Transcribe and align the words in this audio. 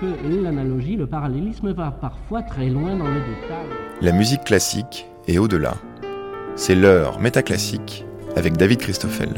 que 0.00 0.42
l'analogie, 0.42 0.96
le 0.96 1.06
parallélisme 1.06 1.72
va 1.72 1.90
parfois 1.90 2.42
très 2.42 2.68
loin 2.68 2.96
dans 2.96 3.08
le 3.08 3.20
détail. 3.20 3.66
La 4.00 4.12
musique 4.12 4.44
classique 4.44 5.06
est 5.26 5.38
au-delà. 5.38 5.74
C'est 6.56 6.74
l'heure 6.74 7.18
métaclassique 7.20 8.04
avec 8.36 8.56
David 8.56 8.78
Christoffel. 8.78 9.30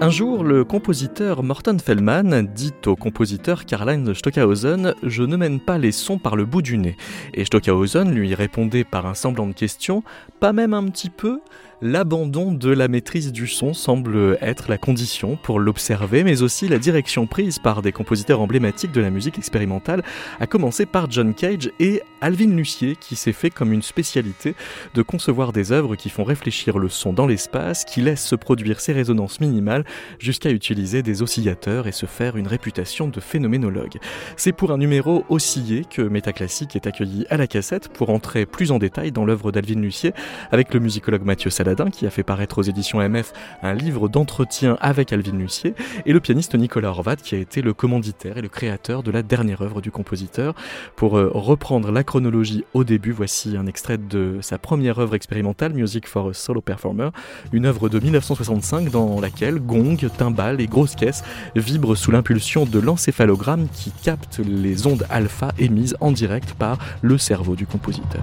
Un 0.00 0.10
jour, 0.10 0.42
le 0.42 0.64
compositeur 0.64 1.44
Morton 1.44 1.78
Feldman 1.78 2.48
dit 2.52 2.74
au 2.86 2.96
compositeur 2.96 3.64
Karl-Heinz 3.64 4.12
Stockhausen 4.12 4.94
Je 5.04 5.22
ne 5.22 5.36
mène 5.36 5.60
pas 5.60 5.78
les 5.78 5.92
sons 5.92 6.18
par 6.18 6.34
le 6.34 6.44
bout 6.44 6.62
du 6.62 6.76
nez. 6.76 6.96
Et 7.32 7.44
Stockhausen 7.44 8.12
lui 8.12 8.34
répondait 8.34 8.84
par 8.84 9.06
un 9.06 9.14
semblant 9.14 9.46
de 9.46 9.52
question 9.52 10.02
Pas 10.40 10.52
même 10.52 10.74
un 10.74 10.84
petit 10.88 11.10
peu? 11.10 11.40
L'abandon 11.82 12.52
de 12.52 12.70
la 12.70 12.88
maîtrise 12.88 13.32
du 13.32 13.46
son 13.46 13.74
semble 13.74 14.38
être 14.40 14.70
la 14.70 14.78
condition 14.78 15.36
pour 15.42 15.58
l'observer, 15.58 16.22
mais 16.22 16.42
aussi 16.42 16.68
la 16.68 16.78
direction 16.78 17.26
prise 17.26 17.58
par 17.58 17.82
des 17.82 17.92
compositeurs 17.92 18.40
emblématiques 18.40 18.92
de 18.92 19.00
la 19.00 19.10
musique 19.10 19.38
expérimentale, 19.38 20.02
à 20.40 20.46
commencer 20.46 20.86
par 20.86 21.10
John 21.10 21.34
Cage 21.34 21.70
et 21.80 22.00
Alvin 22.20 22.54
Lucier, 22.54 22.96
qui 22.96 23.16
s'est 23.16 23.32
fait 23.32 23.50
comme 23.50 23.72
une 23.72 23.82
spécialité 23.82 24.54
de 24.94 25.02
concevoir 25.02 25.52
des 25.52 25.72
œuvres 25.72 25.96
qui 25.96 26.10
font 26.10 26.24
réfléchir 26.24 26.78
le 26.78 26.88
son 26.88 27.12
dans 27.12 27.26
l'espace, 27.26 27.84
qui 27.84 28.00
laissent 28.00 28.24
se 28.24 28.36
produire 28.36 28.80
ces 28.80 28.92
résonances 28.92 29.40
minimales, 29.40 29.84
jusqu'à 30.18 30.50
utiliser 30.50 31.02
des 31.02 31.22
oscillateurs 31.22 31.86
et 31.86 31.92
se 31.92 32.06
faire 32.06 32.36
une 32.36 32.46
réputation 32.46 33.08
de 33.08 33.20
phénoménologue. 33.20 33.98
C'est 34.36 34.52
pour 34.52 34.70
un 34.70 34.78
numéro 34.78 35.24
oscillé 35.28 35.84
que 35.84 36.02
Métaclassique 36.02 36.76
est 36.76 36.86
accueilli 36.86 37.26
à 37.30 37.36
la 37.36 37.46
cassette 37.46 37.88
pour 37.88 38.10
entrer 38.10 38.46
plus 38.46 38.70
en 38.70 38.78
détail 38.78 39.12
dans 39.12 39.24
l'œuvre 39.24 39.52
d'Alvin 39.52 39.80
Lucier 39.80 40.12
avec 40.50 40.72
le 40.72 40.80
musicologue 40.80 41.24
Mathieu 41.24 41.50
Qui 41.64 42.06
a 42.06 42.10
fait 42.10 42.22
paraître 42.22 42.58
aux 42.58 42.62
éditions 42.62 43.00
MF 43.00 43.32
un 43.62 43.72
livre 43.72 44.08
d'entretien 44.08 44.76
avec 44.82 45.14
Alvin 45.14 45.38
Lucier, 45.38 45.74
et 46.04 46.12
le 46.12 46.20
pianiste 46.20 46.54
Nicolas 46.54 46.90
Horvat 46.90 47.16
qui 47.16 47.34
a 47.34 47.38
été 47.38 47.62
le 47.62 47.72
commanditaire 47.72 48.36
et 48.36 48.42
le 48.42 48.48
créateur 48.48 49.02
de 49.02 49.10
la 49.10 49.22
dernière 49.22 49.62
œuvre 49.62 49.80
du 49.80 49.90
compositeur. 49.90 50.54
Pour 50.94 51.16
euh, 51.16 51.30
reprendre 51.32 51.90
la 51.90 52.04
chronologie 52.04 52.64
au 52.74 52.84
début, 52.84 53.12
voici 53.12 53.56
un 53.56 53.66
extrait 53.66 53.96
de 53.96 54.38
sa 54.42 54.58
première 54.58 54.98
œuvre 54.98 55.14
expérimentale, 55.14 55.72
Music 55.72 56.06
for 56.06 56.28
a 56.28 56.34
Solo 56.34 56.60
Performer, 56.60 57.08
une 57.52 57.64
œuvre 57.64 57.88
de 57.88 57.98
1965 57.98 58.90
dans 58.90 59.18
laquelle 59.18 59.58
gong, 59.58 59.96
timbales 60.18 60.60
et 60.60 60.66
grosses 60.66 60.96
caisses 60.96 61.24
vibrent 61.56 61.96
sous 61.96 62.10
l'impulsion 62.10 62.66
de 62.66 62.78
l'encéphalogramme 62.78 63.68
qui 63.72 63.90
capte 63.90 64.38
les 64.38 64.86
ondes 64.86 65.06
alpha 65.08 65.52
émises 65.58 65.96
en 66.00 66.12
direct 66.12 66.52
par 66.52 66.76
le 67.00 67.16
cerveau 67.16 67.56
du 67.56 67.66
compositeur. 67.66 68.22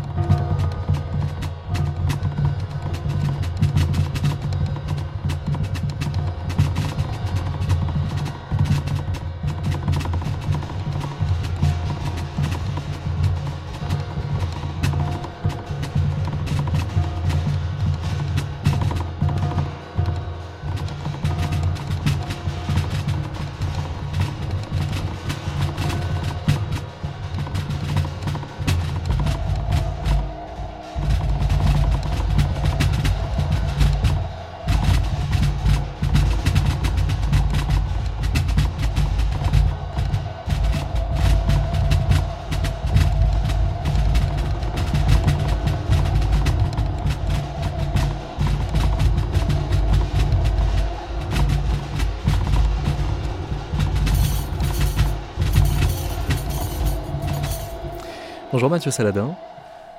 Bonjour 58.61 58.69
Mathieu 58.69 58.91
Saladin. 58.91 59.35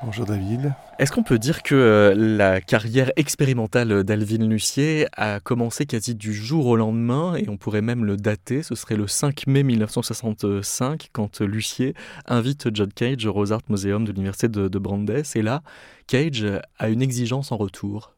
Bonjour 0.05 0.25
David. 0.25 0.73
Est-ce 1.01 1.11
qu'on 1.11 1.25
peut 1.25 1.41
dire 1.41 1.65
que 1.65 1.75
euh, 1.75 2.15
la 2.15 2.61
carrière 2.61 3.11
expérimentale 3.17 4.05
d'Alvin 4.05 4.47
Lucier 4.47 5.09
a 5.17 5.41
commencé 5.41 5.85
quasi 5.85 6.15
du 6.15 6.33
jour 6.33 6.67
au 6.67 6.77
lendemain 6.77 7.35
et 7.35 7.49
on 7.49 7.57
pourrait 7.57 7.83
même 7.83 8.05
le 8.05 8.17
dater, 8.17 8.63
ce 8.63 8.77
serait 8.77 8.95
le 8.95 9.09
5 9.09 9.49
mai 9.49 9.65
1965 9.65 11.09
quand 11.13 11.41
Lucier 11.41 11.95
invite 12.27 12.69
John 12.73 12.93
Cage 12.93 13.27
au 13.27 13.33
Rose 13.33 13.53
Art 13.53 13.63
Museum 13.69 14.05
de 14.05 14.13
l'université 14.13 14.47
de, 14.47 14.69
de 14.69 14.79
Brandes 14.79 15.11
et 15.35 15.43
là, 15.43 15.65
Cage 16.07 16.47
a 16.79 16.89
une 16.89 17.03
exigence 17.03 17.51
en 17.51 17.57
retour. 17.57 18.15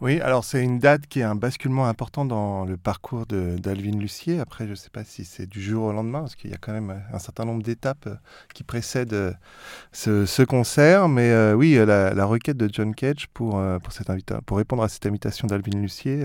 Oui, 0.00 0.20
alors 0.20 0.44
c'est 0.44 0.62
une 0.62 0.80
date 0.80 1.06
qui 1.06 1.20
est 1.20 1.22
un 1.22 1.36
basculement 1.36 1.86
important 1.86 2.24
dans 2.24 2.64
le 2.64 2.76
parcours 2.76 3.26
d'Alvin 3.26 3.96
Lucier. 3.96 4.40
Après, 4.40 4.64
je 4.66 4.70
ne 4.70 4.74
sais 4.74 4.90
pas 4.90 5.04
si 5.04 5.24
c'est 5.24 5.46
du 5.46 5.62
jour 5.62 5.84
au 5.84 5.92
lendemain, 5.92 6.20
parce 6.20 6.34
qu'il 6.34 6.50
y 6.50 6.54
a 6.54 6.56
quand 6.56 6.72
même 6.72 7.00
un 7.12 7.18
certain 7.20 7.44
nombre 7.44 7.62
d'étapes 7.62 8.08
euh, 8.08 8.16
qui 8.54 8.64
précèdent 8.64 9.12
euh, 9.14 9.32
ce, 9.92 10.42
concert. 10.42 11.08
Mais 11.08 11.30
euh, 11.30 11.54
oui, 11.54 11.76
la, 11.76 12.24
requête 12.24 12.56
de 12.56 12.68
John 12.70 12.92
Cage 12.92 13.28
pour, 13.32 13.62
répondre 14.50 14.82
à 14.82 14.88
cette 14.88 15.06
invitation 15.06 15.46
d'Alvin 15.46 15.78
Lucier, 15.78 16.24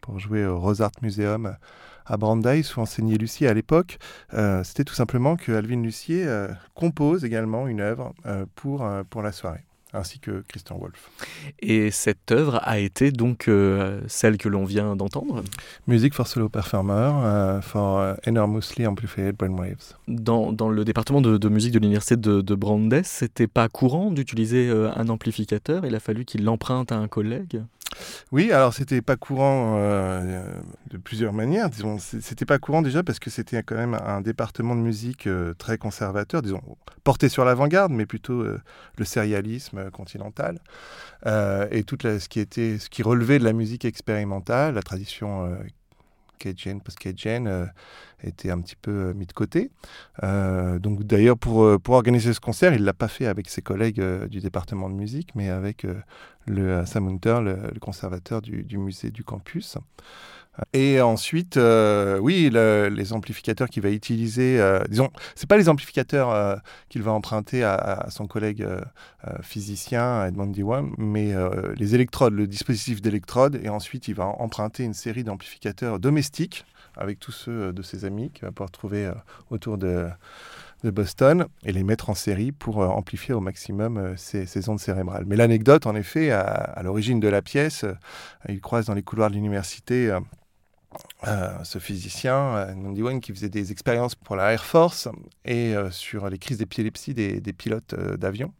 pour 0.00 0.18
jouer 0.18 0.44
au 0.44 0.58
Rose 0.58 0.82
Art 0.82 0.90
Museum 1.00 1.56
à 2.06 2.16
Brandeis 2.16 2.64
où 2.76 2.80
enseignait 2.80 3.16
Lucier 3.16 3.46
à 3.46 3.54
l'époque, 3.54 3.98
c'était 4.64 4.84
tout 4.84 4.94
simplement 4.94 5.36
que 5.36 5.52
Alvin 5.52 5.80
Lucier 5.82 6.26
compose 6.74 7.24
également 7.24 7.68
une 7.68 7.80
œuvre 7.80 8.12
pour 8.56 8.82
la 9.22 9.32
soirée 9.32 9.64
ainsi 9.94 10.18
que 10.18 10.42
Christian 10.48 10.78
Wolff. 10.78 11.10
Et 11.60 11.90
cette 11.90 12.30
œuvre 12.32 12.60
a 12.62 12.78
été 12.78 13.10
donc 13.10 13.48
euh, 13.48 14.00
celle 14.08 14.36
que 14.36 14.48
l'on 14.48 14.64
vient 14.64 14.96
d'entendre 14.96 15.42
Music 15.86 16.14
for 16.14 16.26
Solo 16.26 16.48
Performer 16.48 17.58
uh, 17.58 17.62
for 17.62 18.02
uh, 18.02 18.28
Enormously 18.28 18.86
Amplified 18.86 19.36
Brainwaves. 19.36 19.94
Dans, 20.08 20.52
dans 20.52 20.68
le 20.68 20.84
département 20.84 21.20
de, 21.20 21.48
musique 21.48 21.72
de 21.72 21.78
l'université 21.78 22.16
de, 22.16 22.40
de 22.40 22.54
Brandeis, 22.54 23.02
c'était 23.04 23.46
pas 23.46 23.68
courant 23.68 24.10
d'utiliser 24.10 24.68
euh, 24.68 24.90
un 24.96 25.08
amplificateur, 25.08 25.86
il 25.86 25.94
a 25.94 26.00
fallu 26.00 26.24
qu'il 26.24 26.44
l'emprunte 26.44 26.92
à 26.92 26.96
un 26.96 27.08
collègue 27.08 27.62
oui, 28.32 28.52
alors 28.52 28.74
c'était 28.74 29.02
pas 29.02 29.16
courant 29.16 29.76
euh, 29.78 30.46
de 30.90 30.96
plusieurs 30.96 31.32
manières. 31.32 31.70
Disons, 31.70 31.98
c'était 31.98 32.44
pas 32.44 32.58
courant 32.58 32.82
déjà 32.82 33.02
parce 33.02 33.18
que 33.18 33.30
c'était 33.30 33.62
quand 33.62 33.76
même 33.76 33.94
un 33.94 34.20
département 34.20 34.74
de 34.74 34.80
musique 34.80 35.26
euh, 35.26 35.54
très 35.54 35.78
conservateur, 35.78 36.42
disons, 36.42 36.62
porté 37.02 37.28
sur 37.28 37.44
l'avant-garde, 37.44 37.92
mais 37.92 38.06
plutôt 38.06 38.40
euh, 38.40 38.60
le 38.98 39.04
sérialisme 39.04 39.90
continental 39.90 40.58
et 41.70 41.84
tout 41.84 41.96
ce 42.02 42.28
qui 42.28 42.38
était, 42.38 42.78
ce 42.78 42.90
qui 42.90 43.02
relevait 43.02 43.38
de 43.38 43.44
la 43.44 43.54
musique 43.54 43.86
expérimentale, 43.86 44.74
la 44.74 44.82
tradition 44.82 45.56
Cajun, 46.44 46.78
post-Cajun, 46.78 47.46
euh, 47.46 47.66
était 48.24 48.50
un 48.50 48.60
petit 48.60 48.76
peu 48.76 48.90
euh, 48.90 49.14
mis 49.14 49.26
de 49.26 49.32
côté. 49.32 49.70
Euh, 50.22 50.78
donc 50.78 51.02
d'ailleurs, 51.04 51.38
pour, 51.38 51.80
pour 51.80 51.94
organiser 51.94 52.32
ce 52.32 52.40
concert, 52.40 52.74
il 52.74 52.80
ne 52.80 52.86
l'a 52.86 52.92
pas 52.92 53.08
fait 53.08 53.26
avec 53.26 53.48
ses 53.48 53.62
collègues 53.62 54.02
du 54.28 54.40
département 54.40 54.88
de 54.88 54.94
musique, 54.94 55.34
mais 55.34 55.48
avec 55.50 55.86
le 56.46 56.84
Sam 56.86 57.08
Hunter, 57.08 57.38
le, 57.42 57.78
conservateur 57.80 58.42
du, 58.42 58.62
du, 58.64 58.78
musée 58.78 59.10
du 59.10 59.24
campus. 59.24 59.78
Et 60.72 61.00
ensuite, 61.00 61.56
euh, 61.56 62.18
oui, 62.18 62.50
les 62.50 63.12
amplificateurs 63.12 63.68
qu'il 63.68 63.82
va 63.82 63.90
utiliser, 63.90 64.60
euh, 64.60 64.82
disons, 64.88 65.10
c'est 65.34 65.48
pas 65.48 65.56
les 65.56 65.68
amplificateurs 65.68 66.30
euh, 66.30 66.56
qu'il 66.88 67.02
va 67.02 67.10
emprunter 67.12 67.64
à, 67.64 68.06
son 68.10 68.26
collègue 68.26 68.66
physicien 69.42 70.26
Edmond 70.26 70.46
Diwan, 70.46 70.92
mais 70.98 71.32
les 71.76 71.94
électrodes, 71.94 72.34
le 72.34 72.46
dispositif 72.46 73.00
d'électrode, 73.00 73.58
et 73.62 73.68
ensuite 73.68 74.08
il 74.08 74.14
va 74.14 74.26
emprunter 74.26 74.84
une 74.84 74.94
série 74.94 75.24
d'amplificateurs 75.24 75.98
domestiques 75.98 76.64
avec 76.96 77.18
tous 77.18 77.32
ceux 77.32 77.72
de 77.72 77.82
ses 77.82 78.04
amis 78.04 78.30
qu'il 78.30 78.44
va 78.44 78.52
pouvoir 78.52 78.70
trouver 78.70 79.10
autour 79.50 79.78
de, 79.78 80.08
Boston 80.84 81.46
et 81.64 81.72
les 81.72 81.82
mettre 81.82 82.10
en 82.10 82.14
série 82.14 82.52
pour 82.52 82.76
amplifier 82.78 83.32
au 83.32 83.40
maximum 83.40 84.14
ses, 84.18 84.68
ondes 84.68 84.78
cérébrales. 84.78 85.24
Mais 85.26 85.34
l'anecdote, 85.34 85.86
en 85.86 85.94
effet, 85.94 86.30
à, 86.30 86.78
l'origine 86.82 87.20
de 87.20 87.28
la 87.28 87.40
pièce, 87.40 87.86
il 88.50 88.60
croise 88.60 88.84
dans 88.84 88.94
les 88.94 89.02
couloirs 89.02 89.30
de 89.30 89.34
l'université 89.34 90.14
euh, 91.26 91.64
ce 91.64 91.78
physicien, 91.78 92.56
euh, 92.56 92.74
Nandi 92.74 93.02
qui 93.20 93.32
faisait 93.32 93.48
des 93.48 93.72
expériences 93.72 94.14
pour 94.14 94.36
la 94.36 94.52
Air 94.52 94.64
Force 94.64 95.08
et 95.44 95.74
euh, 95.74 95.90
sur 95.90 96.28
les 96.28 96.38
crises 96.38 96.58
d'épilepsie 96.58 97.14
des, 97.14 97.40
des 97.40 97.52
pilotes 97.52 97.94
d'avion. 97.94 98.52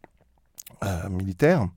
Militaires. 1.09 1.67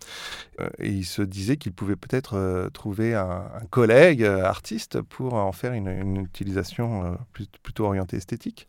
et 0.78 0.88
il 0.88 1.04
se 1.04 1.22
disait 1.22 1.56
qu'il 1.56 1.72
pouvait 1.72 1.96
peut-être 1.96 2.70
trouver 2.72 3.14
un, 3.14 3.44
collègue 3.70 4.24
artiste 4.24 5.00
pour 5.02 5.34
en 5.34 5.52
faire 5.52 5.72
une, 5.72 6.16
utilisation 6.16 7.18
plutôt 7.62 7.86
orientée 7.86 8.16
esthétique. 8.16 8.68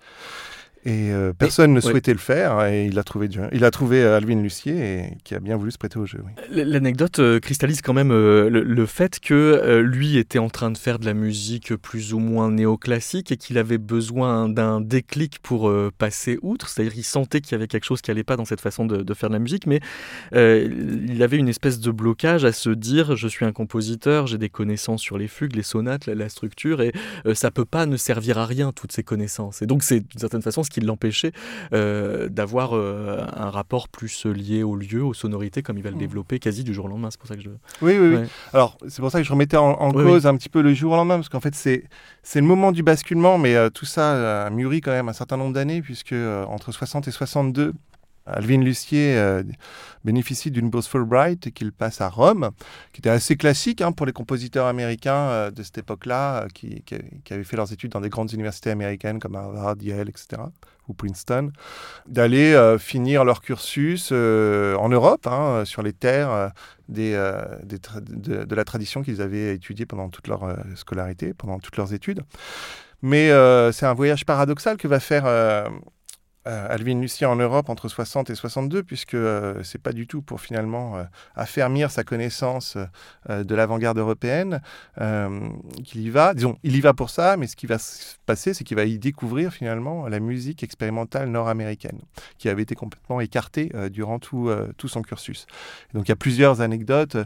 Et 0.85 1.11
euh, 1.11 1.33
personne 1.33 1.73
ne 1.73 1.81
souhaitait 1.81 2.13
le 2.13 2.19
faire 2.19 2.65
et 2.65 2.85
il 2.85 2.97
a 2.99 3.03
trouvé, 3.03 3.27
il 3.51 3.65
a 3.65 3.71
trouvé 3.71 4.01
euh, 4.01 4.15
Alvin 4.15 4.41
Lucier 4.41 4.73
et, 4.77 5.17
qui 5.25 5.35
a 5.35 5.39
bien 5.39 5.57
voulu 5.57 5.71
se 5.71 5.77
prêter 5.77 5.99
au 5.99 6.05
jeu. 6.05 6.19
L'anecdote 6.49 7.19
euh, 7.19 7.39
cristallise 7.39 7.81
quand 7.81 7.93
même 7.93 8.09
le, 8.11 8.85
fait 8.85 9.19
que 9.19 9.81
lui 9.81 10.17
était 10.17 10.39
en 10.39 10.49
train 10.49 10.71
de 10.71 10.77
faire 10.77 10.99
de 10.99 11.05
la 11.05 11.13
musique 11.13 11.75
plus 11.75 12.13
ou 12.13 12.19
moins 12.19 12.49
néoclassique 12.49 13.31
et 13.31 13.37
qu'il 13.37 13.57
avait 13.57 13.77
besoin 13.77 14.47
d'un 14.47 14.79
déclic 14.79 15.39
pour 15.43 15.71
passer 15.97 16.39
outre. 16.41 16.69
C'est-à-dire 16.69 16.93
qu'il 16.93 17.03
sentait 17.03 17.41
qu'il 17.41 17.51
y 17.51 17.55
avait 17.55 17.67
quelque 17.67 17.83
chose 17.83 18.01
qui 18.01 18.09
n'allait 18.09 18.23
pas 18.23 18.37
dans 18.37 18.45
cette 18.45 18.61
façon 18.61 18.85
de, 18.85 19.13
faire 19.13 19.29
de 19.29 19.33
la 19.33 19.39
musique, 19.39 19.67
mais 19.67 19.81
il 20.33 21.21
avait 21.21 21.37
une 21.37 21.49
espèce 21.49 21.79
de 21.79 21.91
blocage 21.91 22.45
à 22.45 22.51
se 22.51 22.69
dire 22.69 23.15
je 23.15 23.27
suis 23.27 23.45
un 23.45 23.51
compositeur, 23.51 24.27
j'ai 24.27 24.37
des 24.37 24.49
connaissances 24.49 25.01
sur 25.01 25.17
les 25.17 25.27
fugues, 25.27 25.55
les 25.55 25.63
sonates, 25.63 26.07
la, 26.07 26.29
structure 26.29 26.81
et 26.81 26.93
ça 27.33 27.51
peut 27.51 27.65
pas 27.65 27.85
ne 27.85 27.97
servir 27.97 28.37
à 28.37 28.45
rien 28.45 28.71
toutes 28.71 28.93
ces 28.93 29.03
connaissances. 29.03 29.61
Et 29.61 29.65
donc 29.65 29.83
c'est 29.83 29.99
d'une 29.99 30.19
certaine 30.19 30.41
façon 30.41 30.63
ce 30.69 30.79
qui 30.79 30.85
l'empêchait 30.85 31.31
euh, 31.73 32.29
d'avoir 32.29 32.75
euh, 32.75 33.25
un 33.35 33.49
rapport 33.49 33.89
plus 33.89 34.25
lié 34.25 34.63
au 34.63 34.75
lieu, 34.75 35.03
aux 35.03 35.13
sonorités, 35.13 35.63
comme 35.63 35.77
il 35.77 35.83
va 35.83 35.89
le 35.89 35.95
mm. 35.95 35.99
développer 35.99 36.39
quasi 36.39 36.63
du 36.63 36.73
jour 36.73 36.85
au 36.85 36.87
lendemain. 36.87 37.09
C'est 37.11 37.19
pour 37.19 37.27
ça 37.27 37.35
que 37.35 37.41
je. 37.41 37.49
Oui, 37.81 37.97
oui, 37.97 38.15
oui. 38.15 38.27
Alors, 38.53 38.77
c'est 38.87 39.01
pour 39.01 39.11
ça 39.11 39.19
que 39.19 39.25
je 39.25 39.31
remettais 39.31 39.57
en, 39.57 39.91
cause 39.91 40.27
un 40.27 40.37
petit 40.37 40.49
peu 40.49 40.61
le 40.61 40.73
jour 40.73 40.93
au 40.93 40.95
lendemain, 40.95 41.15
parce 41.15 41.29
qu'en 41.29 41.39
fait, 41.39 41.55
c'est 41.55 41.83
le 42.35 42.41
moment 42.41 42.71
du 42.71 42.83
basculement, 42.83 43.37
mais 43.37 43.55
euh, 43.55 43.69
tout 43.69 43.85
ça 43.85 44.45
a 44.45 44.49
mûri 44.49 44.81
quand 44.81 44.91
même 44.91 45.09
un 45.09 45.13
certain 45.13 45.37
nombre 45.37 45.53
d'années, 45.53 45.81
puisque 45.81 46.13
entre 46.47 46.71
60 46.71 47.07
et 47.07 47.11
62, 47.11 47.73
Alvin 48.33 48.61
Lucier 48.61 49.17
euh, 49.17 49.43
bénéficie 50.03 50.51
d'une 50.51 50.69
bourse 50.69 50.87
Fulbright 50.87 51.51
qu'il 51.53 51.71
passe 51.71 52.01
à 52.01 52.09
Rome, 52.09 52.51
qui 52.93 53.01
était 53.01 53.09
assez 53.09 53.35
classique 53.35 53.81
hein, 53.81 53.91
pour 53.91 54.05
les 54.05 54.13
compositeurs 54.13 54.65
américains 54.65 55.29
euh, 55.29 55.51
de 55.51 55.63
cette 55.63 55.79
époque-là, 55.79 56.43
euh, 56.43 56.47
qui, 56.53 56.83
avaient 57.31 57.43
fait 57.43 57.57
leurs 57.57 57.71
études 57.73 57.91
dans 57.91 58.01
des 58.01 58.09
grandes 58.09 58.31
universités 58.31 58.71
américaines 58.71 59.19
comme 59.19 59.35
Harvard, 59.35 59.75
Yale, 59.81 60.09
etc., 60.09 60.41
ou 60.87 60.93
Princeton, 60.93 61.51
d'aller 62.07 62.75
finir 62.79 63.23
leur 63.23 63.41
cursus 63.41 64.11
en 64.11 64.89
Europe, 64.89 65.27
hein, 65.27 65.63
sur 65.63 65.83
les 65.83 65.93
terres 65.93 66.51
de, 66.87 68.55
la 68.55 68.63
tradition 68.63 69.03
qu'ils 69.03 69.21
avaient 69.21 69.53
étudiée 69.53 69.85
pendant 69.85 70.09
toute 70.09 70.27
leur 70.27 70.57
scolarité, 70.73 71.35
pendant 71.35 71.59
toutes 71.59 71.77
leurs 71.77 71.93
études. 71.93 72.23
Mais 73.03 73.29
c'est 73.71 73.85
un 73.85 73.93
voyage 73.93 74.25
paradoxal 74.25 74.77
que 74.77 74.87
va 74.87 74.99
faire 74.99 75.27
Alvin 76.45 76.99
Lucien 76.99 77.29
en 77.29 77.35
Europe 77.35 77.69
entre 77.69 77.87
60 77.89 78.29
et 78.29 78.35
62, 78.35 78.83
puisque 78.83 79.13
euh, 79.13 79.61
c'est 79.63 79.81
pas 79.81 79.91
du 79.91 80.07
tout 80.07 80.21
pour 80.21 80.41
finalement 80.41 80.97
euh, 80.97 81.03
affermir 81.35 81.91
sa 81.91 82.03
connaissance 82.03 82.77
de 83.27 83.55
l'avant-garde 83.55 83.97
européenne 83.97 84.61
qu'il 85.83 86.01
y 86.01 86.09
va. 86.09 86.33
Disons, 86.33 86.57
il 86.63 86.75
y 86.75 86.81
va 86.81 86.93
pour 86.93 87.09
ça, 87.09 87.37
mais 87.37 87.47
ce 87.47 87.55
qui 87.55 87.67
va 87.67 87.77
se 87.77 88.15
passer, 88.25 88.53
c'est 88.53 88.63
qu'il 88.63 88.77
va 88.77 88.85
y 88.85 88.97
découvrir 88.97 89.51
finalement 89.53 90.07
la 90.07 90.19
musique 90.19 90.63
expérimentale 90.63 91.29
nord-américaine, 91.29 91.99
qui 92.37 92.49
avait 92.49 92.63
été 92.63 92.75
complètement 92.75 93.21
écartée 93.21 93.71
durant 93.91 94.19
tout, 94.19 94.49
tout 94.77 94.87
son 94.87 95.01
cursus. 95.01 95.45
donc 95.93 96.07
il 96.07 96.09
y 96.09 96.13
a 96.13 96.17
plusieurs 96.17 96.61
anecdotes 96.61 97.17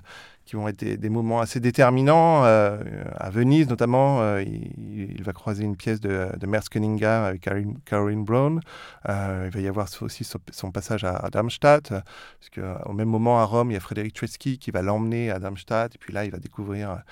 qui 0.46 0.56
vont 0.56 0.68
être 0.68 0.84
des, 0.84 1.10
moments 1.10 1.40
assez 1.40 1.60
déterminants. 1.60 2.44
Euh, 2.46 2.78
à 3.16 3.30
Venise, 3.30 3.70
notamment, 3.70 4.22
euh, 4.22 4.44
il, 4.44 5.24
va 5.24 5.32
croiser 5.32 5.64
une 5.64 5.78
pièce 5.78 6.02
de, 6.02 6.28
de 6.38 6.70
Cunningham 6.70 7.24
avec 7.24 7.48
Caroline, 7.86 8.24
Brown. 8.24 8.60
Euh, 9.08 9.46
il 9.48 9.52
va 9.52 9.60
y 9.62 9.68
avoir 9.68 9.88
aussi 10.02 10.24
son, 10.24 10.72
passage 10.72 11.04
à, 11.04 11.30
Darmstadt, 11.32 11.90
parce 11.90 12.50
qu'au 12.54 12.94
même 12.94 13.08
moment, 13.08 13.40
à 13.40 13.46
Rome, 13.46 13.72
il 13.72 13.76
y 13.76 13.78
a 13.78 13.80
Frédéric 13.80 14.16
Tchetsky 14.16 14.58
qui 14.58 14.72
va 14.72 14.82
l'emmener 14.82 15.32
à 15.32 15.40
Darmstadt. 15.40 15.96
Et 15.96 15.98
puis 15.98 16.14
là, 16.14 16.26
il 16.26 16.32
va 16.32 16.40
découvrir 16.40 17.04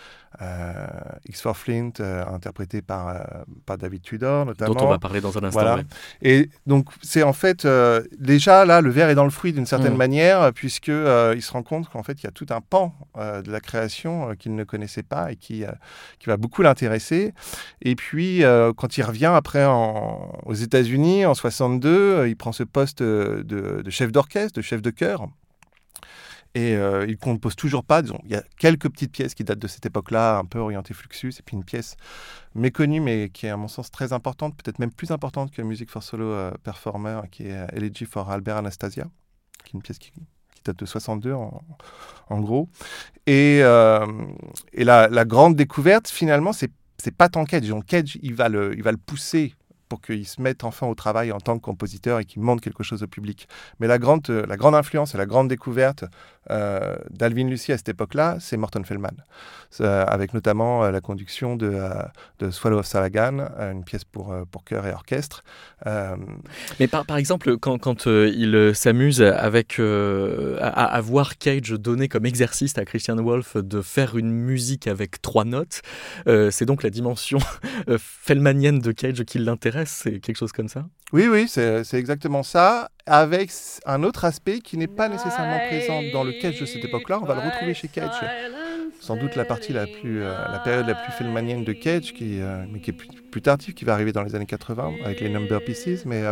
X 1.28 1.42
for 1.42 1.56
Flint, 1.58 1.94
interprété 2.00 2.82
par, 2.82 3.26
par 3.66 3.78
David 3.78 4.02
Tudor, 4.02 4.46
notamment. 4.46 4.74
Dont 4.74 4.86
on 4.86 4.90
va 4.90 5.00
parler 5.00 5.22
dans 5.22 5.38
un 5.38 5.44
instant. 5.44 5.62
Voilà. 5.62 5.84
Et 6.22 6.50
donc, 6.66 6.88
c'est 7.02 7.24
en 7.24 7.34
fait, 7.34 7.68
déjà, 8.18 8.66
là, 8.66 8.82
le 8.82 8.90
verre 8.90 9.10
est 9.10 9.16
dans 9.16 9.24
le 9.24 9.30
fruit 9.30 9.54
d'une 9.54 9.66
certaine 9.66 9.94
mm. 9.94 9.98
manière, 9.98 10.54
puisqu'il 10.54 11.34
il 11.36 11.42
se 11.42 11.52
rend 11.52 11.64
compte 11.64 11.90
qu'en 11.90 12.04
fait, 12.04 12.22
il 12.22 12.24
y 12.24 12.28
a 12.28 12.32
tout 12.32 12.48
un 12.50 12.62
pan 12.62 12.94
euh, 13.18 13.42
de 13.42 13.52
la 13.52 13.60
création 13.60 14.30
euh, 14.30 14.34
qu'il 14.36 14.56
ne 14.56 14.64
connaissait 14.64 15.04
pas 15.04 15.32
et 15.32 15.36
qui, 15.36 15.64
euh, 15.64 15.72
qui 16.20 16.28
va 16.28 16.38
beaucoup 16.38 16.62
l'intéresser. 16.62 17.34
Et 17.82 17.96
puis, 17.96 18.44
quand 18.78 18.98
il 18.98 19.04
revient 19.04 19.32
après 19.34 19.66
aux 19.66 20.54
États-Unis 20.54 21.26
en 21.26 21.34
62, 21.34 22.28
il 22.28 22.36
prend 22.36 22.52
ce 22.52 22.64
poste 22.64 23.02
de, 23.02 23.84
chef 23.90 24.12
d'orchestre, 24.12 24.58
de 24.58 24.62
chef 24.62 24.82
de 24.82 24.90
chœur. 24.90 25.28
Et 26.54 26.74
il 26.74 27.10
il 27.10 27.18
compose 27.18 27.56
toujours 27.56 27.84
pas. 27.84 28.02
Disons, 28.02 28.20
il 28.26 28.32
y 28.32 28.36
a 28.36 28.44
quelques 28.58 28.90
petites 28.90 29.12
pièces 29.12 29.36
qui 29.36 29.44
datent 29.44 29.60
de 29.60 29.68
cette 29.68 29.86
époque-là, 29.86 30.38
un 30.38 30.46
peu 30.46 30.60
orientées 30.60 30.94
Fluxus, 30.94 31.34
et 31.40 31.44
puis 31.44 31.56
une 31.56 31.64
pièce 31.64 31.96
méconnue, 32.56 33.00
mais 33.00 33.30
qui 33.30 33.46
est 33.46 33.50
à 33.50 33.58
mon 33.58 33.68
sens 33.68 33.92
très 33.92 34.12
importante, 34.12 34.56
peut-être 34.56 34.80
même 34.80 34.92
plus 34.92 35.12
importante 35.12 35.52
que 35.52 35.62
Music 35.62 35.90
for 35.90 36.04
Solo 36.04 36.52
Performer, 36.64 37.22
qui 37.32 37.48
est 37.48 37.68
Elegy 37.74 38.06
for 38.06 38.30
Albert 38.30 38.58
Anastasia, 38.58 39.06
qui 39.64 39.70
est 39.70 39.74
une 39.76 39.82
pièce 39.82 40.00
qui, 40.00 40.12
date 40.64 40.78
de 40.78 40.86
62 40.86 41.34
en, 41.34 42.40
gros. 42.40 42.70
Et, 43.28 43.60
euh, 43.62 44.06
la, 44.74 45.26
grande 45.26 45.56
découverte, 45.56 46.10
finalement, 46.10 46.54
c'est 46.54 46.72
c'est 46.98 47.16
pas 47.16 47.30
tant 47.30 47.46
Cage. 47.46 47.68
Donc 47.68 47.86
Cage, 47.86 48.20
il 48.22 48.36
va 48.36 48.48
le, 48.48 48.76
pousser 49.04 49.56
pour 49.90 50.02
qu'il 50.02 50.26
se 50.28 50.40
mette 50.40 50.64
enfin 50.64 50.86
au 50.86 50.94
travail 50.94 51.32
en 51.32 51.40
tant 51.40 51.58
que 51.58 51.64
compositeur 51.64 52.20
et 52.20 52.26
qu'il 52.26 52.42
montre 52.42 52.62
quelque 52.62 52.84
chose 52.84 53.02
au 53.02 53.08
public. 53.08 53.48
Mais 53.80 53.88
la 53.88 53.98
grande, 53.98 54.30
euh, 54.30 54.46
la 54.46 54.56
grande 54.56 54.76
influence 54.76 55.16
et 55.16 55.18
la 55.18 55.26
grande 55.26 55.50
découverte 55.50 56.06
euh, 56.50 56.96
d'Alvin 57.10 57.48
Lucie 57.48 57.72
à 57.72 57.78
cette 57.78 57.90
époque-là, 57.90 58.38
c'est 58.40 58.58
Morton 58.58 58.84
Feldman, 58.84 59.16
euh, 59.80 60.06
avec 60.08 60.34
notamment 60.34 60.90
la 60.90 61.02
conduction 61.02 61.56
de, 61.56 61.80
de 62.40 62.50
Swallow 62.50 62.80
of 62.80 62.86
Salagan, 62.86 63.48
une 63.60 63.84
pièce 63.84 64.04
pour, 64.04 64.36
pour 64.50 64.64
chœur 64.64 64.88
et 64.88 64.94
orchestre. 64.94 65.44
Mais 65.86 66.88
par, 66.88 67.06
par 67.06 67.18
exemple, 67.18 67.58
quand, 67.58 67.78
quand 67.78 68.06
il 68.08 68.72
s'amuse 68.74 69.22
avec 69.22 69.80
à, 69.80 70.66
à, 70.66 71.02
voir 71.02 71.38
Cage 71.38 71.72
donner 71.72 72.08
comme 72.08 72.26
exercice 72.26 72.78
à 72.78 72.86
Christian 72.86 73.18
Wolff 73.18 73.58
de 73.58 73.82
faire 73.82 74.18
une 74.18 74.32
musique 74.32 74.88
avec 74.88 75.22
trois 75.22 75.46
notes, 75.46 75.82
c'est 76.26 76.66
donc 76.66 76.84
la 76.84 76.90
dimension 76.90 77.40
Feldmanienne 77.98 78.80
de 78.80 78.92
Cage 78.92 79.24
qui 79.24 79.40
l'intéresse. 79.40 80.02
C'est 80.04 80.20
quelque 80.20 80.38
chose 80.38 80.52
comme 80.52 80.70
ça? 80.70 80.86
Oui, 81.14 81.28
oui, 81.30 81.48
c'est 81.48 81.94
exactement 81.94 82.42
ça, 82.42 82.90
avec 83.06 83.52
un 83.86 84.04
autre 84.04 84.26
aspect 84.26 84.60
qui 84.60 84.78
n'est 84.78 84.88
pas 84.88 85.10
nécessairement 85.10 85.60
présent 85.68 86.02
dans 86.14 86.24
le 86.24 86.34
Cage 86.34 86.60
de 86.60 86.66
cette 86.66 86.86
époque-là. 86.86 87.20
On 87.22 87.26
va 87.26 87.36
le 87.36 87.42
retrouver 87.42 87.74
chez 87.74 87.88
Cage. 87.88 88.12
Sans 89.00 89.16
doute 89.16 89.36
la 89.36 89.46
partie 89.46 89.74
la 89.74 89.88
plus, 89.88 90.22
euh, 90.22 90.32
la 90.52 90.60
période 90.60 90.86
la 90.86 90.94
plus 90.94 91.12
feldmanienne 91.12 91.64
de 91.64 91.74
Cage, 91.74 92.14
qui, 92.14 92.40
euh, 92.40 92.64
mais 92.72 92.80
qui 92.80 92.92
est 92.92 92.94
plus, 92.94 93.42
tardive, 93.42 93.74
qui 93.74 93.84
va 93.84 93.94
arriver 93.94 94.12
dans 94.12 94.22
les 94.22 94.36
années 94.36 94.46
80 94.46 94.94
avec 95.04 95.22
les 95.22 95.30
Number 95.30 95.60
Pieces. 95.64 96.06
Mais 96.06 96.24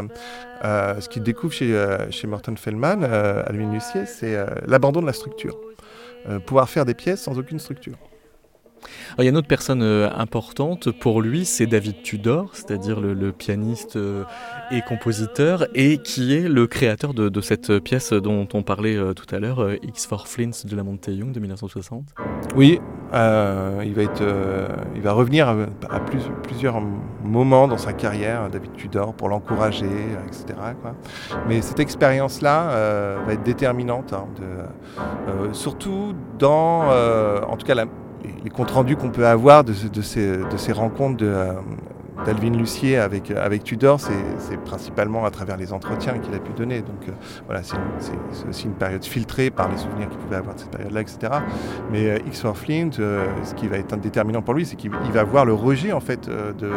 euh, 0.63 1.01
ce 1.01 1.09
qu'il 1.09 1.23
découvre 1.23 1.53
chez, 1.53 1.75
chez 2.11 2.27
Morton 2.27 2.55
Feldman, 2.55 3.03
à 3.03 3.51
Lucier, 3.51 4.05
c'est 4.05 4.37
l'abandon 4.67 5.01
de 5.01 5.07
la 5.07 5.13
structure. 5.13 5.57
pouvoir 6.45 6.69
faire 6.69 6.85
des 6.85 6.93
pièces 6.93 7.21
sans 7.21 7.39
aucune 7.39 7.59
structure 7.59 7.97
il 9.17 9.25
y 9.25 9.27
a 9.27 9.29
une 9.31 9.37
autre 9.37 9.47
personne 9.47 9.81
euh, 9.81 10.09
importante 10.15 10.91
pour 10.91 11.21
lui, 11.21 11.45
c'est 11.45 11.65
David 11.65 12.01
Tudor, 12.03 12.49
c'est-à-dire 12.53 12.99
le, 12.99 13.31
pianiste 13.31 13.95
euh, 13.95 14.23
et 14.71 14.81
compositeur, 14.81 15.67
et 15.75 15.97
qui 15.97 16.35
est 16.35 16.47
le 16.47 16.67
créateur 16.67 17.13
de, 17.13 17.41
cette 17.41 17.79
pièce 17.79 18.13
dont 18.13 18.47
on 18.53 18.63
parlait 18.63 18.95
euh, 18.95 19.13
tout 19.13 19.33
à 19.33 19.39
l'heure, 19.39 19.73
X 19.83 20.05
for 20.05 20.27
Flints 20.27 20.65
de 20.65 20.75
la 20.75 20.83
Young 20.83 21.31
de 21.31 21.39
1960. 21.39 22.15
Oui, 22.55 22.79
il, 23.13 23.93
va 25.01 25.11
revenir 25.13 25.49
à, 25.49 25.99
plusieurs 26.43 26.81
moments 27.23 27.67
dans 27.67 27.77
sa 27.77 27.93
carrière, 27.93 28.49
David 28.49 28.73
Tudor, 28.73 29.13
pour 29.13 29.29
l'encourager, 29.29 29.85
etc. 30.27 30.59
Mais 31.47 31.61
cette 31.61 31.79
expérience-là 31.79 33.19
va 33.25 33.33
être 33.33 33.43
déterminante, 33.43 34.13
hein, 34.13 34.27
surtout 35.53 36.13
dans, 36.37 36.89
en 36.89 37.57
tout 37.57 37.65
cas, 37.65 37.75
la, 37.75 37.85
les, 38.43 38.49
comptes 38.49 38.71
rendus 38.71 38.95
qu'on 38.95 39.09
peut 39.09 39.27
avoir 39.27 39.63
de, 39.63 39.73
ces, 40.01 40.71
rencontres 40.71 41.23
euh, 41.23 41.53
d'Alvin 42.25 42.51
Lucier 42.51 42.97
avec, 42.97 43.31
avec 43.31 43.63
Tudor, 43.63 43.99
c'est 43.99 44.57
principalement 44.65 45.25
à 45.25 45.31
travers 45.31 45.57
les 45.57 45.73
entretiens 45.73 46.17
qu'il 46.19 46.33
a 46.33 46.39
pu 46.39 46.51
donner. 46.53 46.81
Donc 46.81 47.07
euh, 47.07 47.11
voilà, 47.45 47.61
c'est 47.63 47.77
aussi 48.47 48.65
une 48.65 48.73
période 48.73 49.03
filtrée 49.03 49.49
par 49.49 49.69
les 49.69 49.77
souvenirs 49.77 50.09
qu'il 50.09 50.19
pouvait 50.19 50.37
avoir 50.37 50.55
de 50.55 50.61
cette 50.61 50.71
période-là, 50.71 51.01
etc. 51.01 51.19
Mais 51.91 52.09
euh, 52.09 52.17
X 52.27 52.41
for 52.41 52.57
Flint, 52.57 52.91
ce 52.91 53.53
qui 53.55 53.67
va 53.67 53.77
être 53.77 53.95
déterminant 53.97 54.41
pour 54.41 54.53
lui, 54.53 54.65
c'est 54.65 54.75
qu'il 54.75 54.91
va 54.91 55.23
voir 55.23 55.45
le 55.45 55.53
rejet 55.53 55.91
en 55.91 56.01
fait 56.01 56.29
de. 56.29 56.71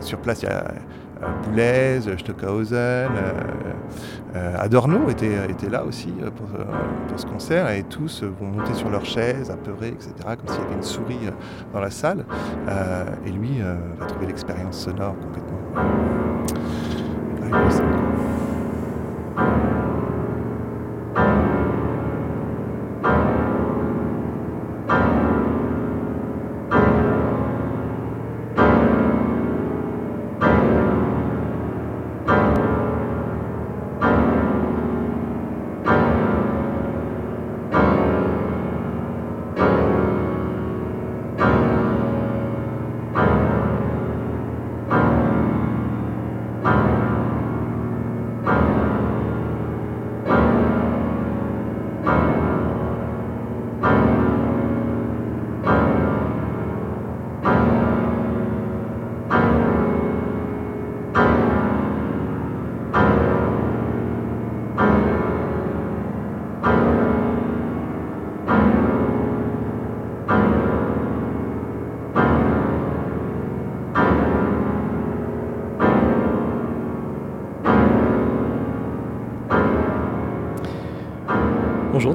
sur 0.00 0.18
place, 0.18 0.42
il 0.42 0.46
y 0.46 0.48
a 0.48 0.64
Boulez, 1.44 2.00
Stockhausen, 2.18 2.76
euh, 2.78 3.32
euh, 4.34 4.56
Adorno 4.58 5.08
était 5.08 5.68
là 5.70 5.84
aussi 5.84 6.12
euh, 6.22 6.30
pour, 6.30 6.48
ce 7.16 7.26
concert 7.26 7.70
et 7.70 7.84
tous 7.84 8.24
vont 8.24 8.46
monter 8.46 8.74
sur 8.74 8.90
leurs 8.90 9.04
chaises, 9.04 9.50
apeurés, 9.50 9.88
etc., 9.88 10.12
comme 10.24 10.48
s'il 10.48 10.62
y 10.62 10.66
avait 10.66 10.74
une 10.74 10.82
souris 10.82 11.20
dans 11.72 11.80
la 11.80 11.90
salle. 11.90 12.24
et 13.24 13.30
lui 13.30 13.60
va 13.98 14.06
trouver 14.06 14.26
l'expérience 14.26 14.78
sonore 14.78 15.14
complètement. 15.20 15.58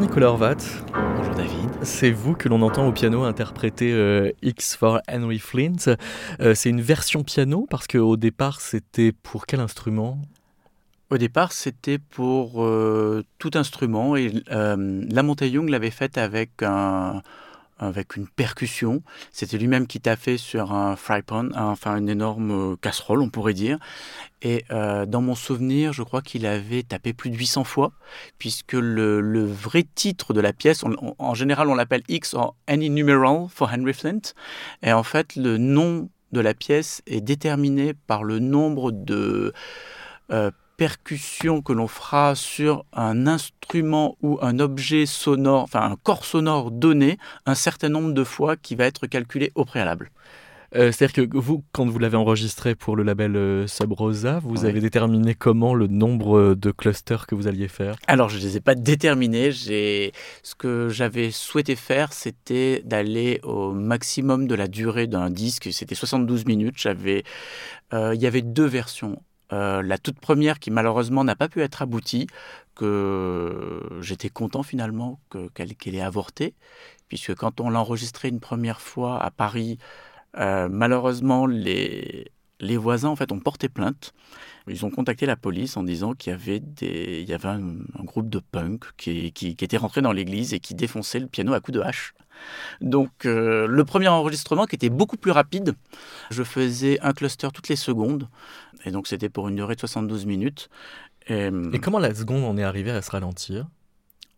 Nicolas 0.10 0.30
Horvat. 0.30 0.58
Bonjour 1.18 1.36
David. 1.36 1.70
C'est 1.84 2.10
vous 2.10 2.34
que 2.34 2.50
l'on 2.50 2.63
entend 2.63 2.88
au 2.88 2.92
piano 2.92 3.25
interpréter 3.25 3.94
euh, 3.94 4.32
X 4.42 4.75
for 4.75 5.01
Henry 5.08 5.38
Flint. 5.38 5.96
Euh, 6.39 6.56
c'est 6.56 6.72
une 6.72 6.82
version 6.82 7.24
piano 7.24 7.68
parce 7.70 7.86
qu'au 7.86 8.18
départ 8.18 8.60
c'était 8.60 9.12
pour 9.12 9.46
quel 9.46 9.60
instrument? 9.60 10.20
Au 11.12 11.20
départ 11.20 11.51
c'était 11.51 12.00
pour 12.00 12.63
euh, 12.63 13.24
tout 13.38 13.51
instrument 13.54 14.16
et 14.16 14.32
la 14.50 15.46
Young 15.46 15.70
l'avait 15.70 15.92
faite 15.92 16.18
avec 16.18 16.63
un, 16.63 17.22
avec 17.80 18.16
une 18.16 18.28
percussion. 18.28 19.02
C'était 19.32 19.58
lui-même 19.58 19.88
qui 19.88 20.00
fait 20.18 20.38
sur 20.38 20.74
un 20.74 20.96
fry 20.96 21.22
pan, 21.22 21.50
enfin 21.56 21.96
une 21.98 22.10
énorme 22.10 22.74
euh, 22.74 22.76
casserole, 22.76 23.22
on 23.22 23.30
pourrait 23.30 23.54
dire. 23.54 23.80
Et 24.42 24.66
euh, 24.72 25.06
dans 25.06 25.22
mon 25.22 25.36
souvenir, 25.36 25.94
je 25.94 26.04
crois 26.04 26.22
qu'il 26.22 26.46
avait 26.46 26.84
tapé 26.84 27.14
plus 27.14 27.30
de 27.30 27.36
800 27.36 27.64
fois, 27.64 27.92
puisque 28.38 28.74
le, 28.74 29.44
vrai 29.46 29.86
titre 29.96 30.34
de 30.34 30.42
la 30.42 30.54
pièce, 30.54 30.84
en 31.18 31.34
général 31.34 31.70
on 31.70 31.76
l'appelle 31.76 32.04
X 32.08 32.34
en 32.34 32.56
Any 32.68 32.90
Numeral 32.90 33.48
for 33.50 33.72
Henry 33.74 33.94
Flint. 33.94 34.34
Et 34.84 34.94
en 34.94 35.04
fait, 35.04 35.36
le 35.36 35.58
nom 35.58 36.10
de 36.32 36.40
la 36.42 36.54
pièce 36.54 37.02
est 37.08 37.22
déterminé 37.22 37.94
par 37.94 38.24
le 38.24 38.40
nombre 38.40 38.92
de 38.92 39.54
euh, 40.32 40.52
percussion 40.80 41.62
que 41.62 41.74
l'on 41.74 41.90
fera 41.90 42.36
sur 42.36 42.86
un 42.94 43.28
instrument 43.28 44.16
ou 44.22 44.40
un 44.42 44.60
objet 44.60 45.06
sonore, 45.06 45.64
enfin 45.64 45.82
un 45.82 45.98
corps 45.98 46.24
sonore 46.24 46.72
donné, 46.72 47.18
un 47.46 47.54
certain 47.54 47.90
nombre 47.90 48.14
de 48.14 48.24
fois 48.24 48.56
qui 48.56 48.76
va 48.76 48.86
être 48.86 49.06
calculé 49.06 49.52
au 49.56 49.66
préalable. 49.66 50.10
Euh, 50.76 50.94
c'est-à-dire 50.94 51.28
que 51.28 51.38
vous, 51.38 51.66
quand 51.74 51.86
vous 51.86 52.00
l'avez 52.00 52.16
enregistré 52.16 52.76
pour 52.76 52.96
le 52.96 53.04
label 53.04 53.36
euh, 53.36 53.68
Sub 53.68 53.92
Rosa, 53.92 54.40
vous 54.42 54.64
avez 54.64 54.80
déterminé 54.80 55.36
comment 55.36 55.74
le 55.74 55.88
nombre 55.88 56.54
de 56.54 56.72
clusters 56.72 57.28
que 57.28 57.36
vous 57.36 57.48
alliez 57.48 57.68
faire? 57.68 57.96
Alors, 58.08 58.30
je 58.30 58.38
ne 58.38 58.44
les 58.44 58.58
ai 58.58 58.62
pas 58.62 58.76
déterminés. 58.76 59.52
Ce 59.52 60.56
que 60.58 60.88
j'avais 60.88 61.32
souhaité 61.32 61.76
faire, 61.76 62.14
c'était 62.14 62.84
d'aller 62.86 63.42
au 63.44 63.74
maximum 63.74 64.48
de 64.48 64.56
la 64.56 64.68
durée 64.68 65.08
d'un 65.08 65.30
disque. 65.30 65.68
C'était 65.74 65.96
72 65.96 66.46
minutes. 66.46 66.88
Euh, 67.94 68.16
il 68.16 68.22
y 68.22 68.28
avait 68.28 68.44
deux 68.44 68.68
versions. 68.68 69.22
Euh, 69.51 69.82
la 69.82 69.98
toute 69.98 70.20
première 70.20 70.60
qui 70.60 70.72
malheureusement 70.72 71.24
n'a 71.24 71.36
pas 71.36 71.50
pu 71.50 71.62
être 71.62 71.82
aboutie, 71.82 72.27
que 72.75 73.82
j'étais 74.01 74.29
content 74.29 74.63
finalement 74.63 75.20
qu'elle 75.53 75.96
ait 75.96 76.01
avorté, 76.01 76.53
puisque 77.08 77.36
quand 77.36 77.60
on 77.60 77.70
l'a 77.70 77.79
enregistrée 77.79 78.29
une 78.29 78.39
première 78.39 78.79
fois 78.79 79.22
à 79.22 79.32
Paris, 79.32 79.77
euh, 80.38 80.70
malheureusement 80.72 81.46
les, 81.48 82.32
les 82.60 82.77
voisins 82.77 83.10
en 83.10 83.15
fait 83.15 83.32
ont 83.32 83.39
porté 83.39 83.70
plainte. 83.70 84.13
Ils 84.68 84.86
ont 84.86 84.91
contacté 84.91 85.25
la 85.25 85.36
police 85.36 85.77
en 85.77 85.84
disant 85.84 86.13
qu'il 86.13 86.32
y 86.32 86.34
avait, 86.34 86.60
des, 86.60 87.22
il 87.22 87.29
y 87.29 87.34
avait 87.34 87.50
un, 87.50 87.63
groupe 88.03 88.29
de 88.29 88.39
punk 88.39 88.86
qui, 88.98 89.32
qui, 89.34 89.56
qui 89.56 89.65
était 89.65 89.77
rentré 89.77 90.01
dans 90.01 90.12
l'église 90.12 90.53
et 90.53 90.60
qui 90.60 90.75
défonçait 90.75 91.20
le 91.20 91.27
piano 91.27 91.53
à 91.53 91.60
coups 91.60 91.77
de 91.77 91.82
hache. 91.82 92.13
Donc 92.81 93.25
euh, 93.25 93.67
le 93.67 93.86
premier 93.86 94.08
enregistrement 94.08 94.65
qui 94.65 94.75
était 94.75 94.89
beaucoup 94.89 95.17
plus 95.17 95.31
rapide, 95.31 95.75
je 96.29 96.43
faisais 96.43 97.00
un 97.01 97.13
cluster 97.13 97.50
toutes 97.53 97.69
les 97.69 97.75
secondes, 97.75 98.27
et 98.86 98.91
donc 98.91 99.08
c'était 99.08 99.29
pour 99.29 99.48
une 99.48 99.55
durée 99.55 99.75
de 99.75 99.79
72 99.79 100.25
minutes. 100.25 100.69
Et, 101.27 101.51
comment 101.79 102.00
la 102.00 102.15
seconde 102.15 102.43
en 102.43 102.58
est 102.58 102.63
arrivée 102.63 102.89
à 102.89 103.01
se 103.03 103.12
ralentir? 103.12 103.67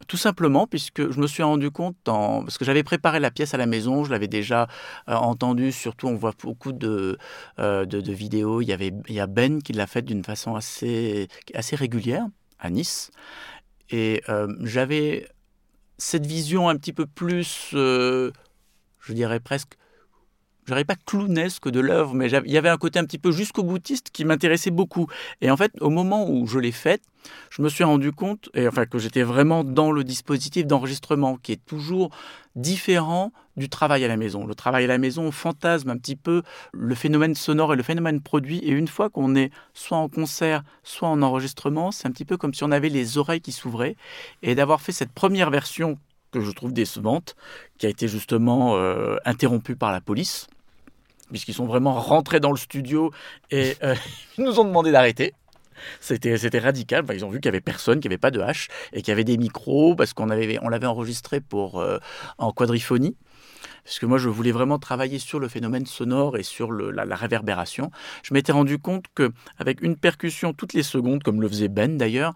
Tout 0.08 0.18
simplement 0.18 0.68
puisque 0.68 1.10
je 1.12 1.20
me 1.22 1.28
suis 1.28 1.44
rendu 1.44 1.72
compte, 1.72 1.96
parce 2.04 2.58
que 2.58 2.66
j'avais 2.66 2.84
préparé 2.84 3.20
la 3.20 3.32
pièce 3.32 3.54
à 3.54 3.58
la 3.58 3.66
maison, 3.68 4.04
je 4.04 4.12
l'avais 4.12 4.28
déjà 4.28 4.68
euh, 5.08 5.14
entendu, 5.14 5.72
surtout 5.72 6.08
on 6.08 6.16
voit 6.16 6.34
beaucoup 6.42 6.74
de, 6.74 7.18
euh, 7.60 7.86
de, 7.86 8.12
vidéos, 8.12 8.62
il 8.62 8.68
y, 8.68 8.74
avait, 8.74 8.92
il 9.08 9.16
y 9.16 9.20
a 9.20 9.28
Ben 9.28 9.62
qui 9.62 9.74
l'a 9.74 9.88
fait 9.88 10.02
d'une 10.02 10.24
façon 10.24 10.56
assez, 10.56 11.28
assez 11.54 11.76
régulière 11.76 12.26
à 12.60 12.70
Nice. 12.70 13.12
Et 13.90 14.24
j'avais 14.62 15.28
cette 16.02 16.26
vision 16.26 16.68
un 16.68 16.78
petit 16.78 16.94
peu 16.94 17.06
plus, 17.06 17.70
euh, 17.76 18.32
je 19.00 19.14
dirais 19.14 19.40
presque, 19.40 19.78
je 20.66 20.74
dirais 20.74 20.86
pas 20.86 20.96
clownesque 20.96 21.70
de 21.70 21.80
l'œuvre, 21.80 22.14
mais 22.14 22.30
il 22.30 22.52
y 22.52 22.58
avait 22.58 22.70
un 22.70 22.78
côté 22.78 23.00
un 23.00 23.06
petit 23.06 23.18
peu 23.18 23.32
jusqu'au 23.32 23.64
boutiste 23.64 24.10
qui 24.12 24.26
m'intéressait 24.26 24.72
beaucoup. 24.72 25.08
Et 25.42 25.50
en 25.50 25.58
fait, 25.58 25.72
au 25.82 25.90
moment 25.90 26.30
où 26.30 26.48
je 26.48 26.60
l'ai 26.60 26.72
faite, 26.72 27.02
je 27.50 27.62
me 27.62 27.70
suis 27.70 27.84
rendu 27.84 28.12
compte, 28.12 28.50
et 28.54 28.68
enfin 28.68 28.86
que 28.86 28.98
j'étais 28.98 29.24
vraiment 29.24 29.64
dans 29.64 29.92
le 29.92 30.04
dispositif 30.04 30.66
d'enregistrement, 30.66 31.38
qui 31.38 31.52
est 31.52 31.66
toujours 31.66 32.10
différent 32.56 33.32
du 33.58 33.70
travail 33.70 34.04
à 34.06 34.08
la 34.08 34.18
maison. 34.18 34.46
Le 34.46 34.56
travail 34.56 34.86
à 34.86 34.88
la 34.88 34.98
maison, 34.98 35.24
on 35.24 35.32
fantasme 35.32 35.90
un 35.90 35.98
petit 35.98 36.16
peu 36.16 36.42
le 36.74 36.96
phénomène 36.96 37.36
sonore 37.36 37.74
et 37.74 37.76
le 37.76 37.84
phénomène 37.84 38.22
produit, 38.22 38.60
et 38.60 38.72
une 38.72 38.88
fois 38.88 39.10
qu'on 39.10 39.36
est 39.36 39.52
soit 39.74 39.98
en 39.98 40.10
concert, 40.10 40.64
soit 40.84 41.10
en 41.10 41.22
enregistrement, 41.22 41.92
c'est 41.92 42.08
un 42.08 42.12
petit 42.12 42.26
peu 42.26 42.38
comme 42.38 42.54
si 42.54 42.64
on 42.64 42.72
avait 42.72 42.90
les 42.90 43.18
oreilles 43.18 43.42
qui 43.42 43.52
s'ouvraient, 43.52 43.96
et 44.42 44.56
d'avoir 44.56 44.82
fait 44.82 44.92
cette 44.92 45.12
première 45.12 45.50
version 45.50 45.98
que 46.32 46.42
je 46.42 46.52
trouve 46.52 46.74
décevante, 46.74 47.36
qui 47.78 47.86
a 47.86 47.90
été 47.90 48.08
justement 48.08 48.78
euh, 48.78 49.18
interrompue 49.26 49.76
par 49.76 49.92
la 49.92 50.02
police, 50.02 50.48
puisqu'ils 51.30 51.54
sont 51.54 51.66
vraiment 51.66 51.94
rentrés 51.94 52.40
dans 52.40 52.52
le 52.52 52.58
studio 52.58 53.12
et 53.50 53.76
euh, 53.84 53.96
ils 54.38 54.44
nous 54.44 54.60
ont 54.60 54.66
demandé 54.66 54.92
d'arrêter. 54.92 55.34
C'était, 56.00 56.36
radical. 56.60 57.06
ils 57.14 57.26
ont 57.26 57.30
vu 57.30 57.40
qu'il 57.40 57.50
n'y 57.50 57.56
avait 57.56 57.62
personne, 57.62 58.00
qu'il 58.00 58.10
n'y 58.10 58.14
avait 58.14 58.20
pas 58.20 58.30
de 58.30 58.40
hache 58.40 58.68
et 58.94 59.02
qu'il 59.02 59.10
y 59.10 59.12
avait 59.14 59.24
des 59.24 59.38
micros 59.38 59.96
parce 59.96 60.14
qu'on 60.14 60.30
avait, 60.30 60.60
on 60.62 60.70
l'avait 60.70 60.86
enregistré 60.86 61.42
pour, 61.42 61.80
euh, 61.80 61.98
en 62.38 62.52
quadriphonie. 62.52 63.16
Parce 63.84 64.00
que 64.00 64.06
moi, 64.06 64.18
je 64.18 64.30
voulais 64.30 64.52
vraiment 64.52 64.80
travailler 64.80 65.20
sur 65.20 65.40
le 65.40 65.48
phénomène 65.48 65.86
sonore 65.86 66.38
et 66.38 66.44
sur 66.44 66.72
la, 66.72 67.16
réverbération. 67.16 67.92
Je 68.24 68.34
m'étais 68.34 68.52
rendu 68.52 68.80
compte 68.80 69.06
qu'avec 69.16 69.82
une 69.82 69.96
percussion 69.96 70.54
toutes 70.54 70.74
les 70.74 70.84
secondes, 70.84 71.24
comme 71.24 71.42
le 71.42 71.48
faisait 71.48 71.68
Ben 71.68 71.98
d'ailleurs, 71.98 72.34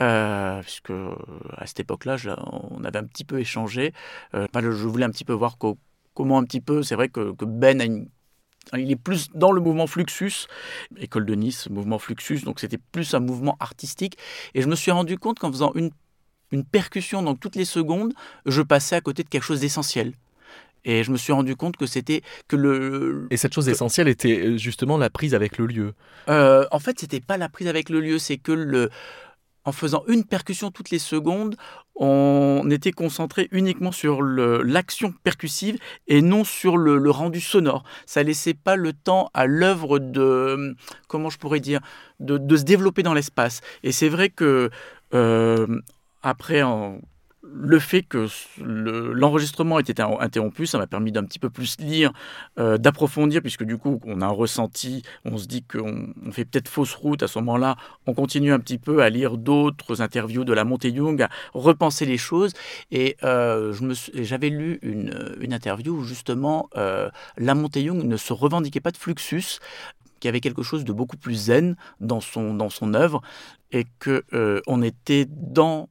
euh, 0.00 0.60
puisque 0.62 0.90
à 0.90 1.66
cette 1.66 1.80
époque-là, 1.80 2.16
on 2.70 2.84
avait 2.84 2.98
un 2.98 3.04
petit 3.04 3.24
peu 3.24 3.38
échangé, 3.38 3.92
euh, 4.34 4.46
je 4.54 4.68
voulais 4.68 5.04
un 5.04 5.10
petit 5.10 5.24
peu 5.24 5.32
voir 5.32 5.56
comment 6.14 6.38
un 6.38 6.44
petit 6.44 6.60
peu, 6.60 6.82
c'est 6.82 6.94
vrai 6.94 7.08
que, 7.08 7.32
que 7.32 7.44
Ben 7.44 8.06
il 8.76 8.90
est 8.90 8.96
plus 8.96 9.30
dans 9.34 9.52
le 9.52 9.60
mouvement 9.60 9.86
Fluxus, 9.86 10.46
école 10.98 11.24
de 11.24 11.34
Nice, 11.34 11.70
mouvement 11.70 11.98
Fluxus, 11.98 12.40
donc 12.40 12.60
c'était 12.60 12.78
plus 12.78 13.14
un 13.14 13.20
mouvement 13.20 13.56
artistique. 13.60 14.18
Et 14.54 14.62
je 14.62 14.68
me 14.68 14.74
suis 14.74 14.90
rendu 14.90 15.16
compte 15.16 15.38
qu'en 15.38 15.50
faisant 15.50 15.72
une, 15.74 15.90
une 16.50 16.64
percussion 16.64 17.22
donc 17.22 17.40
toutes 17.40 17.56
les 17.56 17.64
secondes, 17.64 18.12
je 18.46 18.62
passais 18.62 18.96
à 18.96 19.00
côté 19.00 19.22
de 19.22 19.28
quelque 19.28 19.44
chose 19.44 19.60
d'essentiel. 19.60 20.12
Et 20.84 21.04
je 21.04 21.10
me 21.10 21.16
suis 21.16 21.32
rendu 21.32 21.56
compte 21.56 21.76
que 21.76 21.86
c'était 21.86 22.22
que 22.46 22.56
le. 22.56 23.26
Et 23.30 23.36
cette 23.36 23.54
chose 23.54 23.68
essentielle 23.68 24.08
était 24.08 24.38
euh, 24.38 24.56
justement 24.56 24.98
la 24.98 25.10
prise 25.10 25.34
avec 25.34 25.58
le 25.58 25.66
lieu. 25.66 25.94
Euh, 26.28 26.66
en 26.70 26.78
fait, 26.78 26.98
c'était 26.98 27.20
pas 27.20 27.36
la 27.36 27.48
prise 27.48 27.68
avec 27.68 27.88
le 27.90 28.00
lieu, 28.00 28.18
c'est 28.18 28.38
que 28.38 28.52
le 28.52 28.90
en 29.68 29.72
faisant 29.72 30.02
une 30.08 30.24
percussion 30.24 30.70
toutes 30.70 30.88
les 30.90 30.98
secondes, 30.98 31.56
on 31.94 32.66
était 32.70 32.92
concentré 32.92 33.48
uniquement 33.52 33.92
sur 33.92 34.22
l'action 34.22 35.12
percussive 35.12 35.76
et 36.06 36.22
non 36.22 36.42
sur 36.42 36.78
le, 36.78 37.10
rendu 37.10 37.40
sonore. 37.40 37.84
Ça 38.06 38.22
laissait 38.22 38.54
pas 38.54 38.76
le 38.76 38.94
temps 38.94 39.30
à 39.34 39.46
l'œuvre 39.46 39.98
de, 39.98 40.74
comment 41.06 41.28
je 41.28 41.36
pourrais 41.36 41.60
dire, 41.60 41.80
de, 42.18 42.56
se 42.56 42.62
développer 42.62 43.02
dans 43.02 43.14
l'espace. 43.14 43.60
Et 43.82 43.92
c'est 43.92 44.08
vrai 44.08 44.30
que 44.30 44.70
euh, 45.12 45.66
après, 46.22 46.62
en 46.62 47.00
le 47.52 47.78
fait 47.78 48.02
que 48.02 48.26
l'enregistrement 48.58 49.78
ait 49.78 49.82
été 49.82 50.02
interrompu, 50.02 50.66
ça 50.66 50.78
m'a 50.78 50.86
permis 50.86 51.12
d'un 51.12 51.24
petit 51.24 51.38
peu 51.38 51.50
plus 51.50 51.78
lire, 51.80 52.12
euh, 52.58 52.78
d'approfondir, 52.78 53.40
puisque 53.42 53.64
du 53.64 53.78
coup, 53.78 54.00
on 54.04 54.20
a 54.20 54.26
un 54.26 54.30
ressenti, 54.30 55.02
on 55.24 55.38
se 55.38 55.46
dit 55.46 55.62
qu'on 55.62 56.12
fait 56.30 56.44
peut-être 56.44 56.68
fausse 56.68 56.94
route 56.94 57.22
à 57.22 57.28
ce 57.28 57.38
moment-là, 57.38 57.76
on 58.06 58.14
continue 58.14 58.52
un 58.52 58.60
petit 58.60 58.78
peu 58.78 59.02
à 59.02 59.10
lire 59.10 59.36
d'autres 59.36 60.02
interviews 60.02 60.44
de 60.44 60.52
la 60.52 60.64
Montée 60.64 60.90
Young, 60.90 61.22
à 61.22 61.30
repenser 61.54 62.06
les 62.06 62.18
choses. 62.18 62.52
Et 62.90 63.16
euh, 63.22 63.74
j'avais 64.14 64.50
lu 64.50 64.78
une, 64.82 65.52
interview 65.52 65.94
où 65.94 66.04
justement, 66.04 66.68
euh, 66.76 67.08
la 67.38 67.54
Montée 67.54 67.82
Young 67.82 68.04
ne 68.04 68.16
se 68.16 68.32
revendiquait 68.32 68.80
pas 68.80 68.90
de 68.90 68.98
Fluxus, 68.98 69.60
qui 70.20 70.28
avait 70.28 70.40
quelque 70.40 70.62
chose 70.62 70.84
de 70.84 70.92
beaucoup 70.92 71.16
plus 71.16 71.34
zen 71.34 71.76
dans 72.00 72.20
son, 72.20 72.94
œuvre, 72.94 73.22
et 73.72 73.86
qu'on 74.00 74.60
on 74.66 74.82
était 74.82 75.26
dans 75.30 75.88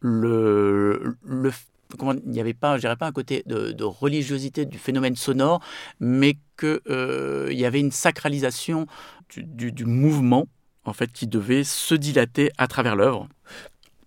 le, 0.00 1.16
le 1.24 1.50
comment, 1.98 2.14
il 2.24 2.30
n'y 2.30 2.40
avait 2.40 2.54
pas, 2.54 2.78
je 2.78 2.88
pas 2.94 3.06
un 3.06 3.12
côté 3.12 3.42
de, 3.46 3.84
religiosité 3.84 4.66
du 4.66 4.78
phénomène 4.78 5.16
sonore, 5.16 5.60
mais 5.98 6.36
qu'il 6.58 6.80
euh, 6.88 7.48
y 7.52 7.64
avait 7.64 7.80
une 7.80 7.92
sacralisation 7.92 8.86
du, 9.30 9.72
du, 9.72 9.84
mouvement 9.84 10.48
en 10.84 10.92
fait 10.92 11.12
qui 11.12 11.26
devait 11.26 11.64
se 11.64 11.94
dilater 11.94 12.50
à 12.58 12.66
travers 12.66 12.96
l'œuvre. 12.96 13.28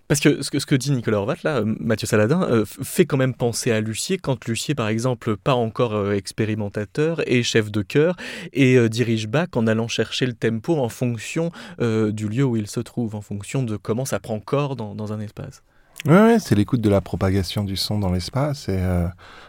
Parce 0.09 0.19
que 0.19 0.41
ce, 0.41 0.51
que 0.51 0.59
ce 0.59 0.65
que 0.65 0.75
dit 0.75 0.91
Nicolas 0.91 1.17
Horvat, 1.17 1.37
là, 1.43 1.57
euh, 1.57 1.75
Mathieu 1.79 2.05
Saladin, 2.05 2.43
euh, 2.43 2.65
fait 2.65 3.05
quand 3.05 3.17
même 3.17 3.33
penser 3.33 3.71
à 3.71 3.79
Lucier, 3.79 4.17
quand 4.17 4.45
Lucier, 4.45 4.75
par 4.75 4.89
exemple, 4.89 5.37
pas 5.37 5.55
encore 5.55 6.11
expérimentateur 6.11 7.27
et 7.27 7.41
chef 7.41 7.71
de 7.71 7.81
chœur, 7.81 8.15
et 8.51 8.89
dirige 8.89 9.27
Bach 9.27 9.49
en 9.55 9.65
allant 9.65 9.87
chercher 9.87 10.25
le 10.25 10.33
tempo 10.33 10.77
en 10.77 10.89
fonction 10.89 11.51
du 11.79 12.27
lieu 12.27 12.43
où 12.43 12.57
il 12.57 12.67
se 12.67 12.81
trouve, 12.81 13.15
en 13.15 13.21
fonction 13.21 13.63
de 13.63 13.77
comment 13.77 14.05
ça 14.05 14.19
prend 14.19 14.39
corps 14.39 14.75
dans, 14.75 14.93
dans 14.93 15.13
un 15.13 15.19
espace. 15.19 15.63
Oui, 16.05 16.37
c'est 16.41 16.55
l'écoute 16.55 16.81
de 16.81 16.89
la 16.89 16.99
propagation 16.99 17.63
du 17.63 17.77
son 17.77 17.97
dans 17.97 18.11
l'espace 18.11 18.67
et 18.67 18.77
euh, 18.77 19.07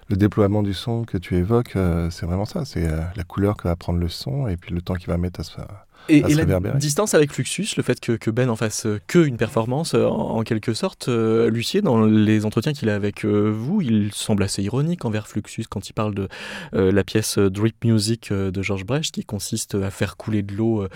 le 0.08 0.14
déploiement 0.14 0.62
du 0.62 0.72
son 0.72 1.02
que 1.02 1.18
tu 1.18 1.34
évoques, 1.34 1.74
euh, 1.74 2.10
c'est 2.10 2.26
vraiment 2.26 2.44
ça. 2.44 2.64
C'est 2.64 2.86
euh, 2.86 3.00
la 3.16 3.24
couleur 3.24 3.56
que 3.56 3.66
va 3.66 3.74
prendre 3.74 3.98
le 3.98 4.08
son 4.08 4.46
et 4.46 4.56
puis 4.56 4.72
le 4.72 4.80
temps 4.80 4.94
qu'il 4.94 5.08
va 5.08 5.18
mettre 5.18 5.40
à 5.40 5.83
et, 6.08 6.22
la 6.34 6.44
distance 6.74 7.14
avec 7.14 7.32
Fluxus, 7.32 7.68
le 7.76 7.82
fait 7.82 8.00
que, 8.00 8.30
Ben 8.30 8.50
en 8.50 8.56
fasse 8.56 8.86
que 9.06 9.18
une 9.18 9.36
performance 9.36 9.94
en, 9.94 10.42
quelque 10.42 10.74
sorte, 10.74 11.08
Lucier, 11.08 11.82
dans 11.82 12.04
les 12.04 12.44
entretiens 12.44 12.72
qu'il 12.72 12.88
a 12.90 12.94
avec 12.94 13.24
vous, 13.24 13.80
il 13.80 14.12
semble 14.12 14.42
assez 14.42 14.62
ironique 14.62 15.04
envers 15.04 15.28
Fluxus 15.28 15.64
quand 15.68 15.88
il 15.88 15.92
parle 15.92 16.14
de 16.14 16.28
la 16.72 17.04
pièce 17.04 17.38
Drip 17.38 17.84
Music 17.84 18.32
de 18.32 18.62
Georges 18.62 18.84
Brecht 18.84 19.14
qui 19.14 19.24
consiste 19.24 19.74
à 19.74 19.90
faire 19.90 20.16
couler 20.16 20.42
de 20.42 20.54
l'eau 20.54 20.86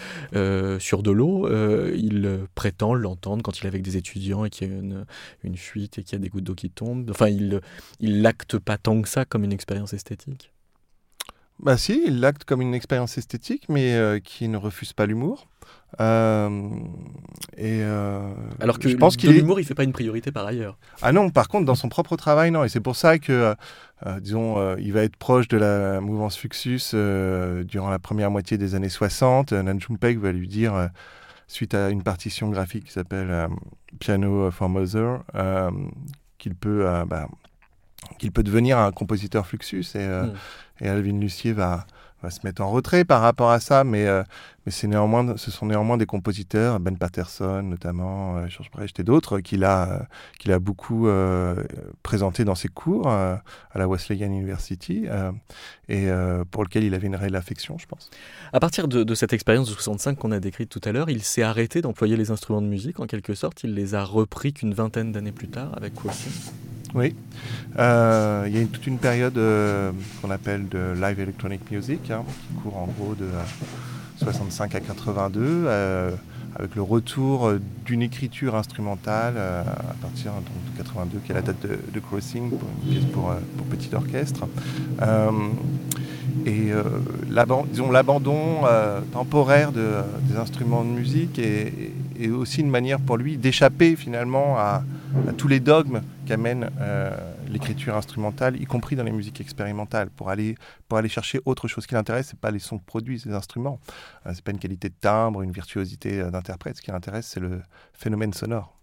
sur 0.79 1.03
de 1.03 1.11
l'eau. 1.11 1.49
il 1.95 2.41
prétend 2.55 2.95
l'entendre 2.95 3.43
quand 3.43 3.61
il 3.61 3.65
est 3.65 3.69
avec 3.69 3.83
des 3.83 3.97
étudiants 3.97 4.45
et 4.45 4.51
qu'il 4.51 4.69
y 4.69 4.71
a 4.71 4.75
une, 4.75 5.05
une 5.45 5.57
fuite 5.57 5.99
et 5.99 6.03
qu'il 6.03 6.15
y 6.15 6.17
a 6.17 6.23
des 6.23 6.29
gouttes 6.29 6.45
d'eau 6.45 6.55
qui 6.55 6.71
tombent. 6.71 7.11
Enfin, 7.11 7.29
il, 7.29 7.61
il 8.01 8.23
l'acte 8.23 8.59
pas 8.59 8.79
tant 8.79 9.01
que 9.01 9.09
ça 9.09 9.25
comme 9.25 9.45
une 9.45 9.53
expérience 9.53 9.93
esthétique. 9.93 10.53
Bah 11.61 11.77
si, 11.77 12.03
il 12.07 12.21
l'acte 12.21 12.45
comme 12.45 12.61
une 12.61 12.75
expérience 12.75 13.19
esthétique, 13.19 13.65
mais 13.69 13.95
euh, 13.95 14.21
qui 14.21 14.49
ne 14.49 14.57
refuse 14.57 14.93
pas 14.93 15.07
l'humour. 15.07 15.49
Euh, 16.01 16.71
et 17.57 17.81
euh, 17.83 18.31
Alors 18.61 18.79
que 18.79 18.89
je 18.89 18.97
pense 18.97 19.17
qu'il 19.17 19.33
l'humour, 19.33 19.59
il 19.59 19.67
fait 19.67 19.75
pas 19.75 19.83
une 19.83 19.93
priorité 19.93 20.31
par 20.31 20.47
ailleurs. 20.47 20.79
Ah 21.03 21.11
non, 21.11 21.31
par 21.31 21.49
contre, 21.49 21.67
dans 21.67 21.75
son 21.75 21.89
propre 21.89 22.17
travail, 22.17 22.53
non. 22.53 22.63
Et 22.63 22.69
c'est 22.69 22.81
pour 22.81 22.95
ça 22.95 23.19
que, 23.19 23.55
disons, 24.21 24.77
il 24.77 24.93
va 24.93 25.03
être 25.03 25.17
proche 25.17 25.49
de 25.49 25.57
la 25.57 26.01
mouvance 26.01 26.39
Fluxus 26.39 26.95
durant 27.65 27.91
la 27.91 27.99
première 27.99 28.31
moitié 28.31 28.57
des 28.57 28.77
années 28.77 28.89
60. 28.89 29.53
Nan 29.53 29.81
Peg 29.99 30.19
va 30.21 30.31
lui 30.31 30.47
dire, 30.47 30.91
suite 31.49 31.75
à 31.75 31.89
une 31.91 32.05
partition 32.05 32.51
graphique 32.51 32.85
qui 32.85 32.93
s'appelle 32.93 33.49
Piano 33.99 34.51
for 34.53 34.69
Mother, 34.69 35.23
qu'il 36.39 36.55
peut 36.55 36.87
bah, 37.09 37.29
qu'il 38.19 38.33
peut 38.33 38.43
devenir 38.43 38.79
un 38.79 38.93
compositeur 38.93 39.47
Fluxus. 39.47 39.85
Et, 39.95 39.99
euh, 39.99 40.25
mm. 40.25 40.35
et 40.85 40.89
Alvin 40.89 41.19
Lucier 41.19 41.53
va, 41.53 41.87
va, 42.23 42.31
se 42.31 42.41
mettre 42.45 42.63
en 42.63 42.71
retrait 42.71 43.05
par 43.05 43.21
rapport 43.21 43.51
à 43.51 43.61
ça, 43.61 43.85
mais, 43.85 44.07
euh, 44.07 44.23
mais 44.65 44.73
c'est 44.73 44.87
néanmoins, 44.87 45.37
ce 45.37 45.51
sont 45.51 45.67
néanmoins 45.67 45.97
des 45.97 46.07
compositeurs, 46.07 46.81
Ben 46.81 46.97
Patterson 46.97 47.63
notamment, 47.63 48.37
euh, 48.37 48.49
George 48.49 48.71
Brecht 48.71 48.99
et 48.99 49.05
d'autres, 49.05 49.41
qu'il 49.41 49.65
a, 49.65 50.07
qu'il 50.39 50.53
a 50.53 50.59
beaucoup 50.59 51.09
présenté 52.03 52.45
dans 52.45 52.55
ses 52.55 52.69
cours 52.69 53.09
à 53.09 53.43
la 53.75 53.89
Wesleyan 53.89 54.27
University 54.27 55.07
et 55.89 56.09
pour 56.51 56.65
lequel 56.65 56.85
il 56.85 56.95
avait 56.95 57.07
une 57.07 57.17
réelle 57.17 57.37
affection, 57.37 57.79
je 57.79 57.87
pense. 57.87 58.11
À 58.53 58.61
partir 58.61 58.89
de, 58.89 59.05
de 59.05 59.15
cette 59.15 59.33
expérience 59.33 59.69
de 59.69 59.75
65 59.75 60.19
qu'on 60.19 60.33
a 60.33 60.41
décrite 60.41 60.71
tout 60.71 60.81
à 60.85 60.93
l'heure, 60.93 61.11
il 61.11 61.23
s'est 61.23 61.43
arrêté 61.43 61.83
d'employer 61.83 62.17
les 62.17 62.31
instruments 62.31 62.63
de 62.63 62.69
musique 62.69 63.01
en 63.01 63.07
quelque 63.07 63.35
sorte, 63.35 63.65
il 63.65 63.75
les 63.75 63.95
a 63.95 64.05
repris 64.05 64.53
qu'une 64.53 64.75
vingtaine 64.75 65.13
d'années 65.13 65.33
plus 65.33 65.49
tard 65.49 65.71
avec 65.77 65.95
Crossing. 65.95 66.33
Oui. 66.95 67.15
Euh, 67.79 68.45
il 68.49 68.57
y 68.57 68.63
a 68.63 68.65
toute 68.67 68.87
une 68.87 68.99
période 68.99 69.37
euh, 69.37 69.93
qu'on 70.21 70.31
appelle 70.31 70.69
de 70.69 70.95
live 71.01 71.21
electronic 71.21 71.71
music, 71.71 72.11
hein, 72.11 72.25
qui 72.27 72.63
court 72.63 72.77
en 72.77 72.87
gros 72.87 73.15
de 73.15 73.29
65 74.23 74.75
à 74.75 74.81
82, 74.81 75.41
euh, 75.43 76.11
avec 76.57 76.75
le 76.75 76.83
retour 76.83 77.53
d'une 77.85 78.03
écriture 78.03 78.57
instrumentale 78.57 79.37
à 79.37 79.95
partir 80.01 80.33
de 80.33 80.79
82, 80.79 81.19
qui 81.25 81.31
est 81.31 81.35
la 81.35 81.43
date 81.43 81.61
de, 81.63 82.01
Crossing, 82.01 82.51
pour 82.51 82.69
une 82.83 82.91
pièce 82.91 83.05
pour, 83.13 83.33
petit 83.71 83.95
orchestre. 83.95 84.49
et 86.47 86.73
l'abandon 87.31 88.63
temporaire 89.13 89.73
des 89.73 90.37
instruments 90.37 90.83
de 90.83 90.89
musique 90.89 91.39
est, 92.19 92.29
aussi 92.31 92.61
une 92.61 92.71
manière 92.71 93.01
pour 93.01 93.17
lui 93.17 93.37
d'échapper 93.37 93.97
finalement 93.97 94.59
à 94.59 94.83
tous 95.37 95.49
les 95.49 95.61
dogmes 95.61 96.03
qu'amène 96.27 96.71
euh, 96.81 97.11
l'écriture 97.49 97.97
instrumentale, 97.97 98.61
y 98.61 98.65
compris 98.67 98.97
dans 98.97 99.05
les 99.05 99.13
musiques 99.13 99.41
expérimentales, 99.41 100.11
pour 100.11 100.29
aller, 100.31 100.57
pour 100.89 100.99
aller 100.99 101.09
chercher 101.09 101.41
autre 101.45 101.69
chose. 101.69 101.85
Ce 101.85 101.89
qui 101.89 101.95
l'intéresse, 101.95 102.29
c'est 102.31 102.39
pas 102.39 102.51
les 102.51 102.59
sons 102.59 102.79
que 102.79 102.85
produisent 102.85 103.25
les 103.27 103.35
instruments, 103.35 103.81
euh, 104.27 104.33
c'est 104.35 104.45
pas 104.45 104.53
une 104.53 104.59
qualité 104.59 104.89
de 104.89 104.95
timbre, 105.01 105.43
une 105.43 105.53
virtuosité 105.53 106.21
euh, 106.21 106.31
d'interprète. 106.31 106.77
Ce 106.77 106.83
qui 106.83 106.91
l'intéresse, 106.91 107.27
c'est 107.27 107.41
le 107.41 107.63
phénomène 107.95 108.33
sonore. 108.33 108.78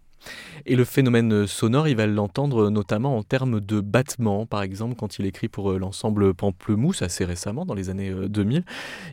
Et 0.64 0.74
le 0.74 0.84
phénomène 0.84 1.46
sonore, 1.46 1.86
il 1.86 1.96
va 1.96 2.06
l'entendre 2.06 2.70
notamment 2.70 3.16
en 3.16 3.22
termes 3.22 3.60
de 3.60 3.80
battement, 3.80 4.46
par 4.46 4.62
exemple, 4.62 4.96
quand 4.96 5.18
il 5.18 5.26
écrit 5.26 5.48
pour 5.48 5.70
euh, 5.70 5.78
l'ensemble 5.78 6.34
Pamplemousse, 6.34 7.02
assez 7.02 7.24
récemment, 7.24 7.64
dans 7.64 7.74
les 7.74 7.88
années 7.88 8.12
2000. 8.12 8.58
Euh, 8.58 8.62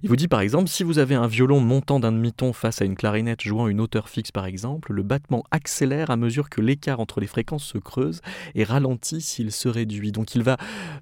il 0.01 0.09
vous 0.09 0.15
dit, 0.15 0.27
par 0.27 0.41
exemple, 0.41 0.67
si 0.67 0.83
vous 0.83 0.97
avez 0.97 1.15
un 1.15 1.27
violon 1.27 1.59
montant 1.59 1.99
d'un 1.99 2.11
demi-ton 2.11 2.53
face 2.53 2.81
à 2.81 2.85
une 2.85 2.95
clarinette 2.95 3.41
jouant 3.41 3.67
une 3.67 3.81
hauteur 3.81 4.09
fixe, 4.09 4.31
par 4.31 4.45
exemple, 4.45 4.93
le 4.93 5.03
battement 5.03 5.43
accélère 5.51 6.09
à 6.09 6.15
mesure 6.15 6.49
que 6.49 6.61
l'écart 6.61 6.99
entre 6.99 7.19
les 7.19 7.27
fréquences 7.27 7.65
se 7.65 7.77
creuse 7.77 8.21
et 8.55 8.63
ralentit 8.63 9.21
s'il 9.21 9.51
se 9.51 9.69
réduit. 9.69 10.11
Donc 10.11 10.33
il 10.33 10.41
va 10.41 10.57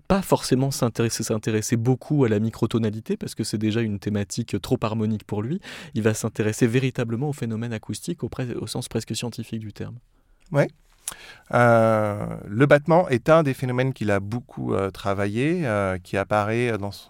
pas 0.08 0.22
forcément 0.22 0.72
s'intéresser 0.72 1.78
beaucoup 1.78 2.26
à 2.26 2.30
la 2.30 2.40
microtonalité, 2.40 3.16
parce 3.16 3.36
que 3.36 3.44
c'est 3.44 3.58
déjà 3.58 3.82
une 3.82 4.00
thématique 4.00 4.62
trop 4.62 4.78
harmonique 4.82 5.24
pour 5.24 5.42
lui. 5.42 5.62
Il 5.94 6.02
va 6.02 6.14
s'intéresser 6.14 6.68
véritablement 6.68 7.30
au 7.30 7.34
phénomène 7.34 7.72
acoustique 7.72 8.20
au 8.24 8.68
sens 8.68 8.90
presque 8.90 9.16
scientifique 9.16 9.60
du 9.60 9.72
terme. 9.72 10.01
Oui. 10.52 10.64
Euh, 11.54 12.38
le 12.48 12.66
battement 12.66 13.10
est 13.10 13.30
un 13.30 13.44
des 13.44 13.54
phénomènes 13.54 13.94
qu'il 13.94 14.12
a 14.12 14.20
beaucoup 14.20 14.74
euh, 14.74 14.90
travaillé, 14.90 15.66
euh, 15.66 15.98
qui 15.98 16.18
apparaît 16.18 16.78
dans 16.78 16.92
son... 16.92 17.10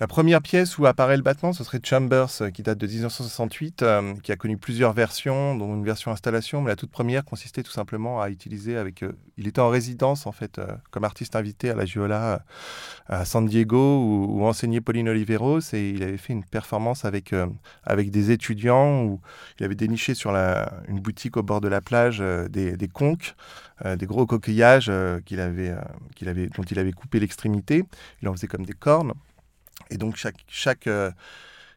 la 0.00 0.06
première 0.06 0.40
pièce 0.40 0.78
où 0.78 0.86
apparaît 0.86 1.16
le 1.16 1.24
battement, 1.24 1.52
ce 1.52 1.64
serait 1.64 1.80
Chambers, 1.82 2.28
euh, 2.40 2.50
qui 2.50 2.62
date 2.62 2.78
de 2.78 2.86
1968, 2.86 3.82
euh, 3.82 4.14
qui 4.22 4.30
a 4.30 4.36
connu 4.36 4.56
plusieurs 4.56 4.92
versions, 4.92 5.56
dont 5.56 5.74
une 5.74 5.84
version 5.84 6.12
installation, 6.12 6.62
mais 6.62 6.68
la 6.68 6.76
toute 6.76 6.92
première 6.92 7.24
consistait 7.24 7.64
tout 7.64 7.72
simplement 7.72 8.22
à 8.22 8.30
utiliser 8.30 8.76
avec... 8.76 9.02
Euh, 9.02 9.12
il 9.36 9.48
était 9.48 9.60
en 9.60 9.70
résidence, 9.70 10.26
en 10.26 10.32
fait, 10.32 10.60
comme 10.90 11.04
artiste 11.04 11.34
invité 11.36 11.70
à 11.70 11.74
la 11.74 11.84
Giola 11.84 12.44
à 13.06 13.24
San 13.24 13.46
Diego, 13.46 14.02
où, 14.02 14.44
enseignait 14.44 14.80
Pauline 14.80 15.08
Oliveros, 15.08 15.60
et 15.72 15.90
il 15.90 16.02
avait 16.02 16.16
fait 16.16 16.32
une 16.32 16.44
performance 16.44 17.04
avec, 17.04 17.32
avec 17.84 18.10
des 18.10 18.32
étudiants, 18.32 19.04
où 19.04 19.20
il 19.60 19.64
avait 19.64 19.76
déniché 19.76 20.14
sur 20.14 20.34
une 20.34 20.98
boutique 20.98 21.36
au 21.36 21.44
bord 21.44 21.60
de 21.60 21.68
la 21.68 21.80
plage 21.80 22.18
des, 22.18 22.76
des 22.76 22.88
conques, 22.88 23.36
des 23.84 24.06
gros 24.06 24.26
coquillages 24.26 24.90
qu'il 25.24 25.38
avait, 25.38 25.72
qu'il 26.16 26.28
avait, 26.28 26.48
dont 26.48 26.64
il 26.64 26.78
avait 26.80 26.90
coupé 26.90 27.20
l'extrémité. 27.20 27.84
Il 28.22 28.28
en 28.28 28.32
faisait 28.32 28.48
comme 28.48 28.66
des 28.66 28.72
cornes. 28.72 29.12
Et 29.90 29.98
donc 29.98 30.16
chaque, 30.16 30.44
chaque, 30.48 30.86
euh, 30.86 31.10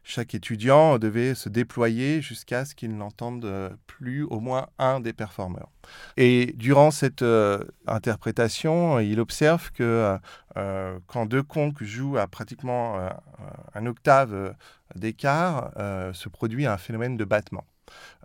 chaque 0.04 0.34
étudiant 0.34 0.98
devait 0.98 1.34
se 1.34 1.48
déployer 1.48 2.20
jusqu'à 2.20 2.64
ce 2.64 2.74
qu'il 2.74 2.96
n'entende 2.96 3.44
euh, 3.44 3.70
plus 3.86 4.24
au 4.24 4.40
moins 4.40 4.68
un 4.78 5.00
des 5.00 5.12
performeurs. 5.12 5.70
Et 6.16 6.54
durant 6.56 6.90
cette 6.90 7.22
euh, 7.22 7.64
interprétation, 7.86 9.00
il 9.00 9.20
observe 9.20 9.70
que 9.72 10.18
quand 11.06 11.24
deux 11.24 11.42
conques 11.42 11.82
jouent 11.82 12.18
à 12.18 12.26
pratiquement 12.26 13.08
un 13.74 13.86
octave 13.86 14.54
d'écart, 14.94 15.70
se 16.12 16.28
produit 16.28 16.66
un 16.66 16.76
phénomène 16.76 17.16
de 17.16 17.24
battement. 17.24 17.64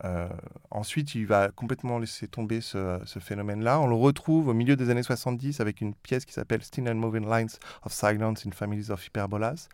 Euh, 0.04 0.28
ensuite, 0.72 1.16
il 1.16 1.26
va 1.26 1.50
complètement 1.50 2.00
laisser 2.00 2.28
tomber 2.28 2.62
ce, 2.62 3.00
phénomène-là. 3.20 3.80
On 3.80 3.88
le 3.88 3.96
retrouve 3.96 4.48
au 4.48 4.54
milieu 4.54 4.76
des 4.76 4.90
années 4.90 5.04
70 5.04 5.60
avec 5.60 5.82
une 5.82 5.94
pièce 5.94 6.26
qui 6.26 6.34
s'appelle 6.34 6.64
Still 6.64 6.88
and 6.90 6.96
Moving 6.96 7.28
Lines 7.30 7.50
of 7.84 7.94
Silence 7.94 8.46
in 8.46 8.52
Families 8.52 8.92
of 8.92 9.06
Hyperbolas, 9.06 9.70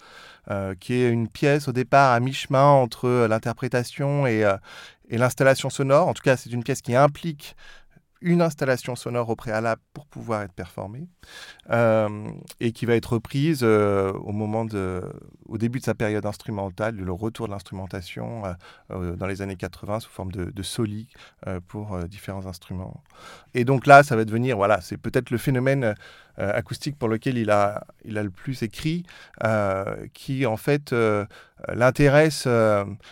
euh, 0.49 0.75
qui 0.79 0.93
est 0.93 1.09
une 1.09 1.27
pièce 1.27 1.67
au 1.67 1.73
départ 1.73 2.13
à 2.13 2.19
mi-chemin 2.19 2.65
entre 2.65 3.27
l'interprétation 3.27 4.25
et, 4.25 4.43
euh, 4.43 4.55
et 5.09 5.17
l'installation 5.17 5.69
sonore. 5.69 6.07
En 6.07 6.13
tout 6.13 6.23
cas, 6.23 6.37
c'est 6.37 6.51
une 6.51 6.63
pièce 6.63 6.81
qui 6.81 6.95
implique 6.95 7.55
une 8.23 8.41
installation 8.41 8.95
sonore 8.95 9.29
au 9.29 9.35
préalable 9.35 9.81
pour 9.93 10.05
pouvoir 10.07 10.43
être 10.43 10.53
performée 10.53 11.07
euh, 11.69 12.29
et 12.61 12.71
qui 12.71 12.85
va 12.85 12.95
être 12.95 13.13
reprise 13.13 13.59
euh, 13.63 14.13
au 14.13 14.31
moment 14.31 14.63
de, 14.63 15.03
au 15.45 15.57
début 15.57 15.79
de 15.79 15.83
sa 15.83 15.93
période 15.93 16.25
instrumentale, 16.25 16.95
le 16.95 17.11
retour 17.11 17.47
de 17.47 17.51
l'instrumentation 17.51 18.43
euh, 18.91 19.15
dans 19.17 19.27
les 19.27 19.41
années 19.41 19.57
80 19.57 19.99
sous 19.99 20.09
forme 20.09 20.31
de, 20.31 20.45
de 20.45 20.63
soli 20.63 21.07
pour 21.67 21.97
différents 22.05 22.45
instruments. 22.45 23.03
Et 23.53 23.65
donc 23.65 23.85
là, 23.85 24.03
ça 24.03 24.15
va 24.15 24.23
devenir, 24.23 24.55
voilà, 24.55 24.79
c'est 24.79 24.97
peut-être 24.97 25.29
le 25.29 25.37
phénomène 25.37 25.93
acoustique 26.37 26.97
pour 26.97 27.09
lequel 27.09 27.37
il 27.37 27.51
a, 27.51 27.85
il 28.05 28.17
a 28.17 28.23
le 28.23 28.29
plus 28.29 28.63
écrit, 28.63 29.03
qui 30.13 30.45
en 30.45 30.57
fait 30.57 30.95
l'intéresse. 31.69 32.47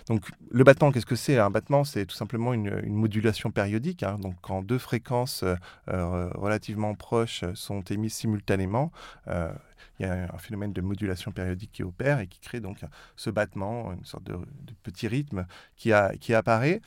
donc 0.08 0.26
le 0.54 0.64
battement, 0.64 0.92
qu'est-ce 0.92 1.06
que 1.06 1.16
c'est? 1.16 1.38
Un 1.38 1.50
battement, 1.50 1.84
c'est 1.84 2.06
tout 2.06 2.16
simplement 2.16 2.54
une, 2.54 2.82
modulation 2.88 3.52
périodique. 3.52 4.04
Hein, 4.04 4.18
donc 4.20 4.36
quand 4.42 4.62
deux 4.62 4.78
fréquences 4.78 5.44
euh, 5.44 5.56
euh, 5.90 6.30
relativement 6.36 6.94
proches 6.94 7.46
sont 7.54 7.82
émises 7.82 8.14
simultanément, 8.14 8.92
euh, 9.28 9.52
il 10.00 10.06
y 10.06 10.10
a 10.10 10.34
un 10.34 10.38
phénomène 10.38 10.74
de 10.74 10.82
modulation 10.82 11.32
périodique 11.32 11.72
qui 11.72 11.84
opère 11.84 12.20
et 12.20 12.28
qui 12.28 12.40
crée 12.40 12.60
donc 12.60 12.80
ce 13.16 13.30
battement, 13.30 13.94
une 13.94 14.04
sorte 14.04 14.24
de, 14.24 14.38
petit 14.84 15.08
rythme 15.08 15.46
qui, 15.76 15.94
apparaît 15.94 16.82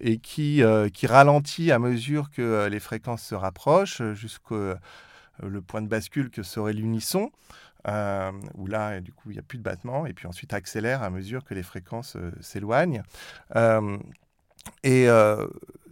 et 0.00 0.18
qui, 0.18 0.62
ralentit 1.06 1.72
à 1.72 1.78
mesure 1.80 2.30
que 2.30 2.68
les 2.68 2.78
fréquences 2.78 3.22
se 3.22 3.34
rapprochent 3.34 4.02
jusqu'au 4.12 4.74
point 5.66 5.82
de 5.82 5.88
bascule 5.88 6.30
que 6.30 6.44
serait 6.44 6.72
l'unisson. 6.72 7.32
Où 7.86 8.66
là, 8.66 9.00
du 9.00 9.12
coup, 9.12 9.30
il 9.30 9.34
n'y 9.34 9.38
a 9.38 9.42
plus 9.42 9.58
de 9.58 9.62
battement, 9.62 10.06
et 10.06 10.12
puis 10.12 10.26
ensuite 10.26 10.54
accélère 10.54 11.02
à 11.02 11.10
mesure 11.10 11.44
que 11.44 11.54
les 11.54 11.62
fréquences 11.62 12.16
s'éloignent. 12.40 13.02
Et 14.82 15.06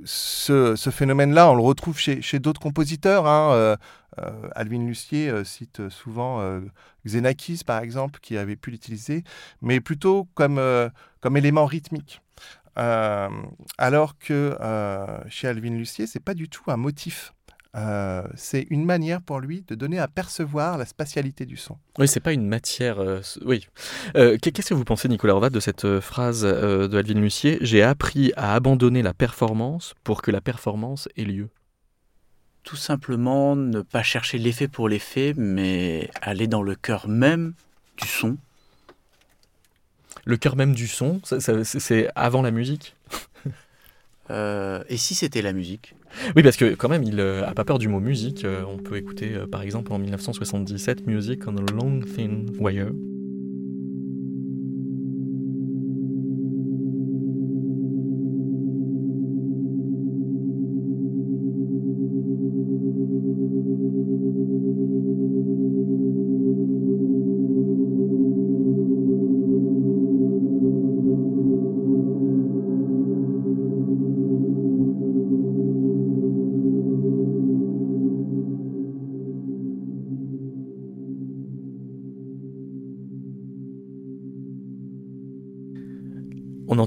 ce, 0.04 0.90
phénomène-là, 0.90 1.50
on 1.50 1.54
le 1.54 1.62
retrouve 1.62 1.98
chez, 1.98 2.38
d'autres 2.38 2.60
compositeurs. 2.60 3.26
Hein, 3.26 3.76
Alvin 4.54 4.84
Lucier 4.86 5.44
cite 5.44 5.88
souvent 5.88 6.60
Xenakis, 7.06 7.62
par 7.64 7.82
exemple, 7.82 8.20
qui 8.20 8.36
avait 8.36 8.56
pu 8.56 8.70
l'utiliser, 8.70 9.24
mais 9.60 9.80
plutôt 9.80 10.28
comme, 10.34 10.60
comme 11.20 11.36
élément 11.36 11.66
rythmique. 11.66 12.20
alors 12.76 14.18
que 14.18 14.56
chez 15.28 15.48
Alvin 15.48 15.70
Lucier, 15.70 16.06
c'est 16.06 16.20
pas 16.20 16.34
du 16.34 16.48
tout 16.48 16.70
un 16.70 16.76
motif 16.76 17.34
euh, 17.74 18.22
c'est 18.34 18.66
une 18.68 18.84
manière 18.84 19.22
pour 19.22 19.40
lui 19.40 19.64
de 19.66 19.74
donner 19.74 19.98
à 19.98 20.06
percevoir 20.06 20.76
la 20.76 20.84
spatialité 20.84 21.46
du 21.46 21.56
son. 21.56 21.78
Oui, 21.98 22.06
c'est 22.06 22.20
pas 22.20 22.32
une 22.32 22.46
matière. 22.46 23.00
Euh, 23.00 23.20
oui. 23.44 23.66
Euh, 24.14 24.36
qu'est-ce 24.36 24.68
que 24.68 24.74
vous 24.74 24.84
pensez, 24.84 25.08
Nicolas 25.08 25.34
Horvat, 25.34 25.50
de 25.50 25.60
cette 25.60 26.00
phrase 26.00 26.42
de 26.42 26.96
Alvin 26.96 27.20
Lucier 27.20 27.58
J'ai 27.62 27.82
appris 27.82 28.32
à 28.36 28.54
abandonner 28.54 29.02
la 29.02 29.14
performance 29.14 29.94
pour 30.04 30.20
que 30.20 30.30
la 30.30 30.40
performance 30.40 31.08
ait 31.16 31.24
lieu. 31.24 31.48
Tout 32.62 32.76
simplement 32.76 33.56
ne 33.56 33.80
pas 33.80 34.02
chercher 34.02 34.38
l'effet 34.38 34.68
pour 34.68 34.88
l'effet, 34.88 35.32
mais 35.36 36.10
aller 36.20 36.46
dans 36.46 36.62
le 36.62 36.74
cœur 36.74 37.08
même 37.08 37.54
du 37.96 38.06
son. 38.06 38.36
Le 40.24 40.36
cœur 40.36 40.54
même 40.56 40.74
du 40.74 40.86
son, 40.86 41.20
c'est 41.24 42.08
avant 42.14 42.42
la 42.42 42.50
musique? 42.50 42.94
Et 44.30 44.96
si 44.96 45.14
c'était 45.14 45.42
la 45.42 45.52
musique? 45.52 45.94
Oui, 46.36 46.42
parce 46.42 46.56
que 46.56 46.74
quand 46.74 46.88
même, 46.88 47.02
il 47.02 47.16
n'a 47.16 47.22
euh, 47.22 47.52
pas 47.52 47.64
peur 47.64 47.78
du 47.78 47.88
mot 47.88 48.00
musique. 48.00 48.44
Euh, 48.44 48.64
on 48.66 48.78
peut 48.78 48.96
écouter, 48.96 49.34
euh, 49.34 49.46
par 49.46 49.62
exemple, 49.62 49.92
en 49.92 49.98
1977, 49.98 51.06
Music 51.06 51.46
on 51.46 51.56
a 51.56 51.72
Long 51.72 52.00
Thin 52.00 52.46
Wire. 52.58 52.90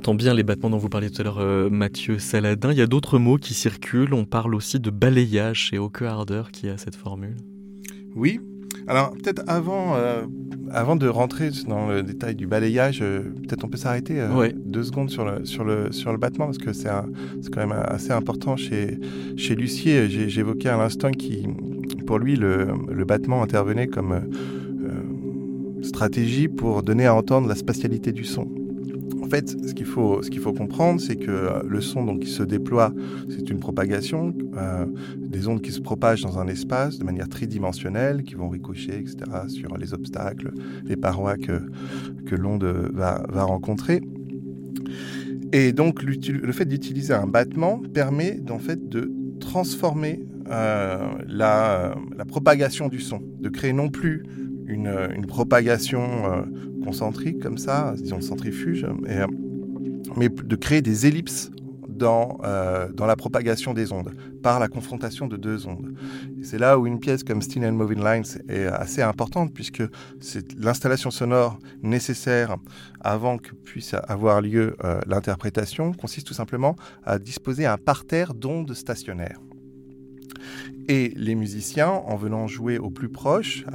Entend 0.05 0.13
bien 0.13 0.35
les 0.35 0.43
battements 0.43 0.69
dont 0.69 0.77
vous 0.77 0.87
parliez 0.87 1.09
tout 1.09 1.19
à 1.21 1.23
l'heure, 1.23 1.39
euh, 1.39 1.67
Mathieu 1.67 2.19
Saladin. 2.19 2.71
Il 2.71 2.77
y 2.77 2.81
a 2.81 2.85
d'autres 2.85 3.17
mots 3.17 3.37
qui 3.37 3.55
circulent. 3.55 4.13
On 4.13 4.25
parle 4.25 4.53
aussi 4.53 4.79
de 4.79 4.91
balayage 4.91 5.57
chez 5.57 5.79
Oke 5.79 6.03
Harder 6.03 6.43
qui 6.51 6.69
a 6.69 6.77
cette 6.77 6.95
formule. 6.95 7.35
Oui. 8.15 8.39
Alors 8.85 9.09
peut-être 9.13 9.41
avant, 9.47 9.95
euh, 9.95 10.21
avant 10.69 10.95
de 10.95 11.07
rentrer 11.07 11.49
dans 11.67 11.87
le 11.87 12.03
détail 12.03 12.35
du 12.35 12.45
balayage, 12.45 12.99
euh, 13.01 13.21
peut-être 13.47 13.63
on 13.63 13.67
peut 13.67 13.77
s'arrêter 13.77 14.23
deux 14.63 14.83
secondes 14.83 15.09
sur 15.09 15.25
le, 15.25 15.43
sur, 15.43 15.63
le, 15.63 15.91
sur 15.91 16.11
le 16.11 16.19
battement 16.19 16.45
parce 16.45 16.59
que 16.59 16.71
c'est 16.71 16.89
quand 17.51 17.65
même 17.65 17.71
assez 17.71 18.11
important 18.11 18.57
chez, 18.57 18.99
chez 19.37 19.55
Lucier. 19.55 20.07
J'évoquais 20.07 20.69
à 20.69 20.77
l'instant 20.77 21.09
qui, 21.09 21.47
pour 22.05 22.19
lui, 22.19 22.35
le, 22.35 22.67
le 22.91 23.05
battement 23.05 23.41
intervenait 23.41 23.87
comme 23.87 24.21
stratégie 25.81 26.47
pour 26.47 26.83
donner 26.83 27.07
à 27.07 27.15
entendre 27.15 27.47
la 27.47 27.55
spatialité 27.55 28.11
du 28.11 28.23
son. 28.23 28.47
En 29.25 29.27
fait, 29.27 29.49
ce 29.49 29.73
qu'il 29.73 29.87
faut, 29.87 30.53
comprendre, 30.53 31.01
c'est 31.01 31.15
que 31.15 31.31
euh, 31.31 31.63
le 31.67 31.81
son 31.81 32.05
donc, 32.05 32.19
qui 32.19 32.29
se 32.29 32.43
déploie, 32.43 32.93
c'est 33.27 33.49
une 33.49 33.59
propagation, 33.59 34.35
euh, 34.55 34.85
des 35.17 35.47
ondes 35.47 35.63
qui 35.63 35.71
se 35.71 35.81
propagent 35.81 36.21
dans 36.21 36.37
un 36.37 36.47
espace 36.47 36.99
de 36.99 37.03
manière 37.03 37.27
tridimensionnelle, 37.27 38.21
qui 38.21 38.35
vont 38.35 38.49
ricocher, 38.49 38.99
etc., 38.99 39.15
sur 39.47 39.77
les 39.77 39.95
obstacles, 39.95 40.51
les 40.83 40.95
parois 40.95 41.37
que, 41.37 42.35
l'onde 42.35 42.65
va, 42.93 43.23
rencontrer. 43.43 44.01
Et 45.51 45.73
donc, 45.73 46.03
le 46.03 46.51
fait 46.51 46.65
d'utiliser 46.65 47.15
un 47.15 47.25
battement 47.25 47.79
permet 47.79 48.39
en 48.51 48.59
fait 48.59 48.87
de 48.89 49.11
transformer 49.39 50.19
euh, 50.51 50.97
la, 51.27 51.95
propagation 52.27 52.87
du 52.87 52.99
son, 52.99 53.19
de 53.39 53.49
créer 53.49 53.73
non 53.73 53.89
plus 53.89 54.23
une, 54.67 55.09
une 55.15 55.25
propagation 55.25 56.45
concentrique 56.85 57.41
comme 57.41 57.57
ça, 57.57 57.93
disons 57.97 58.21
centrifuge, 58.21 58.85
et, 59.07 59.17
euh, 59.17 59.27
mais 60.15 60.29
de 60.29 60.55
créer 60.55 60.81
des 60.81 61.07
ellipses 61.07 61.51
dans, 61.89 62.37
euh, 62.43 62.91
dans 62.91 63.05
la 63.05 63.15
propagation 63.15 63.73
des 63.73 63.91
ondes, 63.91 64.11
par 64.43 64.59
la 64.59 64.67
confrontation 64.67 65.27
de 65.27 65.37
deux 65.37 65.65
ondes. 65.65 65.95
C'est 66.43 66.59
là 66.59 66.77
où 66.77 66.85
une 66.85 66.99
pièce 66.99 67.23
comme 67.23 67.41
Still 67.41 67.65
and 67.65 67.71
Moving 67.71 68.03
Lines 68.03 68.25
est 68.49 68.65
assez 68.65 69.01
importante, 69.01 69.53
puisque 69.53 69.83
c'est 70.19 70.53
l'installation 70.59 71.09
sonore 71.09 71.57
nécessaire 71.81 72.57
avant 73.01 73.37
que 73.37 73.53
puisse 73.53 73.95
avoir 74.07 74.41
lieu 74.41 74.75
euh, 74.83 74.99
l'interprétation, 75.07 75.93
consiste 75.93 76.27
tout 76.27 76.33
simplement 76.33 76.75
à 77.03 77.17
disposer 77.17 77.65
un 77.65 77.77
parterre 77.77 78.33
d'ondes 78.33 78.73
stationnaires. 78.73 79.39
Et 80.87 81.13
les 81.15 81.35
musiciens, 81.35 81.89
en 81.89 82.15
venant 82.15 82.47
jouer 82.47 82.77
au 82.77 82.89
plus 82.89 83.09
proche, 83.09 83.65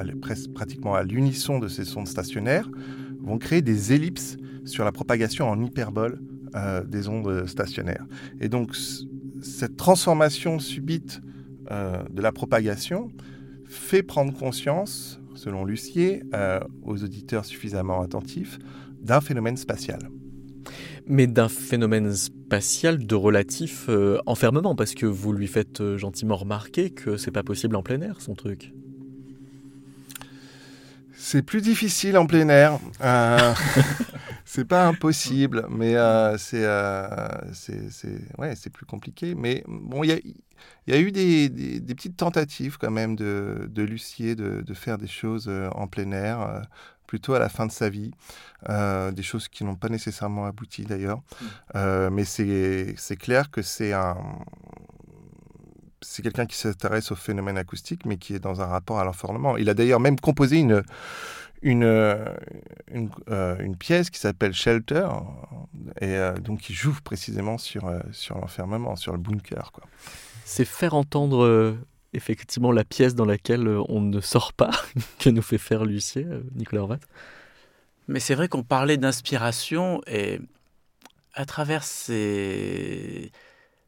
pratiquement 0.54 0.94
à 0.94 1.02
l'unisson 1.02 1.58
de 1.58 1.68
ces 1.68 1.84
sondes 1.84 2.08
stationnaires, 2.08 2.70
vont 3.20 3.38
créer 3.38 3.62
des 3.62 3.92
ellipses 3.92 4.36
sur 4.64 4.84
la 4.84 4.92
propagation 4.92 5.48
en 5.48 5.62
hyperbole 5.62 6.20
euh, 6.54 6.84
des 6.84 7.08
ondes 7.08 7.46
stationnaires. 7.46 8.06
Et 8.40 8.48
donc, 8.48 8.74
cette 9.42 9.76
transformation 9.76 10.58
subite 10.58 11.20
euh, 11.70 12.02
de 12.10 12.22
la 12.22 12.32
propagation 12.32 13.10
fait 13.66 14.02
prendre 14.02 14.32
conscience, 14.36 15.20
selon 15.34 15.64
Lucier, 15.64 16.22
euh, 16.34 16.60
aux 16.82 17.02
auditeurs 17.02 17.44
suffisamment 17.44 18.02
attentifs, 18.02 18.58
d'un 19.00 19.20
phénomène 19.20 19.56
spatial 19.56 20.00
mais 21.10 21.26
d'un 21.26 21.48
phénomène 21.48 22.14
spatial 22.14 23.04
de 23.04 23.14
relatif 23.16 23.86
euh, 23.88 24.18
enfermement, 24.26 24.76
parce 24.76 24.94
que 24.94 25.06
vous 25.06 25.32
lui 25.32 25.48
faites 25.48 25.80
euh, 25.80 25.98
gentiment 25.98 26.36
remarquer 26.36 26.90
que 26.90 27.16
c'est 27.16 27.32
pas 27.32 27.42
possible 27.42 27.74
en 27.74 27.82
plein 27.82 28.00
air, 28.00 28.20
son 28.20 28.34
truc. 28.34 28.72
C'est 31.12 31.42
plus 31.42 31.62
difficile 31.62 32.16
en 32.16 32.26
plein 32.26 32.48
air. 32.48 32.78
Euh, 33.02 33.52
c'est 34.44 34.64
pas 34.64 34.86
impossible, 34.86 35.66
mais 35.68 35.94
c'est 36.38 36.64
ouais, 38.38 38.54
c'est 38.54 38.70
plus 38.70 38.86
compliqué. 38.86 39.34
Mais 39.34 39.64
bon, 39.66 40.04
il 40.04 40.10
y 40.86 40.92
a, 40.92 40.98
eu 40.98 41.10
des, 41.10 41.48
des, 41.48 41.94
petites 41.94 42.16
tentatives 42.16 42.78
quand 42.78 42.90
même 42.90 43.16
de, 43.16 43.68
de 43.68 43.82
Lucier 43.82 44.34
de, 44.36 44.62
de, 44.62 44.74
faire 44.74 44.96
des 44.96 45.08
choses 45.08 45.50
en 45.74 45.88
plein 45.88 46.12
air 46.12 46.62
plutôt 47.10 47.34
à 47.34 47.40
la 47.40 47.48
fin 47.48 47.66
de 47.66 47.72
sa 47.72 47.88
vie, 47.88 48.12
euh, 48.68 49.10
des 49.10 49.24
choses 49.24 49.48
qui 49.48 49.64
n'ont 49.64 49.74
pas 49.74 49.88
nécessairement 49.88 50.46
abouti 50.46 50.84
d'ailleurs. 50.84 51.18
Mm. 51.18 51.46
Euh, 51.74 52.10
mais 52.10 52.24
c'est 52.24 53.16
clair 53.16 53.50
que 53.50 53.62
c'est 53.62 53.92
un 53.92 54.16
c'est 56.02 56.22
quelqu'un 56.22 56.46
qui 56.46 56.56
s'intéresse 56.56 57.10
au 57.10 57.16
phénomène 57.16 57.58
acoustique, 57.58 58.06
mais 58.06 58.16
qui 58.16 58.32
est 58.34 58.38
dans 58.38 58.60
un 58.60 58.66
rapport 58.66 59.00
à 59.00 59.04
l'enfermement. 59.04 59.56
Il 59.56 59.68
a 59.68 59.74
d'ailleurs 59.74 59.98
même 59.98 60.20
composé 60.20 60.58
une, 60.58 60.82
une, 61.62 61.82
une, 62.92 63.10
euh, 63.28 63.56
une 63.58 63.76
pièce 63.76 64.08
qui 64.08 64.20
s'appelle 64.20 64.54
Shelter, 64.54 65.08
et 66.00 66.16
donc 66.40 66.60
qui 66.60 66.74
joue 66.74 66.96
précisément 67.04 67.58
sur, 67.58 67.92
sur 68.12 68.38
l'enfermement, 68.38 68.94
sur 68.94 69.12
le 69.12 69.18
bunker. 69.18 69.72
C'est 70.44 70.64
faire 70.64 70.94
entendre 70.94 71.76
effectivement 72.12 72.72
la 72.72 72.84
pièce 72.84 73.14
dans 73.14 73.24
laquelle 73.24 73.66
euh, 73.66 73.82
on 73.88 74.00
ne 74.00 74.20
sort 74.20 74.52
pas, 74.52 74.70
que 75.18 75.30
nous 75.30 75.42
fait 75.42 75.58
faire 75.58 75.84
Lucier, 75.84 76.26
euh, 76.26 76.42
Nicolas 76.54 76.82
Horvat. 76.82 76.98
Mais 78.08 78.20
c'est 78.20 78.34
vrai 78.34 78.48
qu'on 78.48 78.64
parlait 78.64 78.96
d'inspiration 78.96 80.00
et 80.06 80.40
à 81.34 81.44
travers 81.44 81.84
ces, 81.84 83.30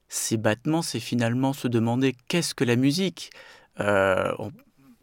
ces 0.08 0.36
battements, 0.36 0.82
c'est 0.82 1.00
finalement 1.00 1.52
se 1.52 1.66
demander 1.66 2.14
qu'est-ce 2.28 2.54
que 2.54 2.64
la 2.64 2.76
musique? 2.76 3.30
Euh, 3.80 4.32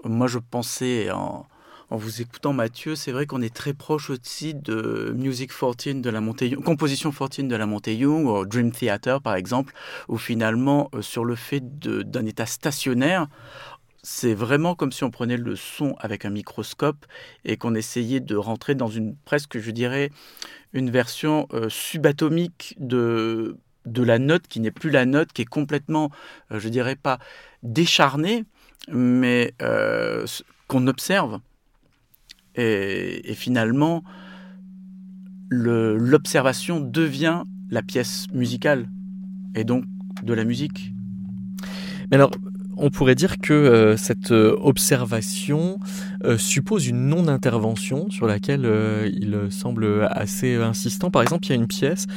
moi, 0.06 0.28
je 0.28 0.40
pensais 0.40 1.12
en, 1.12 1.46
en 1.92 1.98
vous 1.98 2.22
écoutant 2.22 2.54
Mathieu, 2.54 2.96
c'est 2.96 3.12
vrai 3.12 3.26
qu'on 3.26 3.42
est 3.42 3.54
très 3.54 3.74
proche 3.74 4.10
aussi 4.10 4.54
de 4.54 5.12
Music 5.16 5.52
14 5.52 5.96
de 5.96 6.10
la 6.10 6.22
montée, 6.22 6.52
Composition 6.56 7.12
14 7.12 7.48
de 7.48 7.56
la 7.56 7.66
montée 7.66 8.06
ou 8.06 8.46
Dream 8.46 8.72
Theater 8.72 9.22
par 9.22 9.36
exemple, 9.36 9.74
où 10.08 10.18
finalement 10.18 10.90
euh, 10.94 11.02
sur 11.02 11.26
le 11.26 11.36
fait 11.36 11.62
d'un 11.80 12.26
état 12.26 12.46
stationnaire, 12.46 13.28
c'est 14.04 14.36
vraiment 14.36 14.76
comme 14.76 14.92
si 14.92 15.04
on 15.04 15.10
prenait 15.10 15.38
le 15.38 15.56
son 15.56 15.96
avec 16.00 16.26
un 16.26 16.30
microscope 16.30 17.06
et 17.44 17.58
qu'on 17.58 17.74
essayait 17.74 18.20
de 18.20 18.36
rentrer 18.36 18.76
dans 18.76 18.88
une 18.88 19.16
presque, 19.26 19.58
je 19.58 19.72
dirais, 19.72 20.12
une 20.74 20.92
version 20.92 21.48
euh, 21.54 21.70
subatomique 21.70 22.76
de, 22.78 23.58
de 23.86 24.04
la 24.04 24.20
note 24.20 24.48
qui 24.48 24.60
n'est 24.60 24.72
plus 24.72 24.92
la 24.92 25.06
note, 25.06 25.34
qui 25.34 25.42
est 25.42 25.46
complètement, 25.46 26.12
euh, 26.52 26.60
je 26.60 26.70
dirais 26.70 26.96
pas 26.96 27.18
décharnée, 27.64 28.46
mais 28.88 29.54
qu'on 30.68 30.88
observe 30.88 31.40
et, 32.60 33.34
finalement, 33.36 34.04
l'observation 35.50 36.80
devient 36.80 37.44
la 37.72 37.82
pièce 37.82 38.28
musicale. 38.34 38.90
Et 39.56 39.64
donc, 39.64 39.86
de 40.24 40.34
la 40.34 40.44
musique. 40.44 40.94
Mais 42.12 42.16
alors, 42.16 42.32
on 42.78 42.90
pourrait 42.90 43.16
dire 43.16 43.40
que 43.40 43.54
euh, 43.54 43.98
cette 43.98 44.32
euh, 44.32 44.56
observation 44.62 45.80
euh, 46.24 46.38
suppose 46.38 46.88
une 46.88 47.08
non-intervention 47.08 48.10
sur 48.10 48.28
laquelle 48.28 48.68
il 49.12 49.38
semble 49.50 50.08
assez 50.12 50.56
insistant. 50.56 51.12
Par 51.12 51.22
exemple, 51.22 51.46
il 51.46 51.50
y 51.50 51.52
a 51.54 51.56
une 51.56 51.68
pièce 51.68 52.08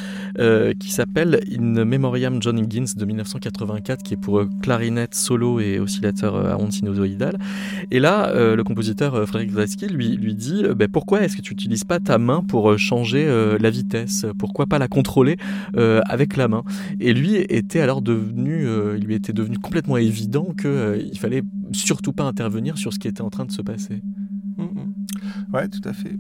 qui 0.79 0.91
s'appelle 0.91 1.41
In 1.53 1.85
Memoriam 1.85 2.41
John 2.41 2.59
Higgins 2.59 2.95
de 2.97 3.05
1984, 3.05 4.03
qui 4.03 4.15
est 4.15 4.17
pour 4.17 4.43
clarinette 4.61 5.15
solo 5.15 5.61
et 5.61 5.79
oscillateur 5.79 6.37
à 6.37 6.59
ondes 6.59 6.73
sinusoïdales. 6.73 7.39
Et 7.91 8.01
là, 8.01 8.33
le 8.35 8.65
compositeur 8.65 9.27
Frédéric 9.29 9.55
Zasky 9.55 9.87
lui, 9.89 10.17
lui 10.17 10.35
dit 10.35 10.65
ben, 10.75 10.89
Pourquoi 10.89 11.23
est-ce 11.23 11.37
que 11.37 11.43
tu 11.43 11.55
n'utilises 11.55 11.85
pas 11.85 12.01
ta 12.01 12.19
main 12.19 12.43
pour 12.43 12.79
changer 12.79 13.27
la 13.59 13.71
vitesse? 13.71 14.27
Pourquoi 14.39 14.67
pas 14.67 14.79
la 14.79 14.89
contrôler 14.89 15.37
avec 15.75 16.37
la 16.37 16.49
main? 16.49 16.65
Et 17.01 17.13
lui 17.13 17.37
était 17.37 17.81
alors 17.81 18.03
devenu, 18.03 18.67
il 18.97 19.05
lui 19.05 19.15
était 19.15 19.33
devenu 19.33 19.59
complètement 19.59 19.97
évident 19.97 20.55
qu'il 20.59 20.71
euh, 20.71 21.03
il 21.03 21.19
fallait 21.19 21.43
surtout 21.73 22.13
pas 22.13 22.25
intervenir 22.25 22.79
sur 22.79 22.93
ce 22.93 22.99
qui 22.99 23.09
était 23.09 23.23
en 23.23 23.31
train 23.31 23.45
de 23.45 23.53
se 23.53 23.63
passer. 23.63 23.92
Oui, 24.59 24.71
Ouais, 25.53 25.69
tout 25.69 25.87
à 25.87 25.93
fait. 25.93 26.19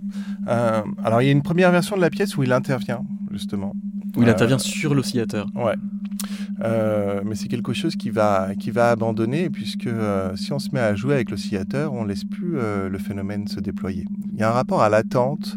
Euh, 0.48 0.82
alors, 1.04 1.22
il 1.22 1.26
y 1.26 1.28
a 1.28 1.32
une 1.32 1.42
première 1.42 1.70
version 1.70 1.96
de 1.96 2.00
la 2.00 2.10
pièce 2.10 2.36
où 2.36 2.42
il 2.42 2.52
intervient, 2.52 3.02
justement. 3.30 3.74
Où 4.16 4.22
il 4.22 4.28
intervient 4.28 4.56
euh, 4.56 4.60
sur 4.60 4.94
l'oscillateur. 4.94 5.48
Ouais. 5.54 5.74
mais 7.24 7.34
c'est 7.34 7.48
quelque 7.48 7.72
chose 7.72 7.96
qui 7.96 8.10
va, 8.10 8.50
qui 8.58 8.70
va 8.70 8.90
abandonner, 8.90 9.50
puisque 9.50 9.88
si 10.36 10.52
on 10.52 10.58
se 10.58 10.70
met 10.72 10.80
à 10.80 10.94
jouer 10.94 11.14
avec 11.14 11.30
l'oscillateur, 11.30 11.92
on 11.92 12.04
ne 12.04 12.08
laisse 12.08 12.24
plus 12.24 12.56
le 12.56 12.98
phénomène 12.98 13.46
se 13.48 13.60
déployer. 13.60 14.04
Il 14.32 14.38
y 14.38 14.42
a 14.42 14.50
un 14.50 14.52
rapport 14.52 14.82
à 14.82 14.88
l'attente 14.88 15.56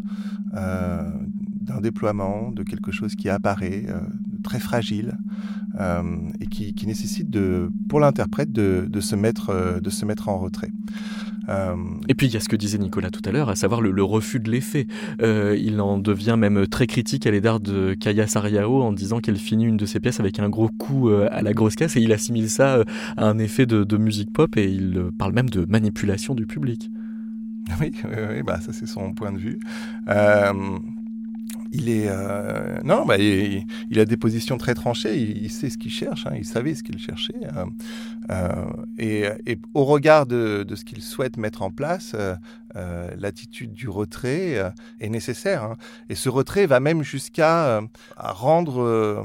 d'un 0.52 1.80
déploiement, 1.80 2.50
de 2.52 2.62
quelque 2.62 2.92
chose 2.92 3.14
qui 3.14 3.28
apparaît, 3.28 3.86
très 4.46 4.60
fragile, 4.60 5.18
euh, 5.80 6.02
et 6.40 6.46
qui, 6.46 6.86
nécessite 6.86 7.28
de, 7.28 7.68
pour 7.88 7.98
l'interprète 8.00 8.52
de, 8.52 8.86
de, 8.88 9.00
se 9.00 9.16
mettre, 9.16 9.50
euh, 9.50 9.80
de 9.80 9.90
se 9.90 10.06
mettre 10.06 10.28
en 10.28 10.38
retrait. 10.38 10.70
Euh, 11.48 11.74
et 12.08 12.14
puis 12.14 12.28
il 12.28 12.32
y 12.32 12.36
a 12.36 12.40
ce 12.40 12.48
que 12.48 12.56
disait 12.56 12.78
Nicolas 12.78 13.10
tout 13.10 13.22
à 13.24 13.32
l'heure, 13.32 13.48
à 13.48 13.56
savoir 13.56 13.80
le, 13.80 14.02
refus 14.04 14.40
de 14.40 14.50
l'effet. 14.50 14.86
il 15.20 15.80
en 15.80 15.98
devient 15.98 16.36
même 16.38 16.66
très 16.66 16.86
critique 16.86 17.26
à 17.26 17.30
l'égard 17.30 17.60
de 17.60 17.94
Kaya 17.94 18.26
Sariao 18.26 18.82
en 18.82 18.92
disant 18.92 19.18
qu'elle 19.18 19.36
finit 19.36 19.64
une 19.64 19.76
de 19.76 19.86
ses 19.86 20.00
pièces 20.00 20.20
avec 20.20 20.38
un 20.38 20.48
gros 20.48 20.68
coup 20.68 21.08
à 21.08 21.42
la 21.42 21.52
grosse 21.52 21.74
caisse 21.74 21.96
et 21.96 22.00
il 22.00 22.12
assimile 22.12 22.48
ça 22.48 22.82
à 23.16 23.28
un 23.28 23.38
effet 23.38 23.66
de, 23.66 23.84
de 23.84 23.96
musique 23.96 24.32
pop 24.32 24.56
et 24.56 24.70
il 24.70 25.10
parle 25.18 25.32
même 25.32 25.50
de 25.50 25.66
manipulation 25.68 26.34
du 26.34 26.46
public. 26.46 26.90
Oui, 27.80 27.92
oui, 28.04 28.42
bah, 28.42 28.60
ça 28.60 28.72
c'est 28.72 28.86
son 28.86 29.12
point 29.12 29.32
de 29.32 29.38
vue. 29.38 29.58
Euh, 30.08 30.78
il 31.72 31.88
est 31.88 32.06
euh, 32.08 32.78
non, 32.84 33.04
bah, 33.04 33.18
il, 33.18 33.66
a 33.98 34.04
des 34.04 34.16
positions 34.16 34.56
très 34.56 34.74
tranchées. 34.74 35.16
Il, 35.18 35.50
sait 35.50 35.70
ce 35.70 35.78
qu'il 35.78 35.90
cherche. 35.90 36.26
Hein, 36.26 36.34
il 36.36 36.44
savait 36.44 36.74
ce 36.74 36.82
qu'il 36.82 36.98
cherchait. 36.98 37.34
Euh, 37.44 37.66
euh, 38.30 39.36
et, 39.46 39.58
au 39.74 39.84
regard 39.84 40.26
de, 40.26 40.66
ce 40.74 40.84
qu'il 40.84 41.02
souhaite 41.02 41.36
mettre 41.36 41.62
en 41.62 41.70
place, 41.70 42.14
l'attitude 42.74 43.72
du 43.72 43.88
retrait 43.88 44.72
est 45.00 45.08
nécessaire. 45.08 45.64
Hein. 45.64 45.76
Et 46.08 46.14
ce 46.14 46.28
retrait 46.28 46.66
va 46.66 46.80
même 46.80 47.02
jusqu'à 47.02 47.80
rendre 48.16 49.24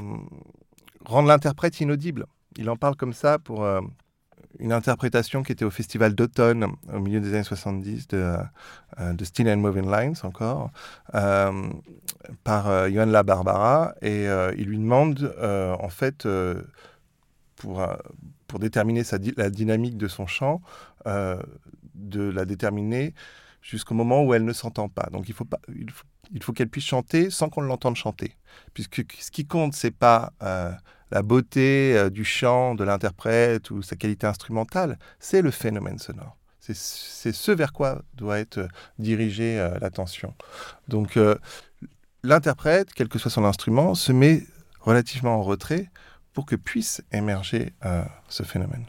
rendre 1.04 1.28
l'interprète 1.28 1.80
inaudible. 1.80 2.26
Il 2.58 2.70
en 2.70 2.76
parle 2.76 2.96
comme 2.96 3.12
ça 3.12 3.38
pour 3.38 3.66
une 4.62 4.72
interprétation 4.72 5.42
qui 5.42 5.50
était 5.50 5.64
au 5.64 5.70
festival 5.70 6.14
d'automne 6.14 6.66
au 6.92 7.00
milieu 7.00 7.20
des 7.20 7.34
années 7.34 7.42
70 7.42 8.06
de, 8.08 8.36
euh, 9.00 9.12
de 9.12 9.24
Still 9.24 9.48
and 9.48 9.56
Moving 9.56 9.90
Lines 9.90 10.14
encore, 10.22 10.70
euh, 11.14 11.68
par 12.44 12.68
euh, 12.68 12.88
Johan 12.88 13.06
La 13.06 13.24
Barbara. 13.24 13.92
Et 14.02 14.26
il 14.56 14.64
lui 14.64 14.78
demande, 14.78 15.34
en 15.42 15.88
fait, 15.88 16.26
pour, 17.56 17.86
pour 18.46 18.58
déterminer 18.60 19.02
sa, 19.02 19.18
la 19.36 19.50
dynamique 19.50 19.96
de 19.96 20.06
son 20.06 20.26
chant, 20.26 20.62
de 21.04 22.22
la 22.30 22.44
déterminer 22.44 23.14
jusqu'au 23.60 23.94
moment 23.94 24.24
où 24.24 24.32
elle 24.32 24.44
ne 24.44 24.52
s'entend 24.52 24.88
pas. 24.88 25.08
Donc 25.10 25.28
il 25.28 25.34
faut, 25.34 25.44
pas, 25.44 25.60
il 25.74 26.42
faut, 26.42 26.52
qu'elle 26.52 26.68
puisse 26.68 26.84
chanter 26.84 27.30
sans 27.30 27.48
qu'on 27.48 27.62
l'entende 27.62 27.96
chanter. 27.96 28.36
Puisque 28.74 29.04
ce 29.18 29.30
qui 29.32 29.44
compte, 29.44 29.74
c'est 29.74 29.90
pas 29.90 30.32
la 31.12 31.22
beauté 31.22 31.94
euh, 31.94 32.10
du 32.10 32.24
chant 32.24 32.74
de 32.74 32.84
l'interprète 32.84 33.70
ou 33.70 33.82
sa 33.82 33.96
qualité 33.96 34.26
instrumentale, 34.26 34.98
c'est 35.20 35.42
le 35.42 35.50
phénomène 35.50 35.98
sonore. 35.98 36.36
C'est 36.58 36.74
ce 37.32 37.52
vers 37.52 37.72
quoi 37.72 38.02
doit 38.14 38.38
être 38.38 38.58
euh, 38.58 38.68
dirigée 38.98 39.58
euh, 39.58 39.78
l'attention. 39.80 40.34
Donc 40.88 41.18
l'interprète, 42.22 42.94
quel 42.94 43.08
que 43.08 43.18
soit 43.18 43.30
son 43.30 43.44
instrument, 43.44 43.94
se 43.94 44.12
met 44.12 44.46
relativement 44.80 45.36
en 45.36 45.42
retrait 45.42 45.90
pour 46.32 46.46
que 46.46 46.56
puisse 46.56 47.02
émerger 47.12 47.74
ce 48.28 48.42
phénomène. 48.42 48.86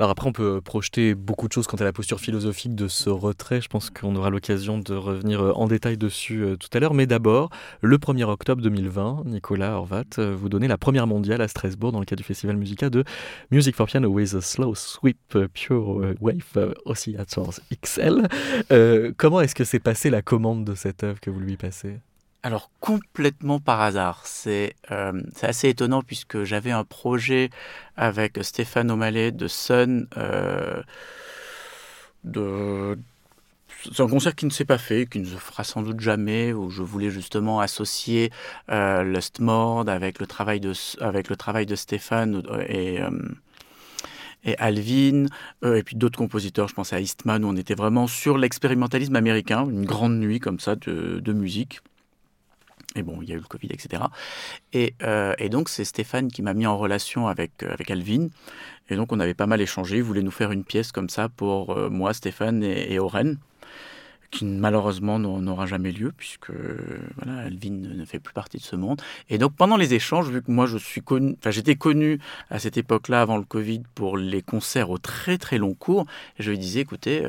Alors 0.00 0.10
après, 0.10 0.28
on 0.28 0.32
peut 0.32 0.60
projeter 0.60 1.16
beaucoup 1.16 1.48
de 1.48 1.52
choses 1.52 1.66
quant 1.66 1.76
à 1.76 1.82
la 1.82 1.92
posture 1.92 2.20
philosophique 2.20 2.76
de 2.76 2.86
ce 2.86 3.10
retrait. 3.10 3.60
Je 3.60 3.68
pense 3.68 3.90
qu'on 3.90 4.14
aura 4.14 4.30
l'occasion 4.30 4.78
de 4.78 4.94
revenir 4.94 5.40
euh, 5.40 5.52
en 5.54 5.66
détail 5.66 5.96
dessus 5.96 6.44
euh, 6.44 6.56
tout 6.56 6.68
à 6.72 6.78
l'heure. 6.78 6.94
Mais 6.94 7.06
d'abord, 7.06 7.50
le 7.80 7.98
1er 7.98 8.22
octobre 8.22 8.62
2020, 8.62 9.24
Nicolas 9.26 9.72
Horvat, 9.72 10.04
euh, 10.18 10.36
vous 10.38 10.48
donnez 10.48 10.68
la 10.68 10.78
première 10.78 11.08
mondiale 11.08 11.40
à 11.40 11.48
Strasbourg 11.48 11.90
dans 11.90 11.98
le 11.98 12.04
cadre 12.04 12.18
du 12.18 12.24
festival 12.24 12.56
musical 12.56 12.90
de 12.90 13.02
Music 13.50 13.74
for 13.74 13.88
Piano 13.88 14.08
with 14.08 14.34
a 14.34 14.40
Slow 14.40 14.76
Sweep 14.76 15.36
Pure 15.52 16.14
Wave 16.20 16.74
Oscillators 16.84 17.58
XL. 17.82 18.28
comment 19.16 19.40
est-ce 19.40 19.56
que 19.56 19.64
s'est 19.64 19.80
passée 19.80 20.10
la 20.10 20.22
commande 20.22 20.64
de 20.64 20.76
cette 20.76 21.02
œuvre 21.02 21.18
que 21.18 21.30
vous 21.30 21.40
lui 21.40 21.56
passez? 21.56 21.98
Alors 22.42 22.70
complètement 22.80 23.58
par 23.58 23.80
hasard, 23.80 24.22
c'est 24.24 24.74
euh, 24.92 25.20
assez 25.42 25.70
étonnant 25.70 26.02
puisque 26.02 26.44
j'avais 26.44 26.70
un 26.70 26.84
projet 26.84 27.50
avec 27.96 28.38
Stéphane 28.42 28.90
O'Malley 28.90 29.32
de 29.32 29.48
Sun. 29.48 30.06
Euh, 30.16 30.82
de... 32.22 32.96
C'est 33.82 34.02
un 34.02 34.08
concert 34.08 34.34
qui 34.34 34.46
ne 34.46 34.50
s'est 34.50 34.64
pas 34.64 34.78
fait, 34.78 35.06
qui 35.06 35.18
ne 35.20 35.24
se 35.24 35.36
fera 35.36 35.64
sans 35.64 35.82
doute 35.82 36.00
jamais, 36.00 36.52
où 36.52 36.70
je 36.70 36.82
voulais 36.82 37.10
justement 37.10 37.60
associer 37.60 38.30
euh, 38.70 39.02
Lustmord 39.02 39.88
avec 39.88 40.20
le 40.20 40.26
travail 40.26 40.60
de, 40.60 40.72
avec 41.00 41.28
le 41.28 41.36
travail 41.36 41.66
de 41.66 41.76
Stéphane 41.76 42.42
et, 42.68 43.00
euh, 43.00 43.10
et 44.44 44.56
Alvin, 44.58 45.26
et 45.64 45.82
puis 45.82 45.96
d'autres 45.96 46.18
compositeurs, 46.18 46.68
je 46.68 46.74
pensais 46.74 46.96
à 46.96 47.00
Eastman, 47.00 47.44
où 47.44 47.48
on 47.48 47.56
était 47.56 47.74
vraiment 47.74 48.06
sur 48.06 48.38
l'expérimentalisme 48.38 49.16
américain, 49.16 49.68
une 49.68 49.84
grande 49.84 50.18
nuit 50.18 50.38
comme 50.40 50.60
ça 50.60 50.76
de 50.76 51.32
musique. 51.32 51.80
Et 52.96 53.02
bon, 53.02 53.20
il 53.20 53.28
y 53.28 53.32
a 53.32 53.34
eu 53.34 53.38
le 53.38 53.44
Covid, 53.44 53.68
etc. 53.70 54.02
Euh, 55.02 55.34
et, 55.38 55.48
donc, 55.48 55.68
c'est 55.68 55.84
Stéphane 55.84 56.30
qui 56.30 56.42
m'a 56.42 56.54
mis 56.54 56.66
en 56.66 56.78
relation 56.78 57.28
avec, 57.28 57.62
euh, 57.62 57.72
avec 57.72 57.90
Alvin. 57.90 58.28
Et 58.88 58.96
donc, 58.96 59.12
on 59.12 59.20
avait 59.20 59.34
pas 59.34 59.46
mal 59.46 59.60
échangé. 59.60 59.98
Il 59.98 60.02
voulait 60.02 60.22
nous 60.22 60.30
faire 60.30 60.52
une 60.52 60.64
pièce 60.64 60.90
comme 60.90 61.10
ça 61.10 61.28
pour 61.28 61.76
euh, 61.76 61.90
moi, 61.90 62.14
Stéphane 62.14 62.62
et, 62.62 62.92
et 62.92 62.98
Oren, 62.98 63.36
qui 64.30 64.46
malheureusement 64.46 65.18
n'aura 65.18 65.66
jamais 65.66 65.92
lieu, 65.92 66.12
puisque 66.16 66.50
voilà, 67.16 67.40
Alvin 67.42 67.72
ne 67.72 68.04
fait 68.06 68.20
plus 68.20 68.32
partie 68.32 68.56
de 68.56 68.62
ce 68.62 68.74
monde. 68.74 69.02
Et 69.28 69.36
donc, 69.36 69.54
pendant 69.54 69.76
les 69.76 69.92
échanges, 69.92 70.30
vu 70.30 70.42
que 70.42 70.50
moi, 70.50 70.64
je 70.64 70.78
suis 70.78 71.02
connu, 71.02 71.36
enfin, 71.38 71.50
j'étais 71.50 71.76
connu 71.76 72.18
à 72.48 72.58
cette 72.58 72.78
époque-là, 72.78 73.20
avant 73.20 73.36
le 73.36 73.44
Covid, 73.44 73.82
pour 73.94 74.16
les 74.16 74.40
concerts 74.40 74.88
au 74.88 74.98
très 74.98 75.36
très 75.36 75.58
long 75.58 75.74
cours, 75.74 76.06
je 76.38 76.50
lui 76.50 76.58
disais, 76.58 76.80
écoutez, 76.80 77.26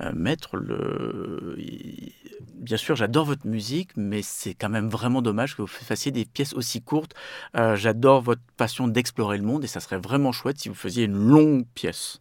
euh, 0.00 0.12
mettre 0.14 0.56
le. 0.56 1.56
Bien 2.54 2.76
sûr, 2.76 2.96
j'adore 2.96 3.26
votre 3.26 3.46
musique, 3.46 3.90
mais 3.96 4.22
c'est 4.22 4.54
quand 4.54 4.68
même 4.68 4.88
vraiment 4.88 5.20
dommage 5.20 5.56
que 5.56 5.62
vous 5.62 5.68
fassiez 5.68 6.10
des 6.12 6.24
pièces 6.24 6.54
aussi 6.54 6.80
courtes. 6.80 7.14
Euh, 7.56 7.76
j'adore 7.76 8.22
votre 8.22 8.42
passion 8.56 8.88
d'explorer 8.88 9.36
le 9.36 9.44
monde 9.44 9.64
et 9.64 9.66
ça 9.66 9.80
serait 9.80 9.98
vraiment 9.98 10.32
chouette 10.32 10.58
si 10.58 10.68
vous 10.68 10.74
faisiez 10.74 11.04
une 11.04 11.16
longue 11.16 11.66
pièce. 11.74 12.18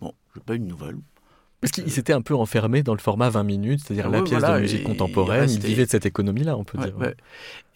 Bon, 0.00 0.12
je 0.32 0.38
n'ai 0.38 0.44
pas 0.44 0.54
une 0.54 0.66
nouvelle. 0.66 0.96
Parce 1.60 1.70
qu'il 1.70 1.92
s'était 1.92 2.12
un 2.12 2.22
peu 2.22 2.34
enfermé 2.34 2.82
dans 2.82 2.94
le 2.94 2.98
format 2.98 3.28
20 3.28 3.44
minutes, 3.44 3.80
c'est-à-dire 3.84 4.10
la 4.10 4.22
pièce 4.22 4.42
de 4.42 4.58
musique 4.58 4.82
contemporaine. 4.82 5.48
Il, 5.48 5.60
vivait 5.60 5.84
de 5.84 5.90
cette 5.90 6.06
économie-là, 6.06 6.56
on 6.56 6.64
peut 6.64 6.78
dire. 6.78 6.96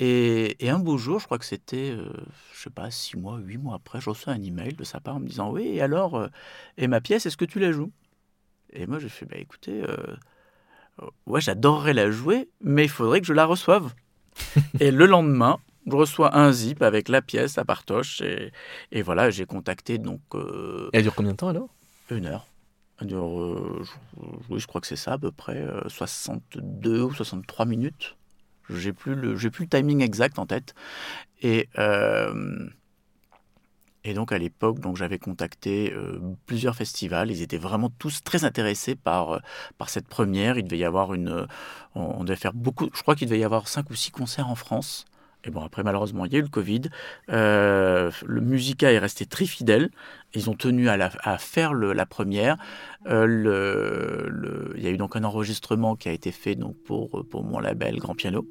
Et, 0.00 0.56
et, 0.58 0.70
un 0.70 0.80
beau 0.80 0.98
jour, 0.98 1.20
je 1.20 1.26
crois 1.26 1.38
que 1.38 1.44
c'était, 1.44 1.92
je 1.92 2.00
euh, 2.00 2.12
je 2.52 2.62
sais 2.62 2.70
pas, 2.70 2.90
six 2.90 3.16
mois, 3.16 3.38
huit 3.38 3.58
mois 3.58 3.76
après, 3.76 4.00
je 4.00 4.10
reçois 4.10 4.32
un 4.32 4.42
email 4.42 4.72
de 4.72 4.82
sa 4.82 4.98
part 4.98 5.16
en 5.16 5.20
me 5.20 5.28
disant 5.28 5.52
Oui, 5.52 5.68
et 5.68 5.80
alors, 5.80 6.28
et 6.76 6.88
ma 6.88 7.00
pièce, 7.00 7.26
est-ce 7.26 7.36
que 7.36 7.44
tu 7.44 7.60
la 7.60 7.70
joues? 7.70 7.92
Et 8.72 8.86
moi, 8.86 8.98
j'ai 8.98 9.08
fait, 9.08 9.26
bah 9.26 9.36
écoutez, 9.38 9.82
euh, 9.82 11.06
ouais, 11.26 11.40
j'adorerais 11.40 11.94
la 11.94 12.10
jouer, 12.10 12.48
mais 12.60 12.84
il 12.84 12.88
faudrait 12.88 13.20
que 13.20 13.26
je 13.26 13.32
la 13.32 13.44
reçoive. 13.44 13.94
et 14.80 14.90
le 14.90 15.06
lendemain, 15.06 15.58
je 15.86 15.94
reçois 15.94 16.36
un 16.36 16.52
zip 16.52 16.82
avec 16.82 17.08
la 17.08 17.22
pièce 17.22 17.58
à 17.58 17.64
Partoche. 17.64 18.20
Et, 18.20 18.52
et 18.92 19.02
voilà, 19.02 19.30
j'ai 19.30 19.46
contacté 19.46 19.98
donc. 19.98 20.20
Euh, 20.34 20.90
elle 20.92 21.02
dure 21.02 21.14
combien 21.14 21.32
de 21.32 21.36
temps 21.36 21.48
alors? 21.48 21.68
Une 22.10 22.26
heure. 22.26 22.46
Elle 23.00 23.08
dure, 23.08 23.40
euh, 23.40 23.84
oui, 24.48 24.58
je 24.58 24.66
crois 24.66 24.80
que 24.80 24.86
c'est 24.86 24.96
ça, 24.96 25.12
à 25.12 25.18
peu 25.18 25.30
près 25.30 25.66
62 25.88 27.02
ou 27.02 27.12
63 27.12 27.66
minutes. 27.66 28.16
J'ai 28.70 28.92
plus 28.92 29.14
le, 29.14 29.36
j'ai 29.36 29.50
plus 29.50 29.64
le 29.64 29.68
timing 29.68 30.02
exact 30.02 30.38
en 30.38 30.46
tête. 30.46 30.74
Et 31.42 31.68
et 34.06 34.14
donc 34.14 34.32
à 34.32 34.38
l'époque, 34.38 34.78
donc 34.78 34.96
j'avais 34.96 35.18
contacté 35.18 35.92
euh, 35.92 36.20
plusieurs 36.46 36.76
festivals. 36.76 37.30
Ils 37.30 37.42
étaient 37.42 37.58
vraiment 37.58 37.90
tous 37.90 38.22
très 38.22 38.44
intéressés 38.44 38.94
par 38.94 39.34
euh, 39.34 39.38
par 39.78 39.90
cette 39.90 40.06
première. 40.06 40.58
Il 40.58 40.64
devait 40.64 40.78
y 40.78 40.84
avoir 40.84 41.12
une, 41.14 41.28
euh, 41.28 41.46
on, 41.94 42.24
devait 42.24 42.36
faire 42.36 42.54
beaucoup. 42.54 42.88
Je 42.94 43.02
crois 43.02 43.16
qu'il 43.16 43.28
devait 43.28 43.40
y 43.40 43.44
avoir 43.44 43.68
cinq 43.68 43.90
ou 43.90 43.94
six 43.94 44.10
concerts 44.10 44.48
en 44.48 44.54
France. 44.54 45.04
Et 45.44 45.50
bon, 45.50 45.62
après, 45.62 45.82
malheureusement, 45.84 46.24
il 46.24 46.32
y 46.32 46.36
a 46.36 46.38
eu 46.38 46.42
le 46.42 46.48
Covid. 46.48 46.82
Le 47.28 48.40
Musica 48.40 48.92
est 48.92 48.98
resté 48.98 49.26
très 49.26 49.46
fidèle. 49.46 49.90
Ils 50.34 50.50
ont 50.50 50.54
tenu 50.54 50.88
à, 50.88 51.38
faire 51.38 51.72
la 51.72 52.04
première. 52.04 52.56
Il 53.04 53.12
y 54.76 54.86
a 54.86 54.90
eu 54.90 54.96
donc 54.96 55.14
un 55.14 55.22
enregistrement 55.22 55.94
qui 55.94 56.08
a 56.08 56.12
été 56.12 56.32
fait 56.32 56.56
donc, 56.56 56.74
pour, 56.82 57.24
pour 57.28 57.44
mon 57.44 57.60
label 57.60 57.96
Grand 57.98 58.16
Piano. 58.16 58.44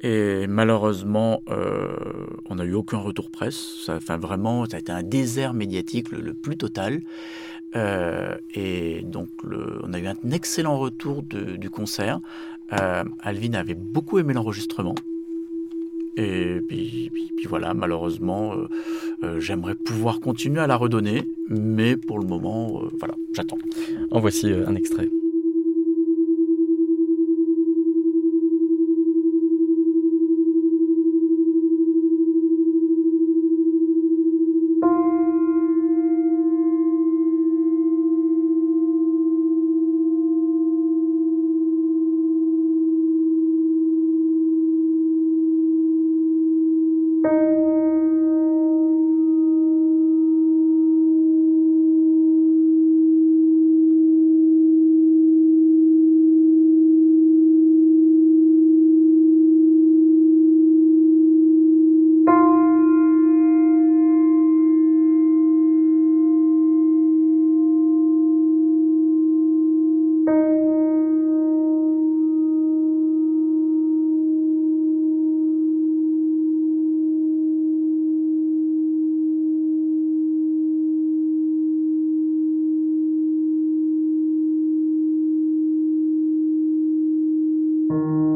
Et 0.00 0.46
malheureusement, 0.46 1.42
euh, 1.48 1.88
on 2.48 2.56
n'a 2.56 2.64
eu 2.64 2.74
aucun 2.74 2.98
retour 2.98 3.30
presse. 3.30 3.82
Ça, 3.84 3.96
enfin, 3.96 4.16
vraiment, 4.16 4.64
ça 4.66 4.76
a 4.76 4.80
été 4.80 4.92
un 4.92 5.02
désert 5.02 5.54
médiatique 5.54 6.10
le, 6.12 6.34
plus 6.34 6.56
total. 6.56 7.00
et 7.74 9.02
donc, 9.04 9.28
on 9.44 9.92
a 9.92 9.98
eu 9.98 10.06
un 10.06 10.30
excellent 10.30 10.78
retour 10.78 11.22
du 11.22 11.70
concert. 11.70 12.20
Alvin 12.70 13.54
avait 13.54 13.74
beaucoup 13.74 14.18
aimé 14.18 14.34
l'enregistrement. 14.34 14.94
Et 16.18 16.60
puis, 16.66 17.12
voilà, 17.48 17.74
malheureusement, 17.74 18.52
euh, 18.52 18.68
euh, 19.22 19.40
j'aimerais 19.40 19.76
pouvoir 19.76 20.18
continuer 20.18 20.60
à 20.60 20.66
la 20.66 20.74
redonner, 20.74 21.22
mais 21.48 21.96
pour 21.96 22.18
le 22.18 22.26
moment, 22.26 22.82
euh, 22.82 22.88
voilà, 22.98 23.14
j'attends. 23.32 23.58
En 24.10 24.18
voici 24.18 24.52
un 24.52 24.74
extrait. 24.74 25.08
thank 87.90 88.00
you 88.00 88.27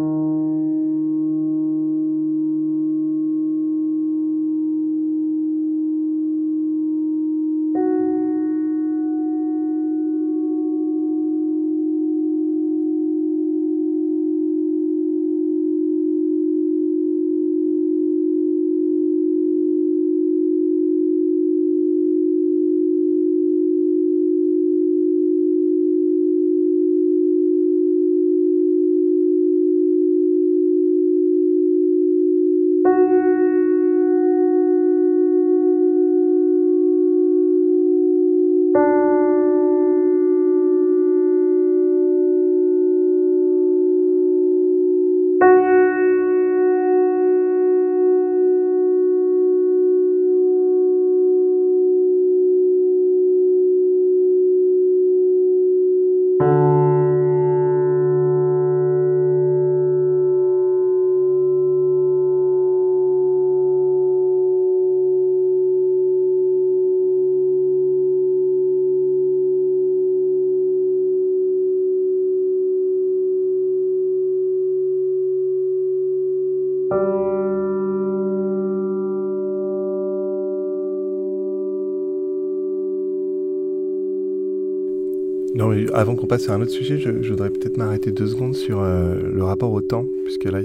avant 85.95 86.15
qu'on 86.15 86.27
passe 86.27 86.43
sur 86.43 86.53
un 86.53 86.61
autre 86.61 86.71
sujet, 86.71 86.99
je, 86.99 87.11
voudrais 87.11 87.51
peut-être 87.51 87.77
m'arrêter 87.77 88.13
deux 88.13 88.27
secondes 88.27 88.55
sur 88.55 88.81
euh, 88.81 89.21
le 89.33 89.45
rapport 89.45 89.73
au 89.73 89.81
temps, 89.81 90.07
puisque 90.25 90.45
là, 90.45 90.61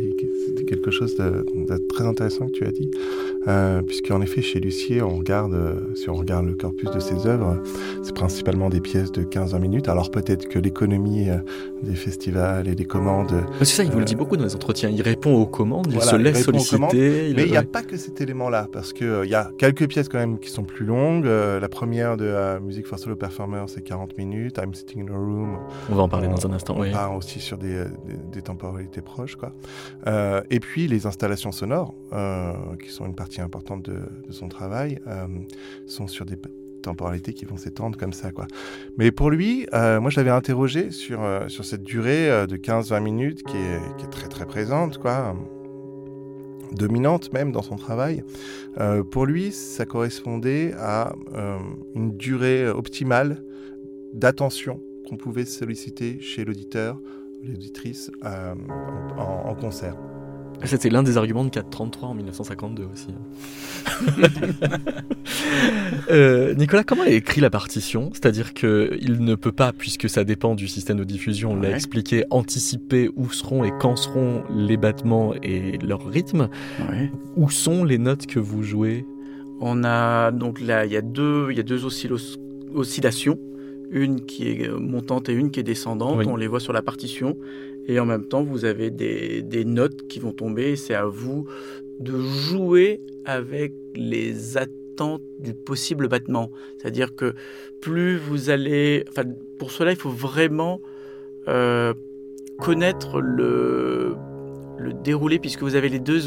c'était 0.45 0.63
quelque 0.63 0.91
chose 0.91 1.15
de, 1.15 1.43
très 1.89 2.05
intéressant 2.05 2.47
que 2.47 2.51
tu 2.51 2.65
as 2.65 2.71
dit. 2.71 2.89
Euh, 3.47 3.81
Puisqu'en 3.81 4.21
effet, 4.21 4.41
chez 4.41 4.59
Lucier, 4.59 5.01
euh, 5.01 5.73
si 5.95 6.09
on 6.09 6.15
regarde 6.15 6.45
le 6.45 6.53
corpus 6.53 6.91
de 6.91 6.99
ses 6.99 7.27
œuvres, 7.27 7.61
c'est 8.03 8.13
principalement 8.13 8.69
des 8.69 8.81
pièces 8.81 9.11
de 9.11 9.23
15-20 9.23 9.59
minutes. 9.59 9.89
Alors 9.89 10.11
peut-être 10.11 10.47
que 10.47 10.59
l'économie 10.59 11.29
euh, 11.29 11.37
des 11.83 11.95
festivals 11.95 12.67
et 12.67 12.75
des 12.75 12.85
commandes. 12.85 13.45
C'est 13.59 13.65
ça, 13.65 13.83
il 13.83 13.91
vous 13.91 13.99
le 13.99 14.05
dit 14.05 14.15
beaucoup 14.15 14.37
dans 14.37 14.43
les 14.43 14.55
entretiens. 14.55 14.89
Il 14.89 15.01
répond 15.01 15.35
aux 15.35 15.45
commandes, 15.45 15.87
il 15.91 16.01
se 16.01 16.15
laisse 16.15 16.43
solliciter. 16.43 17.33
mais 17.35 17.43
il 17.43 17.51
n'y 17.51 17.57
a 17.57 17.63
pas 17.63 17.83
que 17.83 17.97
cet 17.97 18.21
élément-là, 18.21 18.67
parce 18.71 18.93
qu'il 18.93 19.21
il 19.23 19.29
y 19.29 19.35
a 19.35 19.51
quelques 19.57 19.87
pièces 19.87 20.09
quand 20.09 20.19
même 20.19 20.39
qui 20.39 20.49
sont 20.49 20.63
plus 20.63 20.85
longues. 20.85 21.25
la 21.25 21.69
première 21.69 22.17
de 22.17 22.59
Music 22.59 22.85
for 22.85 22.99
Solo 22.99 23.15
Performer, 23.15 23.63
c'est 23.67 23.81
40 23.81 24.17
minutes. 24.17 24.57
I'm 24.57 24.73
Sitting 24.73 25.07
in 25.07 25.13
a 25.13 25.17
Room. 25.17 25.59
On 25.89 25.95
va 25.95 26.03
en 26.03 26.09
parler 26.09 26.27
dans 26.27 26.45
un 26.47 26.53
instant. 26.53 26.75
On 26.77 26.81
oui. 26.81 26.91
part 26.91 27.15
aussi 27.15 27.39
sur 27.39 27.57
des, 27.57 27.83
des, 28.31 28.41
temporalités 28.41 29.01
proches. 29.01 29.35
Quoi. 29.35 29.53
et 30.49 30.59
puis 30.59 30.87
les 30.87 31.05
installations 31.05 31.51
sonores, 31.51 31.93
qui 32.81 32.89
sont 32.89 33.05
une 33.05 33.15
partie 33.15 33.41
importante 33.41 33.83
de, 33.83 33.99
son 34.29 34.47
travail 34.47 34.99
euh, 35.07 35.27
sont 35.85 36.07
sur 36.07 36.25
des 36.25 36.37
temporalités 36.88 37.34
qui 37.34 37.45
vont 37.45 37.58
s'étendre 37.58 37.98
comme 37.98 38.13
ça. 38.13 38.31
Quoi. 38.31 38.48
Mais 38.98 39.12
pour 39.12 39.29
lui, 39.29 39.67
euh, 39.73 40.00
moi 40.00 40.10
je 40.10 40.17
l'avais 40.17 40.31
interrogé 40.31 40.92
sur, 40.92 41.23
euh, 41.23 41.48
sur 41.48 41.65
cette 41.65 41.83
durée 41.83 42.48
de 42.48 42.58
15-20 42.58 43.00
minutes 43.02 43.44
qui 43.44 43.58
est, 43.58 44.10
très 44.10 44.27
très 44.27 44.46
présente, 44.46 44.98
quoi, 44.98 45.35
dominante 46.71 47.33
même 47.33 47.52
dans 47.52 47.62
son 47.62 47.75
travail. 47.75 48.23
pour 49.12 49.25
lui, 49.25 49.52
ça 49.52 49.85
correspondait 49.85 50.73
à 50.77 51.13
une 51.96 52.15
durée 52.15 52.67
optimale 52.67 53.44
d'attention 54.13 54.81
qu'on 55.08 55.17
pouvait 55.17 55.46
solliciter 55.46 56.19
chez 56.19 56.46
l'auditeur, 56.46 57.00
l'auditrice 57.44 58.12
en 58.23 59.56
concert. 59.56 59.98
C'était 60.63 60.89
l'un 60.89 61.03
des 61.03 61.17
arguments 61.17 61.45
de 61.45 61.49
433 61.49 62.10
en 62.10 62.13
1952 62.15 62.87
aussi. 62.91 63.08
euh, 66.10 66.53
Nicolas, 66.55 66.83
comment 66.83 67.03
a 67.03 67.10
écrit 67.10 67.41
la 67.41 67.49
partition? 67.49 68.10
C'est-à-dire 68.13 68.53
qu'il 68.53 69.17
ne 69.19 69.35
peut 69.35 69.51
pas, 69.51 69.71
puisque 69.71 70.10
ça 70.10 70.23
dépend 70.23 70.55
du 70.55 70.67
système 70.67 70.97
de 70.97 71.03
diffusion, 71.03 71.51
on 71.51 71.55
l'a 71.60 71.71
expliqué, 71.71 72.25
anticiper 72.31 73.10
où 73.15 73.29
seront 73.29 73.63
et 73.63 73.71
quand 73.79 73.95
seront 73.95 74.43
les 74.53 74.77
battements 74.77 75.33
et 75.43 75.77
leur 75.77 76.05
rythme. 76.05 76.49
Où 77.35 77.49
sont 77.49 77.83
les 77.83 77.97
notes 77.97 78.25
que 78.25 78.39
vous 78.39 78.63
jouez? 78.63 79.05
On 79.62 79.83
a 79.83 80.31
donc 80.31 80.60
là, 80.60 80.85
il 80.85 80.91
y 80.91 80.97
a 80.97 81.01
deux, 81.01 81.47
il 81.51 81.58
y 81.58 81.60
a 81.60 81.63
deux 81.63 81.85
oscillations 81.85 83.37
une 83.89 84.25
qui 84.25 84.49
est 84.49 84.69
montante 84.69 85.29
et 85.29 85.33
une 85.33 85.51
qui 85.51 85.60
est 85.60 85.63
descendante. 85.63 86.25
On 86.27 86.35
les 86.35 86.47
voit 86.47 86.60
sur 86.60 86.73
la 86.73 86.81
partition. 86.81 87.37
Et 87.88 88.00
en 88.00 88.06
même 88.06 88.25
temps, 88.25 88.44
vous 88.44 88.65
avez 88.65 88.92
des, 88.92 89.42
des 89.42 89.65
notes 89.65 90.08
qui 90.08 90.19
vont 90.19 90.33
tomber. 90.33 90.75
C'est 90.75 90.94
à 90.94 91.06
vous 91.06 91.48
de 92.00 92.19
jouer 92.19 93.02
avec 93.25 93.73
les 93.96 94.58
attentes 94.58 95.23
du 95.40 95.54
possible 95.54 96.08
battement. 96.08 96.52
C'est-à-dire 96.77 97.15
que 97.15 97.33
plus 97.81 98.17
vous 98.17 98.50
allez... 98.50 99.06
Enfin, 99.10 99.23
pour 99.58 99.71
cela, 99.71 99.92
il 99.92 99.98
faut 99.98 100.10
vraiment 100.10 100.81
euh, 101.48 101.94
connaître 102.60 103.21
le, 103.21 104.15
le 104.77 104.94
dérouler 104.94 105.40
puisque 105.40 105.63
vous 105.63 105.75
avez 105.75 105.90
les 105.90 106.00
deux, 106.00 106.19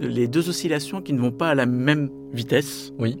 les 0.00 0.28
deux 0.28 0.48
oscillations 0.48 1.02
qui 1.02 1.12
ne 1.12 1.20
vont 1.20 1.32
pas 1.32 1.50
à 1.50 1.54
la 1.54 1.66
même 1.66 2.08
vitesse. 2.32 2.92
Oui. 2.98 3.16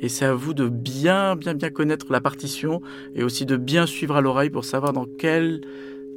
Et 0.00 0.08
c'est 0.08 0.26
à 0.26 0.34
vous 0.34 0.52
de 0.52 0.68
bien, 0.68 1.36
bien, 1.36 1.54
bien 1.54 1.70
connaître 1.70 2.12
la 2.12 2.20
partition 2.20 2.82
et 3.14 3.22
aussi 3.22 3.46
de 3.46 3.56
bien 3.56 3.86
suivre 3.86 4.16
à 4.16 4.20
l'oreille 4.20 4.50
pour 4.50 4.64
savoir 4.64 4.92
dans 4.92 5.06
quelle, 5.06 5.62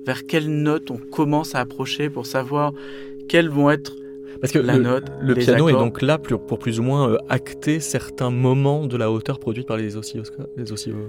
vers 0.07 0.25
quelle 0.25 0.49
note 0.49 0.89
on 0.89 0.97
commence 0.97 1.53
à 1.53 1.59
approcher, 1.59 2.09
pour 2.09 2.25
savoir 2.25 2.73
quelles 3.27 3.49
vont 3.49 3.69
être 3.69 3.93
parce 4.39 4.53
que 4.53 4.59
la 4.59 4.77
le, 4.77 4.83
note, 4.83 5.05
le 5.19 5.33
piano 5.33 5.67
est 5.67 5.73
donc 5.73 6.01
là 6.03 6.19
pour, 6.19 6.39
pour 6.45 6.59
plus 6.59 6.79
ou 6.79 6.83
moins 6.83 7.09
euh, 7.09 7.17
acter 7.27 7.79
certains 7.79 8.29
moments 8.29 8.85
de 8.85 8.95
la 8.95 9.11
hauteur 9.11 9.39
produite 9.39 9.65
par 9.67 9.77
les 9.77 9.97
oscilloscopes. 9.97 10.47
Les 10.55 10.71
oscillo- 10.71 11.07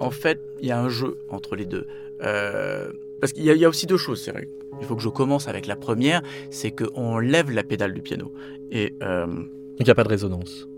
En 0.00 0.10
fait, 0.10 0.40
il 0.60 0.66
y 0.66 0.72
a 0.72 0.80
un 0.80 0.88
jeu 0.88 1.16
entre 1.28 1.54
les 1.54 1.64
deux. 1.64 1.86
Euh, 2.24 2.90
parce 3.20 3.32
qu'il 3.32 3.44
y, 3.44 3.50
a- 3.50 3.54
il 3.54 3.60
y 3.60 3.64
a 3.64 3.68
aussi 3.68 3.86
deux 3.86 3.96
choses, 3.96 4.20
c'est 4.20 4.32
vrai. 4.32 4.48
Il 4.80 4.86
faut 4.86 4.96
que 4.96 5.02
je 5.02 5.08
commence 5.08 5.46
avec 5.46 5.66
la 5.68 5.76
première, 5.76 6.22
c'est 6.50 6.72
qu'on 6.72 7.18
lève 7.20 7.50
la 7.52 7.62
pédale 7.62 7.94
du 7.94 8.02
piano. 8.02 8.32
Et 8.72 8.94
euh, 9.02 9.26
Donc 9.26 9.46
il 9.78 9.84
n'y 9.84 9.90
a 9.90 9.94
pas 9.94 10.04
de 10.04 10.08
résonance. 10.08 10.68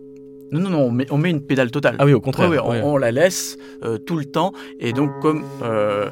Non, 0.52 0.60
non, 0.60 0.70
non, 0.70 0.82
on 0.84 0.90
met, 0.90 1.06
on 1.10 1.16
met 1.16 1.30
une 1.30 1.40
pédale 1.40 1.70
totale. 1.70 1.96
Ah 1.98 2.04
oui, 2.04 2.12
au 2.12 2.20
contraire. 2.20 2.50
Ouais, 2.50 2.58
ouais, 2.58 2.82
on, 2.84 2.98
la 2.98 3.10
laisse 3.10 3.56
euh, 3.84 3.96
tout 3.96 4.16
le 4.16 4.26
temps. 4.26 4.52
Et 4.78 4.92
donc, 4.92 5.10
comme 5.20 5.44
euh, 5.62 6.10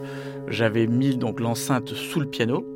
j'avais 0.49 0.87
mis 0.87 1.17
donc 1.17 1.41
l'enceinte 1.41 1.91
sous 1.91 2.21
le 2.21 2.27
piano, 2.27 2.67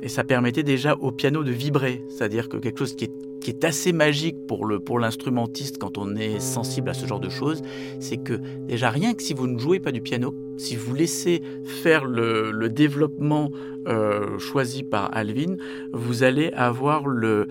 et 0.00 0.08
ça 0.08 0.22
permettait 0.24 0.62
déjà 0.62 0.94
au 0.94 1.10
piano 1.12 1.42
de 1.42 1.50
vibrer, 1.50 2.04
c'est-à-dire 2.08 2.48
que 2.48 2.56
quelque 2.56 2.78
chose 2.78 2.94
qui 2.94 3.04
est, 3.04 3.12
qui 3.40 3.50
est 3.50 3.64
assez 3.64 3.92
magique 3.92 4.36
pour 4.46 4.64
le 4.64 4.78
pour 4.80 4.98
l'instrumentiste 4.98 5.78
quand 5.78 5.98
on 5.98 6.14
est 6.16 6.40
sensible 6.40 6.90
à 6.90 6.94
ce 6.94 7.06
genre 7.06 7.20
de 7.20 7.28
choses, 7.28 7.62
c'est 7.98 8.16
que 8.16 8.34
déjà 8.66 8.90
rien 8.90 9.14
que 9.14 9.22
si 9.22 9.34
vous 9.34 9.46
ne 9.46 9.58
jouez 9.58 9.80
pas 9.80 9.92
du 9.92 10.00
piano, 10.00 10.34
si 10.56 10.76
vous 10.76 10.94
laissez 10.94 11.42
faire 11.64 12.04
le, 12.04 12.50
le 12.50 12.68
développement 12.68 13.50
euh, 13.88 14.38
choisi 14.38 14.82
par 14.82 15.10
Alvin, 15.12 15.56
vous 15.92 16.22
allez 16.22 16.50
avoir 16.52 17.06
le 17.06 17.48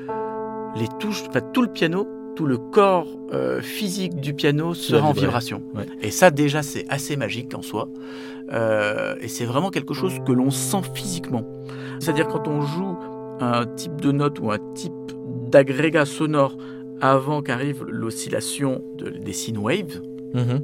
les 0.77 0.87
touches, 0.99 1.23
enfin 1.27 1.41
tout 1.53 1.61
le 1.61 1.67
piano, 1.71 2.07
tout 2.35 2.45
le 2.45 2.57
corps 2.57 3.07
euh, 3.33 3.61
physique 3.61 4.15
du 4.19 4.33
piano 4.33 4.73
sera 4.73 5.07
en 5.07 5.11
vibration. 5.13 5.61
Ouais. 5.75 5.85
Et 6.01 6.11
ça 6.11 6.31
déjà 6.31 6.63
c'est 6.63 6.85
assez 6.89 7.15
magique 7.17 7.53
en 7.55 7.61
soi. 7.61 7.89
Euh, 8.51 9.15
et 9.21 9.27
c'est 9.27 9.45
vraiment 9.45 9.69
quelque 9.69 9.93
chose 9.93 10.13
que 10.25 10.31
l'on 10.31 10.49
sent 10.51 10.81
physiquement. 10.93 11.43
C'est-à-dire 11.99 12.27
quand 12.27 12.47
on 12.47 12.61
joue 12.61 12.97
un 13.39 13.65
type 13.65 14.01
de 14.01 14.11
note 14.11 14.39
ou 14.39 14.51
un 14.51 14.59
type 14.75 14.91
d'agrégat 15.49 16.05
sonore 16.05 16.57
avant 16.99 17.41
qu'arrive 17.41 17.83
l'oscillation 17.87 18.83
de- 18.97 19.09
des 19.09 19.33
sine 19.33 19.57
waves, 19.57 20.01
Mhm. 20.33 20.61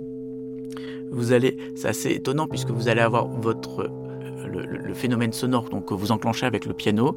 vous 1.12 1.32
allez, 1.32 1.58
c'est 1.76 1.88
assez 1.88 2.12
étonnant 2.12 2.48
puisque 2.48 2.70
vous 2.72 2.88
allez 2.90 3.02
avoir 3.02 3.28
votre 3.28 3.82
euh, 3.84 4.48
le, 4.48 4.62
le- 4.66 4.78
le 4.78 4.94
phénomène 4.94 5.34
sonore 5.34 5.70
donc 5.70 5.86
que 5.86 5.94
vous 5.94 6.12
enclenchez 6.12 6.46
avec 6.46 6.66
le 6.66 6.74
piano. 6.74 7.16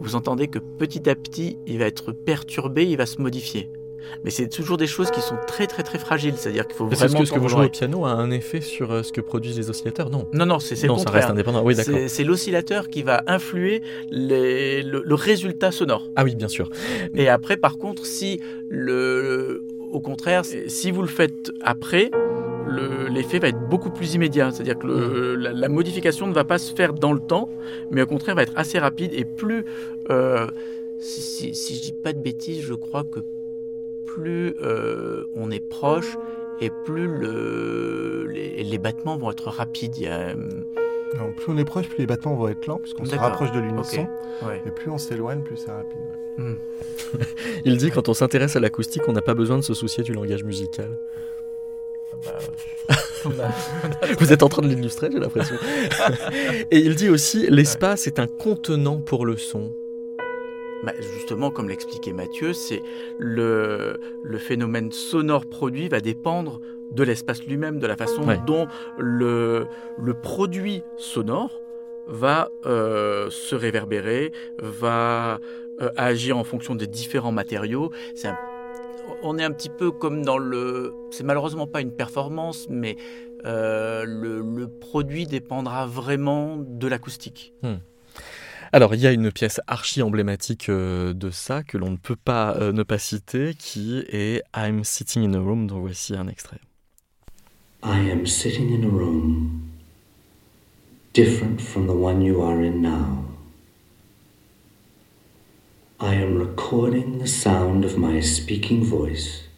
Vous 0.00 0.14
entendez 0.16 0.48
que 0.48 0.58
petit 0.58 1.08
à 1.08 1.14
petit, 1.14 1.58
il 1.66 1.78
va 1.78 1.86
être 1.86 2.12
perturbé, 2.12 2.84
il 2.86 2.96
va 2.96 3.06
se 3.06 3.20
modifier. 3.20 3.70
Mais 4.24 4.30
c'est 4.30 4.48
toujours 4.48 4.76
des 4.76 4.86
choses 4.86 5.10
qui 5.10 5.20
sont 5.20 5.36
très 5.46 5.66
très 5.66 5.82
très 5.82 5.98
fragiles, 5.98 6.34
c'est-à-dire 6.36 6.66
qu'il 6.66 6.76
faut 6.76 6.86
que 6.86 6.94
vraiment 6.94 7.24
ce 7.24 7.32
que 7.32 7.38
vous 7.38 7.48
jouez 7.48 7.66
au 7.66 7.70
piano 7.70 8.04
a 8.04 8.10
un 8.12 8.30
effet 8.30 8.60
sur 8.60 8.90
euh, 8.92 9.02
ce 9.02 9.12
que 9.12 9.20
produisent 9.20 9.56
les 9.58 9.70
oscillateurs 9.70 10.10
Non? 10.10 10.26
Non, 10.32 10.46
non, 10.46 10.58
c'est 10.58 10.80
le 10.80 10.88
non, 10.88 10.98
ça 10.98 11.10
reste 11.10 11.30
indépendant. 11.30 11.62
Oui, 11.64 11.74
d'accord. 11.74 11.98
C'est 12.08 12.24
l'oscillateur 12.24 12.88
qui 12.88 13.02
va 13.02 13.22
influer 13.26 13.82
les- 14.10 14.82
le, 14.82 15.02
le 15.04 15.14
résultat 15.14 15.70
sonore. 15.72 16.08
Ah 16.16 16.24
oui, 16.24 16.34
bien 16.34 16.48
sûr. 16.48 16.68
Et 17.14 17.28
après, 17.28 17.56
par 17.56 17.78
contre, 17.78 18.06
si 18.06 18.40
le, 18.68 19.62
au 19.92 20.00
contraire, 20.00 20.42
si 20.44 20.90
vous 20.90 21.02
le 21.02 21.08
faites 21.08 21.52
après, 21.60 22.10
le- 22.66 23.08
l'effet 23.08 23.38
va 23.38 23.48
être 23.48 23.68
beaucoup 23.68 23.90
plus 23.90 24.14
immédiat. 24.14 24.50
C'est-à-dire 24.50 24.78
que 24.78 24.86
le- 24.86 25.34
la, 25.36 25.52
la 25.52 25.68
modification 25.68 26.26
ne 26.26 26.32
va 26.32 26.44
pas 26.44 26.58
se 26.58 26.74
faire 26.74 26.92
dans 26.94 27.12
le 27.12 27.20
temps, 27.20 27.48
mais 27.90 28.02
au 28.02 28.06
contraire 28.06 28.34
va 28.34 28.42
être 28.42 28.52
assez 28.56 28.78
rapide 28.78 29.12
et 29.14 29.24
plus. 29.24 29.64
euh, 30.10 30.46
si, 30.98 31.20
si, 31.20 31.54
si 31.54 31.74
je 31.76 31.82
dis 31.82 31.92
pas 31.92 32.12
de 32.12 32.20
bêtises, 32.20 32.62
je 32.62 32.74
crois 32.74 33.02
que 33.04 33.20
plus 34.04 34.54
euh, 34.62 35.24
on 35.34 35.50
est 35.50 35.60
proche 35.66 36.16
et 36.60 36.70
plus 36.84 37.06
le, 37.08 38.26
les, 38.30 38.62
les 38.62 38.78
battements 38.78 39.16
vont 39.16 39.30
être 39.30 39.48
rapides. 39.50 39.96
Il 39.96 40.04
y 40.04 40.06
a, 40.08 40.18
euh, 40.28 40.34
Non, 41.18 41.32
plus 41.36 41.52
on 41.52 41.56
est 41.58 41.64
proche, 41.64 41.88
plus 41.88 41.98
les 41.98 42.06
battements 42.06 42.34
vont 42.34 42.48
être 42.48 42.66
lents, 42.66 42.78
puisqu'on 42.78 43.04
se 43.04 43.16
rapproche 43.16 43.52
de 43.52 43.60
l'unisson. 43.60 44.06
ouais. 44.46 44.62
Et 44.66 44.70
plus 44.70 44.90
on 44.90 44.98
s'éloigne, 44.98 45.42
plus 45.42 45.56
c'est 45.56 45.70
rapide. 45.70 45.96
ouais. 46.38 46.44
Hmm. 46.44 46.56
Il 47.64 47.76
dit 47.76 47.90
quand 47.90 48.08
on 48.08 48.14
s'intéresse 48.14 48.56
à 48.56 48.60
l'acoustique, 48.60 49.02
on 49.08 49.12
n'a 49.12 49.20
pas 49.22 49.34
besoin 49.34 49.56
de 49.58 49.62
se 49.62 49.74
soucier 49.74 50.02
du 50.04 50.12
langage 50.14 50.44
musical. 50.44 50.98
Bah, 52.24 52.38
on 53.24 53.30
a- 53.30 54.14
Vous 54.18 54.32
êtes 54.32 54.42
en 54.42 54.48
train 54.48 54.62
de 54.62 54.68
l'illustrer, 54.68 55.08
j'ai 55.12 55.18
l'impression. 55.18 55.56
Et 56.70 56.78
il 56.78 56.94
dit 56.94 57.08
aussi 57.08 57.46
l'espace 57.50 58.06
est 58.06 58.18
un 58.18 58.26
contenant 58.28 58.98
pour 58.98 59.26
le 59.26 59.36
son. 59.36 59.72
Bah, 60.82 60.92
justement, 61.00 61.50
comme 61.50 61.68
l'expliquait 61.68 62.12
Mathieu, 62.12 62.52
c'est 62.52 62.82
le, 63.18 63.98
le 64.22 64.38
phénomène 64.38 64.90
sonore 64.92 65.46
produit 65.46 65.88
va 65.88 66.00
dépendre 66.00 66.60
de 66.90 67.02
l'espace 67.04 67.44
lui-même, 67.46 67.78
de 67.78 67.86
la 67.86 67.96
façon 67.96 68.26
Ouais. 68.26 68.38
dont 68.46 68.66
le, 68.98 69.66
le 69.98 70.14
produit 70.14 70.82
sonore 70.96 71.60
va 72.06 72.50
euh, 72.66 73.30
se 73.30 73.54
réverbérer, 73.54 74.32
va 74.58 75.38
euh, 75.80 75.90
agir 75.96 76.36
en 76.36 76.44
fonction 76.44 76.74
des 76.74 76.86
différents 76.86 77.32
matériaux. 77.32 77.90
C'est 78.14 78.28
un- 78.28 78.38
on 79.22 79.38
est 79.38 79.44
un 79.44 79.52
petit 79.52 79.70
peu 79.70 79.90
comme 79.90 80.24
dans 80.24 80.38
le... 80.38 80.92
C'est 81.10 81.24
malheureusement 81.24 81.66
pas 81.66 81.80
une 81.80 81.92
performance, 81.92 82.66
mais 82.68 82.96
euh, 83.44 84.04
le, 84.06 84.40
le 84.40 84.68
produit 84.68 85.26
dépendra 85.26 85.86
vraiment 85.86 86.56
de 86.58 86.86
l'acoustique. 86.88 87.52
Alors, 88.74 88.94
il 88.94 89.02
y 89.02 89.06
a 89.06 89.12
une 89.12 89.30
pièce 89.30 89.60
archi 89.66 90.00
emblématique 90.00 90.70
euh, 90.70 91.12
de 91.12 91.28
ça 91.28 91.62
que 91.62 91.76
l'on 91.76 91.90
ne 91.90 91.98
peut 91.98 92.16
pas 92.16 92.56
euh, 92.56 92.72
ne 92.72 92.82
pas 92.82 92.96
citer, 92.96 93.52
qui 93.52 94.02
est 94.08 94.42
I'm 94.56 94.82
Sitting 94.82 95.28
in 95.28 95.34
a 95.34 95.40
Room, 95.40 95.66
dont 95.66 95.80
voici 95.80 96.14
un 96.16 96.26
extrait. 96.26 96.60
I 97.84 98.10
am 98.10 98.26
sitting 98.26 98.70
in 98.70 98.84
a 98.84 98.88
room 98.88 99.72
different 101.12 101.60
from 101.60 101.86
the 101.86 101.94
one 101.94 102.22
you 102.22 102.40
are 102.40 102.62
in 102.62 102.80
now. 102.80 103.24
I 106.00 106.14
am 106.14 106.38
recording 106.38 107.18
the 107.18 107.26
sound 107.26 107.84
of 107.84 107.98
my 107.98 108.20
speaking 108.22 108.84
voice, 108.84 109.48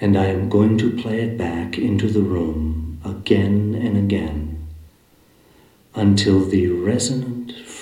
and 0.00 0.16
I 0.16 0.26
am 0.26 0.48
going 0.48 0.76
to 0.78 0.90
play 0.90 1.20
it 1.20 1.36
back 1.38 1.78
into 1.78 2.08
the 2.08 2.22
room 2.22 2.98
again 3.04 3.74
and 3.74 3.96
again 3.96 4.66
until 5.94 6.44
the 6.44 6.68
resonant 6.68 7.39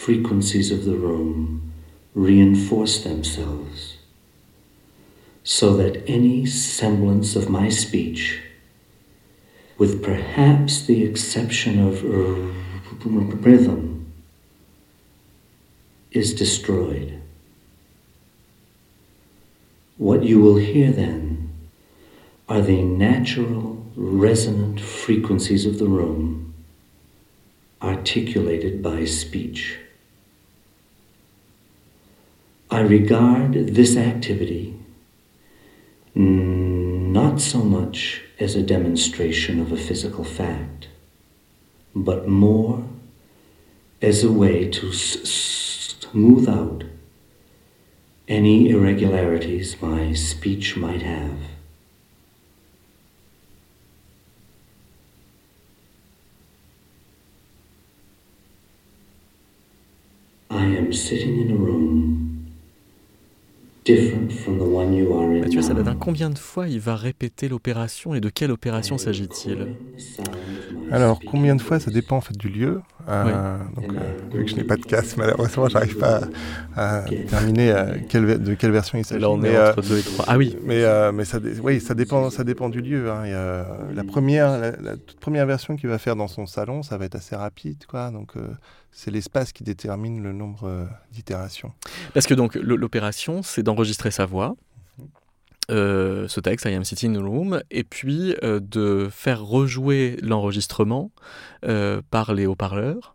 frequencies 0.09 0.71
of 0.71 0.87
the 0.87 0.97
room 0.97 1.71
reinforce 2.15 3.05
themselves, 3.05 3.99
so 5.45 5.77
that 5.77 6.03
any 6.09 6.47
semblance 6.47 7.37
of 7.37 7.51
my 7.51 7.69
speech 7.69 8.41
with 9.77 10.03
perhaps 10.03 10.87
the 10.87 11.05
exception 11.05 11.79
of 11.79 12.03
rhythm, 13.45 14.11
is 16.11 16.33
destroyed. 16.33 17.21
What 19.99 20.25
you 20.25 20.41
will 20.41 20.57
hear 20.57 20.91
then 20.91 21.53
are 22.49 22.63
the 22.63 22.81
natural 22.81 23.85
resonant 23.95 24.81
frequencies 24.81 25.67
of 25.67 25.79
the 25.79 25.87
room 25.87 26.55
articulated 27.83 28.83
by 28.83 29.05
speech. 29.05 29.79
I 32.71 32.81
regard 32.81 33.55
this 33.55 33.97
activity 33.97 34.75
not 36.15 37.41
so 37.41 37.63
much 37.63 38.23
as 38.39 38.55
a 38.55 38.63
demonstration 38.63 39.59
of 39.59 39.73
a 39.73 39.77
physical 39.77 40.23
fact, 40.23 40.89
but 41.95 42.29
more 42.29 42.85
as 44.03 44.23
a 44.23 44.31
way 44.31 44.69
to 44.69 44.93
smooth 44.93 46.49
out 46.49 46.85
any 48.29 48.69
irregularities 48.69 49.81
my 49.81 50.13
speech 50.13 50.77
might 50.77 51.03
have. 51.03 51.39
I 60.51 60.65
am 60.67 60.93
sitting 60.93 61.41
in 61.41 61.51
a 61.51 61.57
room 61.57 62.28
Mathieu. 63.89 65.63
Saladin, 65.63 65.95
combien 65.95 66.29
de 66.31 66.39
fois 66.39 66.69
il 66.69 66.81
va 66.81 66.95
répéter 66.95 67.49
l'opération 67.49 68.15
et 68.15 68.21
de 68.21 68.29
quelle 68.29 68.51
opération 68.51 68.99
s'agit-il 68.99 69.77
Alors, 70.91 71.21
combien 71.27 71.57
de 71.57 71.63
fois 71.63 71.81
Ça 71.81 71.91
dépend 71.91 72.17
en 72.17 72.21
fait 72.21 72.37
du 72.37 72.49
lieu. 72.49 72.83
Euh, 73.09 73.59
donc, 73.75 73.95
euh, 73.95 74.37
vu 74.37 74.45
que 74.45 74.51
je 74.51 74.57
n'ai 74.57 74.65
pas 74.65 74.77
de 74.77 74.85
casque, 74.85 75.17
malheureusement, 75.17 75.69
j'arrive 75.69 75.97
pas 75.97 76.21
à, 76.77 77.03
déterminer 77.03 77.71
euh, 77.71 77.97
quelle, 78.09 78.43
de 78.43 78.55
quelle 78.55 78.73
version 78.73 78.99
il 78.99 79.05
s'agit. 79.05 79.23
Là, 79.23 79.31
on 79.31 79.43
est 79.43 79.59
entre 79.59 79.81
2 79.81 79.99
et 79.99 80.03
3. 80.03 80.25
Ah 80.29 80.37
oui. 80.37 80.57
Mais, 80.65 80.85
mais 81.13 81.25
ça, 81.25 81.39
oui, 81.63 81.81
ça 81.81 81.95
dépend, 81.95 82.29
ça 82.29 82.45
dépend 82.45 82.69
du 82.69 82.83
lieu. 82.83 83.11
Hein. 83.11 83.25
la 83.95 84.05
première, 84.05 84.61
la, 84.61 84.97
toute 84.97 85.19
première 85.19 85.47
version 85.47 85.77
qu'il 85.77 85.89
va 85.89 85.99
faire 85.99 86.17
dans 86.17 86.29
son 86.29 86.45
salon, 86.45 86.83
ça 86.83 86.99
va 86.99 87.07
être 87.07 87.17
assez 87.17 87.37
rapide, 87.37 87.87
quoi. 87.87 88.11
Donc, 88.11 88.35
c'est 88.99 89.13
l'espace 89.13 89.53
qui 89.53 89.63
détermine 89.63 90.21
le 90.25 90.33
nombre 90.33 90.89
d'itérations. 91.13 91.73
Parce 92.15 92.27
que 92.27 92.35
donc 92.35 92.57
l'opération, 92.57 93.45
c'est 93.45 93.63
d'enregistrer 93.63 94.11
sa 94.11 94.27
voix. 94.27 94.57
Euh, 95.71 96.27
ce 96.27 96.41
texte, 96.41 96.67
I 96.67 96.75
am 96.75 96.85
sitting 96.85 97.17
in 97.17 97.21
a 97.21 97.29
room, 97.29 97.63
et 97.71 97.85
puis 97.85 98.35
euh, 98.43 98.59
de 98.59 99.09
faire 99.11 99.45
rejouer 99.45 100.17
l'enregistrement 100.21 101.13
euh, 101.65 102.03
par 102.11 102.35
les 102.35 102.47
haut-parleurs 102.47 103.15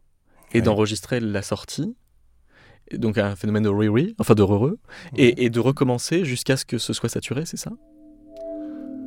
et 0.53 0.61
d'enregistrer 0.61 1.19
la 1.19 1.41
sortie. 1.41 1.95
Donc 2.93 3.17
un 3.17 3.36
phénomène 3.36 3.63
de 3.63 3.69
re 3.69 4.13
enfin 4.19 4.36
de 4.36 4.43
et 5.17 5.49
de 5.49 5.59
recommencer 5.59 6.23
jusqu'à 6.23 6.55
ce 6.55 6.63
que 6.63 6.77
ce 6.77 6.93
soit 6.93 7.09
saturé, 7.09 7.45
c'est 7.45 7.57
ça? 7.57 7.71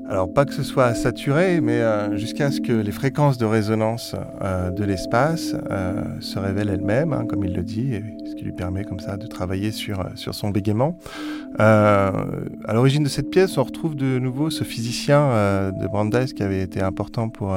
Alors 0.08 0.32
pas 0.32 0.44
que 0.44 0.52
ce 0.52 0.62
soit 0.62 0.94
saturé, 0.94 1.60
mais 1.60 1.80
euh, 1.80 2.16
jusqu'à 2.16 2.52
ce 2.52 2.60
que 2.60 2.72
les 2.72 2.92
fréquences 2.92 3.38
de 3.38 3.44
résonance 3.44 4.14
euh, 4.40 4.70
de 4.70 4.84
l'espace 4.84 5.56
euh, 5.70 6.02
se 6.20 6.38
révèlent 6.38 6.68
elles-mêmes, 6.68 7.12
hein, 7.12 7.26
comme 7.28 7.44
il 7.44 7.52
le 7.54 7.62
dit, 7.62 8.00
ce 8.24 8.34
qui 8.36 8.44
lui 8.44 8.52
permet 8.52 8.84
comme 8.84 9.00
ça 9.00 9.16
de 9.16 9.26
travailler 9.26 9.72
sur, 9.72 10.04
sur 10.14 10.34
son 10.34 10.50
bégaiement. 10.50 10.96
à 11.58 12.12
l'origine 12.72 13.02
de 13.02 13.08
cette 13.08 13.30
pièce, 13.30 13.58
on 13.58 13.64
retrouve 13.64 13.96
de 13.96 14.18
nouveau 14.18 14.50
ce 14.50 14.62
physicien 14.62 15.72
de 15.72 15.86
Brandeis 15.86 16.32
qui 16.34 16.42
avait 16.42 16.62
été 16.62 16.80
important 16.82 17.28
pour 17.28 17.56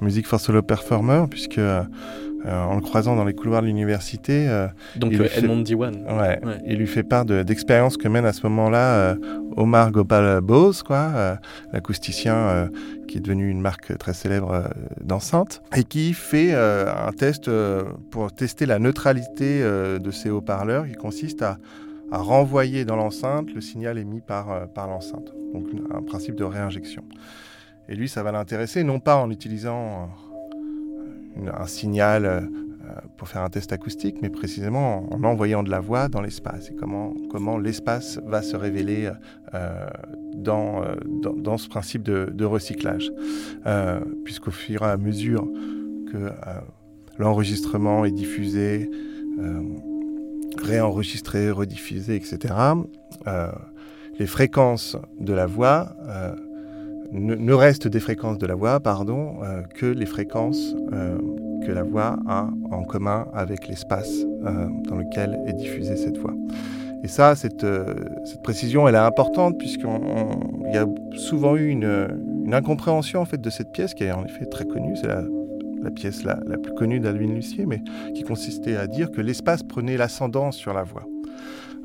Music 0.00 0.26
for 0.26 0.38
Solo 0.38 0.62
Performer, 0.62 1.24
puisque 1.28 1.60
euh, 2.46 2.62
en 2.64 2.74
le 2.76 2.80
croisant 2.80 3.16
dans 3.16 3.24
les 3.24 3.34
couloirs 3.34 3.62
de 3.62 3.66
l'université. 3.66 4.48
Euh, 4.48 4.66
Donc 4.96 5.12
il 5.12 5.22
Edmond 5.36 5.60
Diwan. 5.60 5.94
Ouais, 6.08 6.40
Il 6.66 6.78
lui 6.78 6.86
fait 6.86 7.02
part 7.02 7.24
d'expériences 7.24 7.96
que 7.96 8.08
mène 8.08 8.24
à 8.24 8.32
ce 8.32 8.46
moment-là 8.46 8.94
euh, 8.94 9.14
Omar 9.56 9.90
Gopal 9.90 10.40
Bose, 10.40 10.82
quoi, 10.82 11.38
l'acousticien 11.72 12.68
qui 13.08 13.18
est 13.18 13.20
devenu 13.20 13.50
une 13.50 13.60
marque 13.60 13.98
très 13.98 14.14
célèbre 14.14 14.70
d'enceinte, 15.02 15.62
et 15.76 15.84
qui 15.84 16.12
fait 16.12 16.54
un 16.54 17.12
test 17.12 17.50
pour 18.10 18.32
tester 18.32 18.66
la 18.66 18.78
neutralité 18.78 19.62
de 19.62 20.10
ces 20.10 20.30
haut-parleurs, 20.30 20.86
qui 20.86 20.94
consiste 20.94 21.42
à, 21.42 21.58
à 22.12 22.18
renvoyer 22.18 22.84
dans 22.84 22.96
l'enceinte 22.96 23.52
le 23.52 23.60
signal 23.60 23.98
émis 23.98 24.20
par, 24.20 24.68
par 24.74 24.86
l'enceinte. 24.86 25.32
Donc 25.52 25.66
un 25.92 26.02
principe 26.02 26.36
de 26.36 26.44
réinjection. 26.44 27.02
Et 27.88 27.96
lui, 27.96 28.08
ça 28.08 28.22
va 28.22 28.30
l'intéresser, 28.30 28.84
non 28.84 29.00
pas 29.00 29.16
en 29.16 29.30
utilisant 29.30 30.08
un 31.36 31.66
signal 31.66 32.50
euh, 32.90 33.00
pour 33.16 33.28
faire 33.28 33.42
un 33.42 33.50
test 33.50 33.72
acoustique, 33.72 34.16
mais 34.22 34.30
précisément 34.30 35.12
en 35.12 35.22
envoyant 35.24 35.62
de 35.62 35.70
la 35.70 35.80
voix 35.80 36.08
dans 36.08 36.22
l'espace 36.22 36.70
et 36.70 36.74
comment, 36.74 37.14
comment 37.30 37.58
l'espace 37.58 38.18
va 38.24 38.42
se 38.42 38.56
révéler 38.56 39.10
euh, 39.54 39.86
dans, 40.34 40.82
euh, 40.82 40.94
dans, 41.36 41.58
ce 41.58 41.68
principe 41.68 42.02
de 42.02 42.44
recyclage. 42.44 43.12
Puisqu'au 44.24 44.50
fur 44.50 44.82
et 44.82 44.86
à 44.86 44.96
mesure 44.96 45.46
que 46.10 46.30
l'enregistrement 47.18 48.04
est 48.04 48.12
diffusé, 48.12 48.90
réenregistré, 50.58 51.50
rediffusé, 51.50 52.16
etc., 52.16 52.54
les 54.18 54.26
fréquences 54.26 54.96
de 55.18 55.32
la 55.32 55.46
voix 55.46 55.94
ne, 57.12 57.52
reste 57.52 57.88
des 57.88 58.00
fréquences 58.00 58.38
de 58.38 58.46
la 58.46 58.54
voix, 58.54 58.80
pardon, 58.80 59.34
euh, 59.42 59.62
que 59.74 59.86
les 59.86 60.06
fréquences 60.06 60.74
euh, 60.92 61.18
que 61.66 61.72
la 61.72 61.82
voix 61.82 62.18
a 62.26 62.48
en 62.70 62.82
commun 62.84 63.26
avec 63.34 63.68
l'espace 63.68 64.10
euh, 64.44 64.66
dans 64.88 64.96
lequel 64.96 65.38
est 65.46 65.52
diffusée 65.52 65.96
cette 65.96 66.18
voix. 66.18 66.34
Et 67.02 67.08
ça, 67.08 67.34
cette, 67.34 67.66
précision, 68.42 68.86
elle 68.86 68.94
est 68.94 68.98
importante 68.98 69.56
puisqu'il 69.58 70.72
y 70.72 70.76
a 70.76 70.86
souvent 71.16 71.56
eu 71.56 71.68
une, 71.68 72.08
incompréhension 72.52 73.20
en 73.20 73.24
fait 73.24 73.40
de 73.40 73.48
cette 73.48 73.70
pièce 73.70 73.94
qui 73.94 74.04
est 74.04 74.10
en 74.10 74.24
effet 74.24 74.44
très 74.44 74.64
connue. 74.64 74.96
C'est 74.96 75.06
la, 75.06 75.22
pièce 75.90 76.24
la, 76.24 76.36
plus 76.36 76.74
connue 76.74 77.00
d'Alvin 77.00 77.32
Lucier, 77.32 77.64
mais 77.64 77.80
qui 78.14 78.22
consistait 78.22 78.76
à 78.76 78.86
dire 78.86 79.10
que 79.10 79.20
l'espace 79.20 79.62
prenait 79.62 79.96
l'ascendance 79.96 80.56
sur 80.56 80.74
la 80.74 80.82
voix 80.82 81.06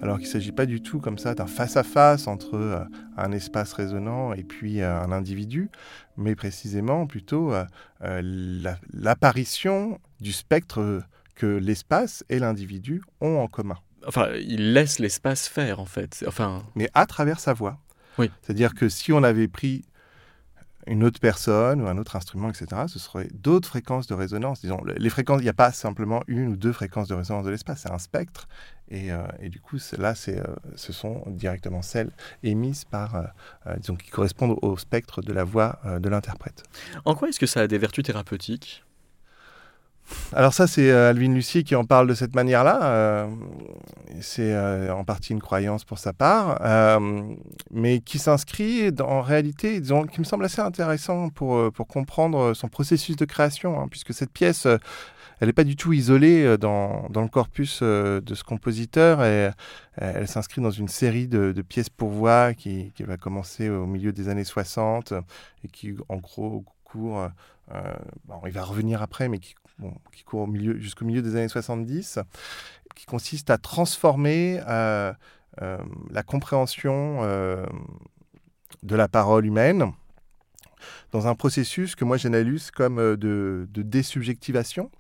alors 0.02 0.18
qu'il 0.18 0.28
ne 0.28 0.32
s'agit 0.32 0.52
pas 0.52 0.66
du 0.66 0.82
tout 0.82 1.00
comme 1.00 1.18
ça 1.18 1.36
d'un 1.36 1.48
face-à-face 1.48 2.28
entre 2.28 2.56
euh, 2.56 2.84
un 3.18 3.32
espace 3.32 3.74
résonant 3.74 4.34
et 4.34 4.44
puis 4.44 4.82
euh, 4.82 5.00
un 5.00 5.12
individu, 5.12 5.70
mais 6.18 6.36
précisément 6.36 7.08
plutôt 7.08 7.54
euh, 7.54 7.66
l'apparition 8.94 10.00
du 10.20 10.32
spectre 10.32 11.02
que 11.36 11.46
l'espace 11.46 12.24
et 12.30 12.40
l'individu 12.40 13.02
ont 13.22 13.40
en 13.40 13.48
commun. 13.48 13.78
Enfin, 14.08 14.30
il 14.36 14.74
laisse 14.74 15.00
l'espace 15.00 15.48
faire 15.48 15.80
en 15.80 15.86
fait. 15.86 16.24
Enfin... 16.28 16.64
Mais 16.76 16.90
à 16.94 17.06
travers 17.06 17.40
sa 17.40 17.54
voix. 17.54 17.80
Oui. 18.18 18.30
C'est-à-dire 18.42 18.76
que 18.76 18.88
si 18.88 19.12
on 19.12 19.24
avait 19.24 19.48
pris 19.48 19.84
une 20.88 21.04
autre 21.04 21.20
personne 21.20 21.82
ou 21.82 21.88
un 21.88 21.98
autre 21.98 22.16
instrument, 22.16 22.50
etc., 22.50 22.84
ce 22.88 23.00
serait 23.00 23.28
d'autres 23.34 23.68
fréquences 23.68 24.08
de 24.08 24.14
résonance. 24.14 24.62
Disons, 24.62 24.82
les 24.86 25.10
fréquences, 25.10 25.42
il 25.42 25.44
n'y 25.44 25.50
a 25.50 25.54
pas 25.54 25.72
simplement 25.72 26.24
une 26.28 26.50
ou 26.50 26.56
deux 26.56 26.74
fréquences 26.74 27.08
de 27.08 27.16
résonance 27.16 27.46
de 27.46 27.52
l'espace, 27.52 27.82
c'est 27.82 27.92
un 27.92 28.00
spectre. 28.00 28.48
Et, 28.90 29.12
euh, 29.12 29.26
et, 29.40 29.50
du 29.50 29.60
coup, 29.60 29.78
là, 29.98 30.14
euh, 30.28 30.44
ce 30.76 30.94
sont 30.94 31.24
directement 31.28 31.82
celles 31.82 32.12
émises 32.44 32.86
par, 32.86 33.16
euh, 33.16 33.76
disons, 33.78 33.96
qui 33.96 34.12
correspondent 34.12 34.58
au 34.62 34.78
spectre 34.78 35.22
de 35.22 35.34
la 35.34 35.44
voix 35.44 35.80
de 36.00 36.10
l'interprète. 36.10 36.64
En 37.04 37.16
quoi 37.16 37.30
est-ce 37.30 37.40
que 37.40 37.48
ça 37.48 37.62
a 37.62 37.68
des 37.68 37.78
vertus 37.78 38.04
thérapeutiques? 38.04 38.85
Alors 40.34 40.54
ça, 40.54 40.68
c'est 40.68 40.92
euh, 40.92 41.10
Alvin 41.10 41.34
Lucie 41.34 41.64
qui 41.64 41.76
en 41.76 41.86
parle 41.86 42.08
de 42.08 42.14
cette 42.14 42.36
manière-là. 42.36 42.84
Euh, 42.84 43.28
c'est 44.22 44.54
euh, 44.54 44.94
en 44.94 45.04
partie 45.04 45.34
une 45.34 45.42
croyance 45.42 45.84
pour 45.84 45.98
sa 46.00 46.14
part, 46.14 46.60
mais 47.72 48.00
qui 48.02 48.20
s'inscrit 48.20 48.92
en 49.00 49.22
réalité, 49.22 49.80
disons, 49.80 50.04
qui 50.04 50.20
me 50.20 50.26
semble 50.26 50.46
assez 50.46 50.62
intéressant 50.62 51.30
pour, 51.30 51.72
pour 51.72 51.88
comprendre 51.88 52.54
son 52.54 52.68
processus 52.68 53.16
de 53.16 53.26
création, 53.26 53.80
hein, 53.80 53.88
puisque 53.90 54.14
cette 54.14 54.32
pièce, 54.32 54.68
elle 55.40 55.48
n'est 55.48 55.54
pas 55.54 55.64
du 55.64 55.76
tout 55.76 55.92
isolée 55.92 56.58
dans, 56.58 57.08
dans 57.10 57.22
le 57.22 57.28
corpus 57.28 57.82
de 57.84 58.36
ce 58.36 58.44
compositeur, 58.44 59.24
et 59.24 59.50
elle 59.98 60.28
s'inscrit 60.28 60.62
dans 60.62 60.72
une 60.72 60.88
série 60.88 61.28
de, 61.28 61.62
pièces 61.62 61.90
pour 61.90 62.10
voix 62.10 62.54
qui, 62.54 62.94
qui, 62.96 63.04
va 63.04 63.18
commencer 63.18 63.70
au 63.70 63.86
milieu 63.86 64.14
des 64.14 64.30
années 64.30 64.46
60 64.46 65.14
et 65.64 65.68
qui, 65.68 65.94
en 66.08 66.18
gros, 66.18 66.64
court, 66.86 67.28
bon, 68.26 68.42
il 68.46 68.52
va 68.52 68.64
revenir 68.64 69.02
après, 69.02 69.28
mais 69.28 69.40
qui 69.40 69.56
qui 70.12 70.24
court 70.24 70.50
jusqu'au 70.78 71.06
milieu 71.06 71.22
des 71.22 71.36
années 71.36 71.50
70, 71.50 72.20
qui 72.96 73.06
consiste 73.06 73.50
à 73.50 73.58
transformer 73.58 74.62
euh, 74.68 75.14
euh, 75.62 75.78
la 76.10 76.24
compréhension 76.24 77.20
euh, 77.22 77.66
de 78.84 78.96
la 78.96 79.08
parole 79.08 79.46
humaine 79.46 79.92
dans 81.12 81.28
un 81.28 81.36
processus 81.36 81.96
que 81.96 82.06
moi 82.06 82.18
j'analyse 82.18 82.72
comme 82.72 82.98
de, 82.98 83.68
de 83.70 83.82
désubjectivation, 83.82 84.92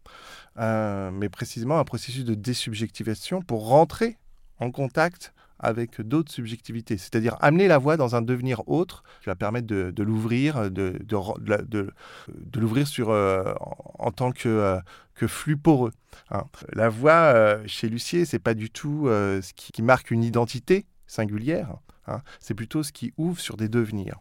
mais 0.57 1.29
précisément 1.29 1.79
un 1.79 1.83
processus 1.83 2.25
de 2.25 2.33
désubjectivation 2.33 3.41
pour 3.41 3.67
rentrer 3.67 4.17
en 4.59 4.71
contact 4.71 5.33
avec 5.59 6.01
d'autres 6.01 6.31
subjectivités, 6.31 6.97
c'est-à-dire 6.97 7.37
amener 7.39 7.67
la 7.67 7.77
voix 7.77 7.97
dans 7.97 8.15
un 8.15 8.21
devenir 8.21 8.67
autre 8.67 9.03
qui 9.21 9.27
va 9.27 9.35
permettre 9.35 9.67
de, 9.67 10.03
l'ouvrir, 10.03 10.69
de, 10.69 10.99
de, 11.07 12.59
l'ouvrir 12.59 12.87
sur 12.87 13.09
euh, 13.09 13.53
en, 13.99 14.11
tant 14.11 14.31
que, 14.31 14.49
euh, 14.49 15.27
flux 15.27 15.57
poreux. 15.57 15.91
Hein. 16.29 16.43
La 16.73 16.89
voix 16.89 17.13
euh, 17.13 17.63
chez 17.65 17.89
Lucier, 17.89 18.25
c'est 18.25 18.39
pas 18.39 18.53
du 18.53 18.69
tout 18.69 19.07
ce 19.07 19.53
qui, 19.53 19.81
marque 19.81 20.11
une 20.11 20.23
identité 20.23 20.85
singulière. 21.07 21.77
Hein. 22.07 22.21
C'est 22.39 22.53
plutôt 22.53 22.83
ce 22.83 22.91
qui 22.91 23.13
ouvre 23.17 23.39
sur 23.39 23.57
des 23.57 23.69
devenirs. 23.69 24.19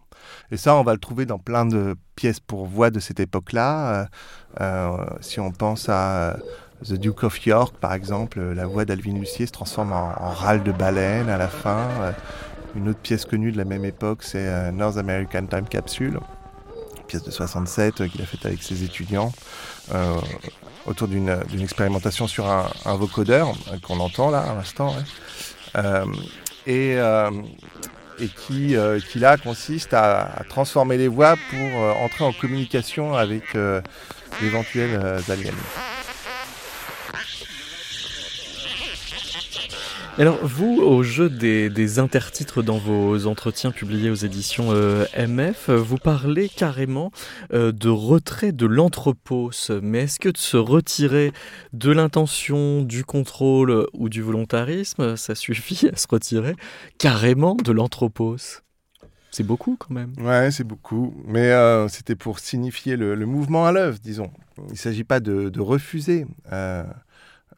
Et 0.50 0.56
ça, 0.56 0.76
on 0.76 0.84
va 0.84 0.92
le 0.92 1.00
trouver 1.00 1.26
dans 1.26 1.38
plein 1.38 1.66
de 1.66 1.96
pièces 2.14 2.40
pour 2.40 2.66
voix 2.66 2.90
de 2.90 3.00
cette 3.00 3.20
époque-là. 3.20 4.08
si 5.20 5.40
on 5.40 5.50
pense 5.50 5.88
à 5.88 6.38
The 6.82 6.94
Duke 6.94 7.24
of 7.24 7.46
York, 7.46 7.76
par 7.80 7.94
exemple, 7.94 8.38
euh, 8.40 8.54
la 8.54 8.66
voix 8.66 8.84
d'Alvin 8.84 9.14
Lucier 9.14 9.46
se 9.46 9.52
transforme 9.52 9.92
en, 9.92 10.30
râle 10.32 10.62
de 10.62 10.72
baleine 10.72 11.28
à 11.28 11.38
la 11.38 11.48
fin. 11.48 11.88
Euh, 12.00 12.12
une 12.74 12.88
autre 12.88 12.98
pièce 12.98 13.24
connue 13.24 13.52
de 13.52 13.56
la 13.56 13.64
même 13.64 13.84
époque, 13.84 14.22
c'est 14.22 14.46
euh, 14.46 14.70
North 14.72 14.98
American 14.98 15.46
Time 15.46 15.66
Capsule, 15.66 16.18
une 16.96 17.02
pièce 17.04 17.22
de 17.22 17.30
67 17.30 18.08
qu'il 18.08 18.20
a 18.20 18.26
faite 18.26 18.44
avec 18.44 18.62
ses 18.62 18.82
étudiants, 18.82 19.32
autour 20.86 21.06
d'une 21.06 21.30
expérimentation 21.60 22.26
sur 22.26 22.46
un, 22.46 22.96
vocodeur 22.96 23.54
qu'on 23.82 24.00
entend 24.00 24.30
là 24.30 24.40
à 24.40 24.54
l'instant. 24.54 24.94
et, 26.66 26.96
et 26.96 28.28
qui, 28.28 28.76
qui, 29.10 29.18
là 29.18 29.36
consiste 29.36 29.94
à, 29.94 30.42
transformer 30.48 30.96
les 30.96 31.08
voix 31.08 31.36
pour 31.50 31.80
entrer 32.02 32.24
en 32.24 32.32
communication 32.32 33.14
avec 33.14 33.56
d'éventuels 34.40 35.22
aliens. 35.28 35.52
Alors, 40.16 40.38
vous, 40.46 40.80
au 40.80 41.02
jeu 41.02 41.28
des, 41.28 41.98
intertitres 41.98 42.62
dans 42.62 42.78
vos 42.78 43.26
entretiens 43.26 43.72
publiés 43.72 44.10
aux 44.10 44.14
éditions 44.14 44.68
euh, 44.70 45.06
MF, 45.18 45.70
vous 45.70 45.96
parlez 45.96 46.48
carrément 46.48 47.10
euh, 47.52 47.72
de 47.72 47.88
retrait 47.88 48.52
de 48.52 48.64
l'anthropos. 48.64 49.50
Mais 49.82 50.04
est-ce 50.04 50.20
que 50.20 50.28
de 50.28 50.38
se 50.38 50.56
retirer 50.56 51.32
de 51.72 51.90
l'intention, 51.90 52.82
du 52.82 53.04
contrôle 53.04 53.88
ou 53.92 54.08
du 54.08 54.22
volontarisme, 54.22 55.16
ça 55.16 55.34
suffit 55.34 55.88
à 55.92 55.96
se 55.96 56.06
retirer 56.08 56.54
carrément 56.98 57.56
de 57.56 57.72
l'anthropos 57.72 58.36
c'est 59.30 59.42
beaucoup 59.42 59.76
quand 59.76 59.92
même. 59.92 60.12
Ouais, 60.20 60.52
c'est 60.52 60.62
beaucoup. 60.62 61.12
Mais 61.26 61.50
euh, 61.50 61.88
c'était 61.88 62.14
pour 62.14 62.38
signifier 62.38 62.96
le, 62.96 63.16
mouvement 63.26 63.66
à 63.66 63.72
l'œuvre, 63.72 63.98
disons. 64.00 64.30
Il 64.68 64.74
ne 64.74 64.76
s'agit 64.76 65.02
pas 65.02 65.18
de, 65.18 65.50
refuser 65.58 66.24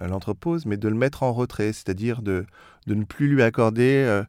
l'entrepose, 0.01 0.66
mais 0.66 0.76
de 0.76 0.88
le 0.88 0.94
mettre 0.94 1.22
en 1.22 1.32
retrait, 1.32 1.72
c'est-à-dire 1.72 2.22
de, 2.22 2.47
ne 2.86 3.05
plus 3.05 3.28
lui 3.28 3.42
accorder 3.42 4.05
euh, 4.07 4.22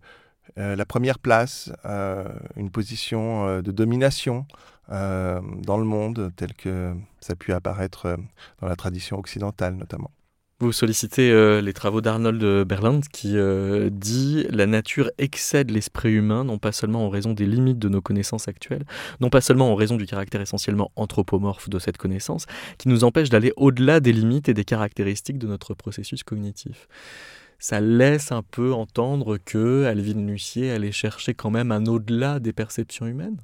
euh, 0.57 0.75
la 0.75 0.85
première 0.85 1.19
place, 1.19 1.71
euh, 1.85 2.25
une 2.55 2.69
position 2.69 3.61
de 3.61 3.71
domination 3.71 4.45
dans 4.89 5.77
le 5.77 5.83
monde, 5.83 6.31
tel 6.37 6.53
que 6.53 6.93
ça 7.19 7.33
a 7.33 7.35
pu 7.35 7.51
apparaître 7.51 8.17
dans 8.61 8.67
la 8.67 8.75
tradition 8.77 9.19
occidentale 9.19 9.75
notamment. 9.75 10.11
Vous 10.59 10.71
sollicitez 10.71 11.29
euh, 11.29 11.61
les 11.61 11.71
travaux 11.71 12.01
d'Arnold 12.01 12.43
Berland 12.63 13.01
qui 13.13 13.37
euh, 13.37 13.91
dit 13.91 14.47
La 14.49 14.65
nature 14.65 15.11
excède 15.19 15.69
l'esprit 15.69 16.11
humain, 16.11 16.43
non 16.43 16.57
pas 16.57 16.71
seulement 16.71 17.05
en 17.05 17.09
raison 17.09 17.33
des 17.33 17.45
limites 17.45 17.77
de 17.77 17.89
nos 17.89 18.01
connaissances 18.01 18.47
actuelles, 18.47 18.83
non 19.19 19.29
pas 19.29 19.39
seulement 19.39 19.71
en 19.71 19.75
raison 19.75 19.97
du 19.97 20.07
caractère 20.07 20.41
essentiellement 20.41 20.91
anthropomorphe 20.95 21.69
de 21.69 21.77
cette 21.77 21.97
connaissance, 21.97 22.47
qui 22.79 22.89
nous 22.89 23.03
empêche 23.03 23.29
d'aller 23.29 23.53
au-delà 23.55 23.99
des 23.99 24.11
limites 24.11 24.49
et 24.49 24.55
des 24.55 24.65
caractéristiques 24.65 25.37
de 25.37 25.45
notre 25.45 25.75
processus 25.75 26.23
cognitif. 26.23 26.87
Ça 27.59 27.79
laisse 27.79 28.31
un 28.31 28.41
peu 28.41 28.73
entendre 28.73 29.37
que 29.37 29.83
Alvin 29.85 30.25
Lucier 30.25 30.71
allait 30.71 30.91
chercher 30.91 31.35
quand 31.35 31.51
même 31.51 31.71
un 31.71 31.85
au-delà 31.85 32.39
des 32.39 32.51
perceptions 32.51 33.05
humaines? 33.05 33.37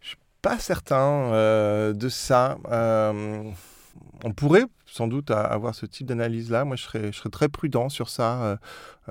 Je 0.00 0.08
suis 0.08 0.18
pas 0.42 0.58
certain 0.58 1.30
euh, 1.32 1.92
de 1.92 2.08
ça. 2.08 2.58
on 2.68 4.32
pourrait 4.34 4.66
sans 4.90 5.06
doute 5.06 5.30
à 5.30 5.42
avoir 5.42 5.74
ce 5.74 5.86
type 5.86 6.06
d'analyse-là. 6.06 6.64
Moi, 6.64 6.76
je 6.76 6.82
serais, 6.82 7.12
je 7.12 7.16
serais 7.16 7.30
très 7.30 7.48
prudent 7.48 7.88
sur 7.88 8.08
ça, 8.08 8.42
euh, 8.42 8.56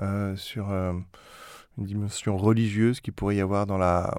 euh, 0.02 0.36
sur 0.36 0.70
euh, 0.70 0.92
une 1.78 1.84
dimension 1.86 2.36
religieuse 2.36 3.00
qu'il 3.00 3.14
pourrait 3.14 3.36
y 3.36 3.40
avoir 3.40 3.66
dans 3.66 3.78
la, 3.78 4.14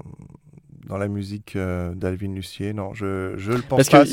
dans 0.88 0.98
la 0.98 1.08
musique 1.08 1.56
d'Alvin 1.56 2.34
Lucier. 2.34 2.74
Non, 2.74 2.94
je 2.94 3.36
ne 3.36 3.56
le 3.56 3.62
pense 3.62 3.90
pas. 3.90 4.06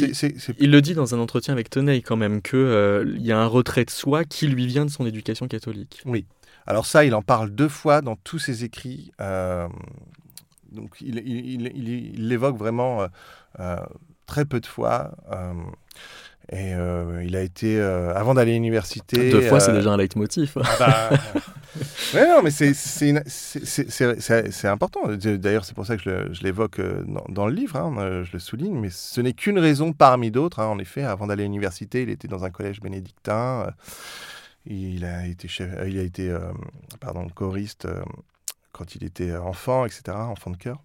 Il 0.59 0.71
le 0.71 0.83
dit 0.83 0.95
dans 0.95 1.15
un 1.15 1.19
entretien 1.19 1.55
avec 1.55 1.71
Tenay 1.71 2.03
quand 2.03 2.17
même, 2.17 2.43
qu'il 2.43 3.15
il 3.17 3.27
y 3.27 3.33
a 3.33 3.39
un 3.39 3.47
retrait 3.47 3.87
de 3.87 3.91
soi 3.91 4.25
qui 4.25 4.47
lui 4.47 4.67
vient 4.67 4.85
de 4.85 4.91
son 4.91 5.07
éducation 5.07 5.49
catholique. 5.49 6.03
Oui. 6.05 6.27
Alors 6.67 6.85
ça, 6.85 7.07
il 7.07 7.15
en 7.15 7.23
parle 7.23 7.51
deux 7.51 7.71
fois 7.71 8.03
dans 8.03 8.17
tous 8.17 8.39
ses 8.39 8.65
écrits. 8.65 9.11
donc 10.71 11.01
il 11.01 11.15
l'évoque 11.15 11.25
il, 11.75 11.89
il, 11.89 12.29
l'évoque 12.29 12.59
vraiment 12.59 13.09
très 14.27 14.45
peu 14.45 14.61
de 14.61 14.67
fois. 14.67 15.13
Et 16.51 16.73
euh, 16.75 17.23
il 17.27 17.37
a 17.37 17.43
été, 17.43 17.79
euh, 17.79 18.15
avant 18.15 18.33
d'aller 18.33 18.53
à 18.53 18.55
l'université. 18.55 19.31
Deux 19.31 19.43
fois, 19.43 19.61
c'est 19.61 19.73
euh, 19.73 19.75
déjà 19.75 19.91
un 19.91 19.99
leitmotiv. 19.99 20.57
Ah 20.57 20.77
bah, 20.79 21.11
non, 22.15 22.41
mais 22.43 22.51
c'est 22.51 23.19
important. 24.69 25.01
D'ailleurs, 25.15 25.67
c'est 25.67 25.75
pour 25.75 25.85
ça 25.85 25.99
que 25.99 26.33
je 26.33 26.43
l'évoque 26.43 26.81
dans, 26.81 27.25
dans, 27.29 27.47
le 27.47 27.53
livre, 27.53 27.77
hein, 27.77 28.25
je 28.25 28.33
le 28.33 28.39
souligne, 28.39 28.79
mais 28.79 28.89
ce 28.89 29.21
n'est 29.21 29.35
qu'une 29.35 29.59
raison 29.59 29.93
parmi 29.93 30.31
d'autres. 30.31 30.61
Hein. 30.61 30.69
En 30.69 30.79
effet, 30.79 31.03
avant 31.03 31.27
d'aller 31.27 31.43
à 31.43 31.47
l'université, 31.47 32.03
il 32.03 32.09
était 32.09 32.29
dans 32.29 32.45
un 32.45 32.51
collège 32.51 32.81
bénédictin. 32.81 33.67
Il 34.65 35.05
a 35.05 35.27
été, 35.27 35.49
chef, 35.49 35.71
il 35.87 35.99
a 35.99 36.03
été 36.03 36.35
pardon, 36.99 37.29
choriste 37.29 37.87
quand 38.73 38.95
il 38.95 39.05
était 39.05 39.37
enfant, 39.37 39.85
etc., 39.85 40.17
enfant 40.17 40.51
de 40.51 40.57
cœur. 40.57 40.79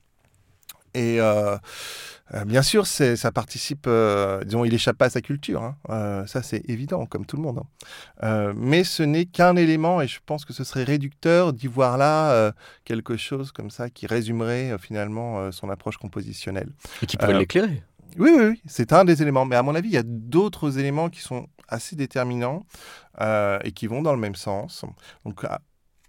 Et 0.93 1.19
euh, 2.31 2.41
euh, 2.43 2.45
bien 2.45 2.61
sûr, 2.61 2.87
ça 2.87 3.31
participe, 3.31 3.85
euh, 3.87 4.43
disons, 4.43 4.65
il 4.65 4.73
échappe 4.73 4.97
pas 4.97 5.05
à 5.05 5.09
sa 5.09 5.21
culture. 5.21 5.63
Hein. 5.63 6.25
ça, 6.27 6.41
c'est 6.41 6.67
évident, 6.69 7.05
comme 7.05 7.25
tout 7.25 7.37
le 7.37 7.43
monde. 7.43 7.61
Hein. 8.21 8.53
mais 8.55 8.83
ce 8.83 9.03
n'est 9.03 9.25
qu'un 9.25 9.55
élément, 9.55 10.01
et 10.01 10.07
je 10.07 10.19
pense 10.25 10.45
que 10.45 10.53
ce 10.53 10.63
serait 10.63 10.83
réducteur 10.83 11.53
d'y 11.53 11.67
voir 11.67 11.97
là 11.97 12.53
quelque 12.85 13.17
chose 13.17 13.51
comme 13.51 13.69
ça 13.69 13.89
qui 13.89 14.07
résumerait 14.07 14.77
finalement 14.79 15.51
son 15.51 15.69
approche 15.69 15.97
compositionnelle. 15.97 16.69
Et 17.01 17.05
qui 17.05 17.17
pourrait 17.17 17.37
l'éclairer. 17.37 17.83
Oui, 18.19 18.31
oui, 18.35 18.45
oui, 18.45 18.61
c'est 18.67 18.93
un 18.93 19.05
des 19.05 19.21
éléments. 19.21 19.45
Mais 19.45 19.55
à 19.55 19.63
mon 19.63 19.73
avis, 19.73 19.89
il 19.89 19.93
y 19.93 19.97
a 19.97 20.03
d'autres 20.03 20.77
éléments 20.77 21.09
qui 21.09 21.21
sont 21.21 21.47
assez 21.67 21.95
déterminants 21.95 22.65
et 23.19 23.71
qui 23.73 23.87
vont 23.87 24.01
dans 24.01 24.13
le 24.13 24.19
même 24.19 24.35
sens. 24.35 24.85
Donc, 25.25 25.43
ah, 25.43 25.59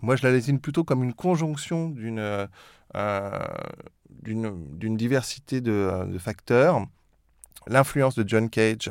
moi, 0.01 0.17
je 0.17 0.27
la 0.27 0.33
désigne 0.33 0.59
plutôt 0.59 0.85
comme 0.85 1.03
une 1.03 1.15
conjonction 1.15 1.89
d'une 1.89 2.49
d'une 2.95 4.97
diversité 4.97 5.61
de, 5.61 6.07
de 6.07 6.19
facteurs. 6.19 6.87
L'influence 7.67 8.15
de 8.15 8.29
John 8.29 8.51
Cage 8.51 8.91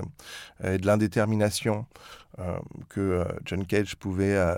et 0.64 0.80
de 0.80 0.88
l'indétermination 0.88 1.86
euh, 2.39 2.58
que 2.89 2.99
euh, 2.99 3.26
John 3.45 3.64
Cage 3.64 3.95
pouvait, 3.95 4.36
euh, 4.36 4.56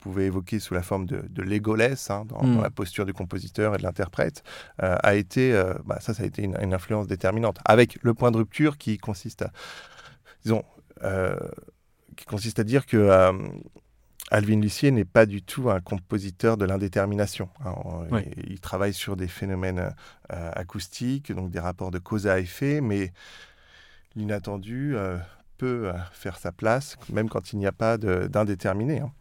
pouvait 0.00 0.24
évoquer 0.24 0.58
sous 0.58 0.74
la 0.74 0.82
forme 0.82 1.06
de, 1.06 1.22
de 1.28 1.42
l'égoless 1.42 2.10
hein, 2.10 2.24
dans, 2.24 2.42
dans, 2.42 2.60
la 2.60 2.70
posture 2.70 3.06
du 3.06 3.12
compositeur 3.12 3.76
et 3.76 3.78
de 3.78 3.84
l'interprète 3.84 4.42
a 4.78 5.14
été, 5.14 5.52
bah, 5.84 5.98
ça, 6.00 6.14
ça 6.14 6.24
a 6.24 6.26
été 6.26 6.42
une, 6.42 6.56
une, 6.60 6.74
influence 6.74 7.06
déterminante. 7.06 7.58
Avec 7.64 7.98
le 8.02 8.12
point 8.12 8.32
de 8.32 8.38
rupture 8.38 8.76
qui 8.76 8.98
consiste 8.98 9.42
à, 9.42 9.52
disons, 10.42 10.64
qui 12.16 12.24
consiste 12.24 12.58
à 12.58 12.64
dire 12.64 12.86
que 12.86 13.30
Alvin 14.30 14.60
Lucier 14.60 14.90
n'est 14.90 15.04
pas 15.04 15.24
du 15.24 15.42
tout 15.42 15.70
un 15.70 15.80
compositeur 15.80 16.56
de 16.56 16.64
l'indétermination. 16.64 17.48
Hein. 17.64 17.74
Il, 18.48 18.60
travaille 18.60 18.92
sur 18.92 19.16
des 19.16 19.28
phénomènes 19.28 19.94
euh, 20.32 20.50
acoustiques, 20.54 21.32
donc 21.32 21.50
des 21.50 21.60
rapports 21.60 21.92
de 21.92 21.98
cause 21.98 22.26
à 22.26 22.40
effet, 22.40 22.80
mais 22.80 23.12
l'inattendu 24.16 24.96
euh, 24.96 25.16
peut 25.58 25.88
euh, 25.88 25.92
faire 26.12 26.38
sa 26.38 26.50
place, 26.50 26.96
même 27.12 27.28
quand 27.28 27.52
il 27.52 27.58
n'y 27.58 27.66
a 27.66 27.72
pas 27.72 27.98
d'indéterminé. 27.98 29.00
Hein. 29.00 29.12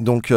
Donc 0.00 0.34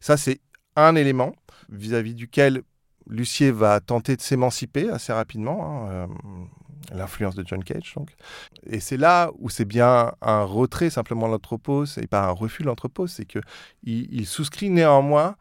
ça, 0.00 0.16
c'est 0.16 0.40
un 0.76 0.94
élément 0.94 1.34
vis-à-vis 1.68 2.14
duquel 2.14 2.62
Lucier 3.06 3.50
va 3.50 3.80
tenter 3.80 4.16
de 4.16 4.22
s'émanciper 4.22 4.88
assez 4.88 5.12
rapidement. 5.12 5.90
Hein, 5.90 6.08
l'influence 6.92 7.34
de 7.34 7.44
John 7.46 7.62
Cage. 7.62 7.94
Donc. 7.96 8.10
Et 8.66 8.80
c'est 8.80 8.96
là 8.96 9.30
où 9.38 9.48
c'est 9.48 9.64
bien 9.64 10.12
un 10.20 10.42
retrait 10.42 10.90
simplement 10.90 11.26
de 11.26 11.32
l'anthropos 11.32 11.84
et 11.84 12.06
pas 12.06 12.24
un 12.24 12.30
refus 12.30 12.62
de 12.62 12.68
l'anthropos, 12.68 13.06
c'est 13.06 13.24
qu'il 13.24 13.42
il 13.82 14.26
souscrit 14.26 14.70
néanmoins 14.70 15.36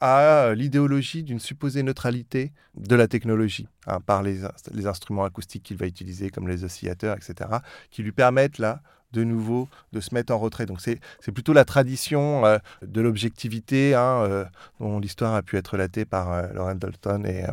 à 0.00 0.52
l'idéologie 0.54 1.22
d'une 1.22 1.40
supposée 1.40 1.82
neutralité 1.82 2.52
de 2.74 2.94
la 2.94 3.08
technologie 3.08 3.66
hein, 3.86 4.00
par 4.00 4.22
les, 4.22 4.40
les 4.72 4.86
instruments 4.86 5.24
acoustiques 5.24 5.62
qu'il 5.62 5.78
va 5.78 5.86
utiliser 5.86 6.30
comme 6.30 6.48
les 6.48 6.64
oscillateurs, 6.64 7.16
etc., 7.16 7.50
qui 7.90 8.02
lui 8.02 8.12
permettent 8.12 8.58
là 8.58 8.82
de 9.12 9.24
nouveau 9.24 9.68
de 9.92 10.00
se 10.00 10.14
mettre 10.14 10.32
en 10.32 10.38
retrait. 10.38 10.66
Donc 10.66 10.80
c'est 10.80 11.00
plutôt 11.32 11.52
la 11.52 11.64
tradition 11.64 12.44
euh, 12.44 12.58
de 12.82 13.00
l'objectivité 13.00 13.94
hein, 13.94 14.22
euh, 14.22 14.44
dont 14.80 14.98
l'histoire 14.98 15.34
a 15.34 15.42
pu 15.42 15.56
être 15.56 15.68
relatée 15.68 16.04
par 16.04 16.32
euh, 16.32 16.46
Lauren 16.54 16.74
Dalton 16.74 17.24
et, 17.26 17.44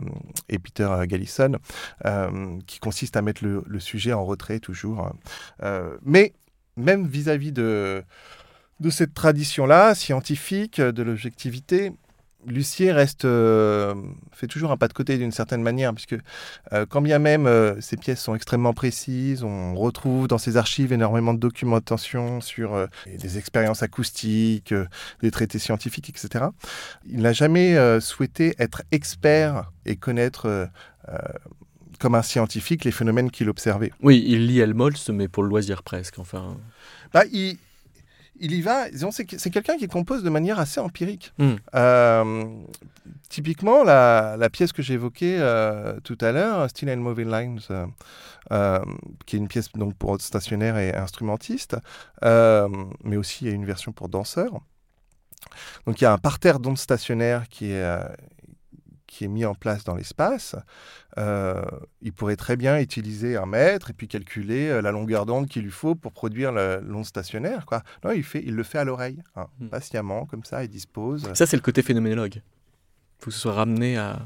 et 0.50 0.60
Peter 0.60 0.90
Gallison, 1.06 1.54
qui 2.68 2.80
consiste 2.80 3.18
à 3.18 3.22
mettre 3.22 3.44
le, 3.44 3.64
le, 3.66 3.80
sujet 3.80 4.14
en 4.14 4.26
retrait 4.26 4.60
toujours. 4.60 5.12
mais 6.04 6.34
même 6.78 7.06
vis-à-vis 7.08 7.52
-vis 7.52 7.54
de, 7.54 8.04
de 8.80 8.90
cette 8.90 9.14
tradition-là, 9.14 9.96
scientifique, 9.96 10.82
de 10.82 11.04
l'objectivité, 11.04 11.92
Lucier 12.46 12.92
reste, 12.92 13.26
euh, 13.26 13.96
fait 14.32 14.48
toujours 14.48 14.72
un 14.72 14.78
pas 14.78 14.88
de 14.88 14.94
côté 14.94 15.18
d'une 15.18 15.32
certaine 15.32 15.62
manière, 15.62 15.94
puisque 15.94 16.16
euh, 16.72 16.86
quand 16.88 17.02
bien 17.02 17.20
même 17.20 17.48
euh, 17.48 17.80
ces 17.82 17.98
pièces 17.98 18.22
sont 18.22 18.36
extrêmement 18.36 18.74
précises, 18.74 19.44
on 19.44 19.76
retrouve 19.76 20.28
dans 20.28 20.38
ses 20.38 20.58
archives 20.58 20.94
énormément 20.94 21.34
de 21.34 21.40
documentation 21.40 22.42
sur 22.42 22.88
des 23.08 23.38
expériences 23.38 23.84
acoustiques, 23.84 24.74
des 25.22 25.32
traités 25.32 25.60
scientifiques, 25.60 26.10
etc. 26.10 26.46
Il 27.06 27.22
n'a 27.22 27.34
jamais 27.34 27.78
souhaité 28.00 28.56
être 28.60 28.84
expert 28.92 29.72
et 29.86 29.96
connaître 29.96 30.70
comme 32.00 32.16
un 32.16 32.22
scientifique 32.22 32.84
les 32.84 32.92
phénomènes 32.92 33.32
qu'il 33.32 33.50
observait. 33.50 33.92
Oui, 34.02 34.24
il 34.28 34.48
lit 34.48 34.60
Helmholtz, 34.60 35.10
mais 35.10 35.28
pour 35.28 35.44
le 35.44 35.50
loisir 35.50 35.84
presque, 35.84 36.20
enfin. 36.20 36.58
Bah, 37.14 37.24
il, 37.32 37.58
il 38.44 38.52
y 38.52 38.62
va. 38.62 38.88
C'est 39.16 39.50
quelqu'un 39.50 39.78
qui 39.78 39.88
compose 39.88 40.22
de 40.22 40.30
manière 40.30 40.60
assez 40.60 40.80
empirique. 40.80 41.34
Hmm. 41.38 41.56
Euh, 41.76 42.46
typiquement, 43.30 43.84
la, 43.84 44.50
pièce 44.52 44.74
que 44.74 44.82
j'ai 44.82 44.96
évoquée 44.96 45.38
euh, 45.40 46.00
tout 46.04 46.18
à 46.20 46.32
l'heure, 46.32 46.70
Still 46.70 46.90
and 46.90 46.98
Moving 46.98 47.32
Lines, 47.32 47.62
euh, 48.52 48.80
qui 49.26 49.38
est 49.38 49.40
une 49.40 49.48
pièce 49.48 49.72
donc 49.72 49.96
pour 49.96 50.20
stationnaire 50.22 50.78
et 50.78 50.94
instrumentiste, 50.94 51.78
mais 52.22 53.16
aussi 53.16 53.46
il 53.46 53.48
y 53.48 53.52
a 53.52 53.56
une 53.56 53.66
version 53.66 53.94
pour 53.94 54.10
danseurs. 54.10 54.60
Donc 55.88 56.02
il 56.02 56.04
y 56.04 56.08
a 56.08 56.12
un 56.12 56.18
parterre 56.18 56.60
d'ondes 56.60 56.78
stationnaires 56.78 57.48
qui 57.48 57.72
est, 57.72 57.98
qui 59.14 59.26
est 59.26 59.30
mis 59.30 59.46
en 59.46 59.56
place 59.56 59.84
dans 59.84 59.96
l'espace, 59.96 60.56
il 61.18 62.14
pourrait 62.14 62.36
très 62.36 62.58
bien 62.58 62.80
utiliser 62.80 63.38
un 63.38 63.46
mètre 63.46 63.92
et 63.92 63.94
puis 63.94 64.08
calculer 64.08 64.82
la 64.82 64.92
longueur 64.92 65.26
d'onde 65.26 65.48
qu'il 65.48 65.64
lui 65.64 65.72
faut 65.72 65.96
pour 65.96 66.12
produire 66.12 66.52
l'onde 66.52 67.06
stationnaire. 67.06 67.66
Quoi. 67.66 67.84
Non, 68.04 68.12
il, 68.12 68.24
fait, 68.24 68.44
il 68.46 68.56
le 68.56 68.64
fait 68.64 68.80
à 68.80 68.84
l'oreille, 68.84 69.22
hein, 69.36 69.48
hmm. 69.60 69.68
patiemment, 69.68 70.26
comme 70.26 70.44
ça, 70.44 70.64
il 70.64 70.70
dispose. 70.70 71.30
Ça, 71.34 71.46
c'est 71.46 71.58
le 71.58 71.62
côté 71.62 71.82
phénoménologue. 71.82 72.36
Il 72.36 73.24
faut 73.24 73.30
que 73.30 73.36
ce 73.36 73.40
soit 73.40 73.54
ramené 73.54 73.98
à, 73.98 74.20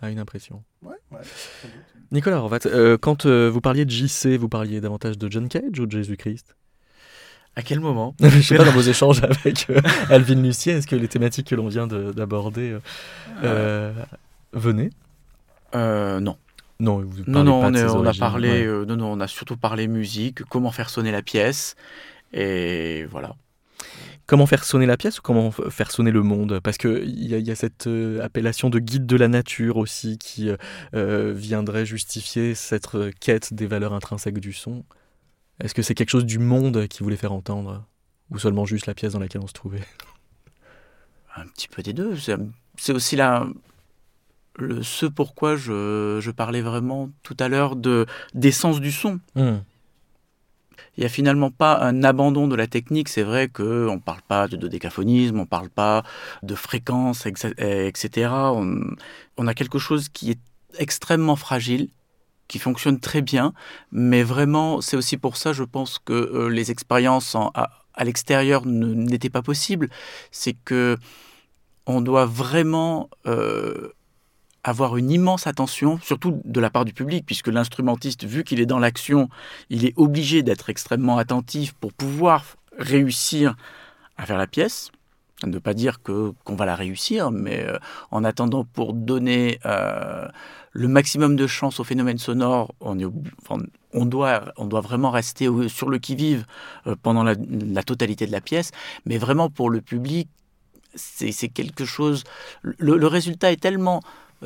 à 0.00 0.10
une 0.10 0.18
impression. 0.18 0.62
Ouais, 0.82 0.96
ouais, 1.12 1.20
Nicolas 2.10 2.42
euh, 2.66 2.98
quand 2.98 3.24
euh, 3.24 3.48
vous 3.48 3.62
parliez 3.62 3.86
de 3.86 3.90
JC, 3.90 4.36
vous 4.36 4.48
parliez 4.48 4.80
davantage 4.80 5.16
de 5.16 5.30
John 5.30 5.48
Cage 5.48 5.78
ou 5.78 5.86
de 5.86 5.92
Jésus-Christ? 5.92 6.54
À 7.56 7.62
quel 7.62 7.80
moment? 7.80 8.14
Je 8.20 8.40
sais 8.40 8.56
pas, 8.56 8.64
dans 8.64 8.72
vos 8.72 8.82
échanges 8.82 9.22
avec 9.22 9.66
euh, 9.70 9.80
Alvin 10.10 10.42
Lucien, 10.42 10.76
est-ce 10.76 10.86
que 10.86 10.96
les 10.96 11.08
thématiques 11.08 11.48
que 11.48 11.54
l'on 11.54 11.68
vient 11.68 11.86
d'aborder 11.86 12.76
venaient 14.52 14.90
Non. 15.74 16.36
Non, 16.80 17.00
vous 17.00 17.22
non, 17.28 17.44
non, 17.44 17.60
pas 17.60 17.68
on, 17.68 17.70
de 17.70 17.84
on 17.84 18.06
a 18.06 18.14
parlé, 18.14 18.66
non, 18.66 18.96
non, 18.96 19.12
on 19.12 19.20
a 19.20 19.28
surtout 19.28 19.56
parlé 19.56 19.86
musique, 19.86 20.42
comment 20.44 20.72
faire 20.72 20.90
sonner 20.90 21.12
la 21.12 21.22
pièce, 21.22 21.76
et 22.32 23.04
voilà. 23.10 23.36
Comment 24.26 24.46
faire 24.46 24.64
sonner 24.64 24.86
la 24.86 24.96
pièce 24.96 25.18
ou 25.18 25.22
comment 25.22 25.50
faire 25.50 25.90
sonner 25.90 26.10
le 26.10 26.22
monde? 26.22 26.60
Parce 26.60 26.78
qu'il 26.78 27.20
y, 27.20 27.34
a, 27.34 27.38
y 27.38 27.50
a 27.50 27.54
cette 27.54 27.86
euh, 27.86 28.22
appellation 28.24 28.70
de 28.70 28.78
guide 28.78 29.04
de 29.04 29.16
la 29.16 29.28
nature 29.28 29.76
aussi 29.76 30.16
qui 30.16 30.48
euh, 30.48 30.56
euh, 30.94 31.32
viendrait 31.36 31.84
justifier 31.84 32.54
cette 32.54 32.96
quête 33.20 33.52
des 33.52 33.66
valeurs 33.66 33.92
intrinsèques 33.92 34.38
du 34.38 34.52
son. 34.52 34.84
Est-ce 35.60 35.74
que 35.74 35.82
c'est 35.82 35.94
quelque 35.94 36.10
chose 36.10 36.24
du 36.24 36.38
monde 36.38 36.86
qui 36.86 37.02
voulait 37.02 37.16
faire 37.16 37.32
entendre? 37.32 37.84
Ou 38.30 38.38
seulement 38.38 38.64
juste 38.64 38.86
la 38.86 38.94
pièce 38.94 39.12
dans 39.12 39.18
laquelle 39.18 39.42
on 39.42 39.48
se 39.48 39.52
trouvait? 39.52 39.82
Un 41.36 41.46
petit 41.48 41.68
peu 41.68 41.82
des 41.82 41.92
deux. 41.92 42.16
C'est 42.78 42.92
aussi 42.92 43.16
là 43.16 43.46
le, 44.56 44.82
ce 44.82 45.06
pourquoi 45.06 45.56
je, 45.56 46.18
je, 46.20 46.30
parlais 46.30 46.60
vraiment 46.60 47.10
tout 47.22 47.36
à 47.38 47.48
l'heure 47.48 47.76
d'essence 48.34 48.80
du 48.80 48.92
son. 48.92 49.20
Mmh 49.34 49.58
il 50.96 51.00
n'y 51.00 51.06
a 51.06 51.08
finalement 51.08 51.50
pas 51.50 51.78
un 51.80 52.04
abandon 52.04 52.48
de 52.48 52.54
la 52.54 52.66
technique. 52.66 53.08
C'est 53.08 53.22
vrai 53.22 53.48
qu'on 53.48 53.94
ne 53.94 54.00
parle 54.00 54.20
pas 54.22 54.46
de 54.48 54.56
dodécaphonisme, 54.56 55.38
on 55.38 55.42
ne 55.42 55.46
parle 55.46 55.70
pas 55.70 56.02
de 56.42 56.54
fréquence, 56.54 57.26
etc. 57.26 58.30
On, 59.36 59.46
a 59.46 59.54
quelque 59.54 59.78
chose 59.78 60.08
qui 60.10 60.30
est 60.30 60.40
extrêmement 60.78 61.36
fragile, 61.36 61.88
qui 62.46 62.58
fonctionne 62.58 63.00
très 63.00 63.22
bien, 63.22 63.54
mais 63.90 64.22
vraiment, 64.22 64.80
c'est 64.82 64.96
aussi 64.96 65.16
pour 65.16 65.36
ça, 65.36 65.52
je 65.52 65.64
pense, 65.64 65.98
que 65.98 66.12
euh, 66.12 66.48
les 66.48 66.70
expériences 66.70 67.34
à, 67.34 67.70
l'extérieur 68.04 68.66
n'étaient 68.66 69.30
pas 69.30 69.42
possibles. 69.42 69.88
C'est 70.30 70.54
que 70.64 70.98
on 71.86 72.00
doit 72.00 72.26
vraiment 72.26 73.08
euh, 73.26 73.88
avoir 74.64 74.96
une 74.96 75.10
immense 75.10 75.46
attention, 75.46 75.98
surtout 76.02 76.40
de 76.44 76.60
la 76.60 76.70
part 76.70 76.84
du 76.84 76.92
public, 76.92 77.24
puisque 77.26 77.48
l'instrumentiste, 77.48 78.24
vu 78.24 78.44
qu'il 78.44 78.60
est 78.60 78.66
dans 78.66 78.78
l'action, 78.78 79.28
il 79.70 79.84
est 79.84 79.94
obligé 79.96 80.42
d'être 80.42 80.70
extrêmement 80.70 81.18
attentif 81.18 81.72
pour 81.72 81.92
pouvoir 81.92 82.44
réussir 82.78 83.56
à 84.16 84.26
faire 84.26 84.38
la 84.38 84.46
pièce. 84.46 84.90
Ne 85.44 85.58
pas 85.58 85.74
dire 85.74 86.02
que 86.02 86.32
qu'on 86.44 86.54
va 86.54 86.66
la 86.66 86.76
réussir, 86.76 87.32
mais 87.32 87.66
euh, 87.66 87.76
en 88.12 88.22
attendant, 88.22 88.64
pour 88.64 88.92
donner 88.92 89.58
euh, 89.66 90.28
le 90.70 90.86
maximum 90.86 91.34
de 91.34 91.48
chance 91.48 91.80
au 91.80 91.84
phénomène 91.84 92.18
sonore, 92.18 92.72
on, 92.80 92.94
doit, 94.06 94.52
vraiment 94.56 95.10
rester 95.10 95.48
sur 95.66 95.90
le 95.90 95.98
qui-vive 95.98 96.46
euh, 96.86 96.94
pendant 97.02 97.24
la, 97.24 97.34
totalité 97.82 98.28
de 98.28 98.32
la 98.32 98.40
pièce, 98.40 98.70
mais 99.04 99.18
vraiment 99.18 99.50
pour 99.50 99.68
le 99.68 99.80
public, 99.80 100.28
c'est 100.94 101.48
quelque 101.48 101.84
chose. 101.84 102.22
le 102.62 103.06
résultat 103.08 103.50
est 103.50 103.60
tellement 103.60 104.00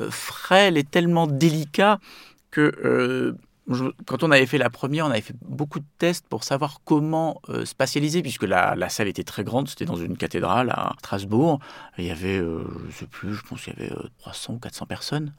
frêle 0.09 0.77
et 0.77 0.83
tellement 0.83 1.27
délicat 1.27 1.99
que 2.51 2.73
euh, 2.83 3.37
quand 4.05 4.23
on 4.23 4.31
avait 4.31 4.45
fait 4.45 4.57
la 4.57 4.69
première, 4.69 5.05
on 5.05 5.09
avait 5.09 5.19
fait 5.19 5.35
beaucoup 5.41 5.79
de 5.79 5.85
tests 5.97 6.25
pour 6.27 6.45
savoir 6.45 6.79
comment 6.85 7.41
euh, 7.49 7.65
spatialiser, 7.65 8.21
puisque 8.21 8.43
la, 8.43 8.75
la, 8.75 8.87
salle 8.87 9.09
était 9.09 9.25
très 9.25 9.43
grande, 9.43 9.67
c'était 9.67 9.83
dans 9.83 9.97
une 9.97 10.15
cathédrale 10.15 10.69
à 10.69 10.93
Strasbourg. 10.99 11.59
Il 11.97 12.05
y 12.05 12.11
avait, 12.11 12.37
je 12.37 12.85
ne 12.85 12.91
sais 12.91 13.07
plus, 13.07 13.33
je 13.33 13.43
pense 13.43 13.63
qu'il 13.63 13.73
y 13.73 13.75
avait 13.75 13.93
300 14.19 14.53
ou 14.53 14.59
400 14.59 14.85
personnes. 14.85 15.33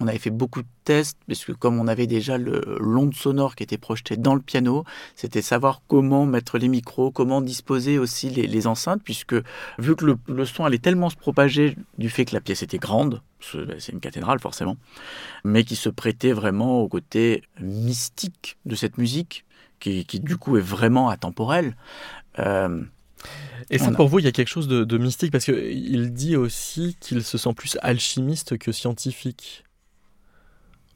On 0.00 0.08
avait 0.08 0.18
fait 0.18 0.30
beaucoup 0.30 0.62
de 0.62 0.68
tests, 0.84 1.18
parce 1.26 1.44
que 1.44 1.52
comme 1.52 1.80
on 1.80 1.88
avait 1.88 2.06
déjà 2.06 2.36
l'onde 2.38 3.14
sonore 3.14 3.56
qui 3.56 3.62
était 3.62 3.78
projetée 3.78 4.16
dans 4.16 4.34
le 4.34 4.42
piano, 4.42 4.84
c'était 5.14 5.42
savoir 5.42 5.80
comment 5.88 6.26
mettre 6.26 6.58
les 6.58 6.68
micros, 6.68 7.10
comment 7.10 7.40
disposer 7.40 7.98
aussi 7.98 8.28
les, 8.28 8.66
enceintes, 8.66 9.02
puisque 9.02 9.34
vu 9.78 9.96
que 9.96 10.16
le, 10.28 10.44
son 10.44 10.64
allait 10.64 10.78
tellement 10.78 11.08
se 11.08 11.16
propager 11.16 11.76
du 11.96 12.10
fait 12.10 12.26
que 12.26 12.34
la 12.34 12.40
pièce 12.40 12.62
était 12.62 12.78
grande, 12.78 13.22
ben, 13.54 13.76
c'est 13.78 13.92
une 13.92 14.00
cathédrale 14.00 14.38
forcément, 14.38 14.76
mais 15.44 15.64
qui 15.64 15.76
se 15.76 15.88
prêtait 15.88 16.32
vraiment 16.32 16.80
au 16.80 16.88
côté 16.88 17.42
mystique 17.60 18.58
de 18.66 18.74
cette 18.74 18.98
musique, 18.98 19.44
qui, 19.80 20.04
du 20.20 20.36
coup 20.36 20.56
est 20.56 20.62
vraiment 20.62 21.08
atemporelle. 21.08 21.76
Euh, 22.38 22.82
et 23.70 23.78
ça, 23.78 23.90
pour 23.90 24.08
vous, 24.08 24.18
il 24.18 24.24
y 24.24 24.28
a 24.28 24.32
quelque 24.32 24.48
chose 24.48 24.68
de, 24.68 24.98
mystique 24.98 25.32
parce 25.32 25.44
qu'il 25.44 26.12
dit 26.12 26.36
aussi 26.36 26.96
qu'il 27.00 27.22
se 27.22 27.38
sent 27.38 27.54
plus 27.54 27.78
alchimiste 27.82 28.58
que 28.58 28.72
scientifique. 28.72 29.64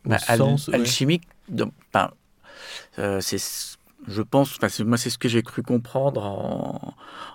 Bah, 0.05 0.17
alchimique, 0.73 1.25
euh, 2.99 3.21
c'est, 3.21 3.79
je 4.09 4.23
pense, 4.23 4.59
moi 4.81 4.97
c'est 4.97 5.11
ce 5.11 5.19
que 5.19 5.29
j'ai 5.29 5.43
cru 5.43 5.63
comprendre 5.63 6.25
en, 6.25 6.95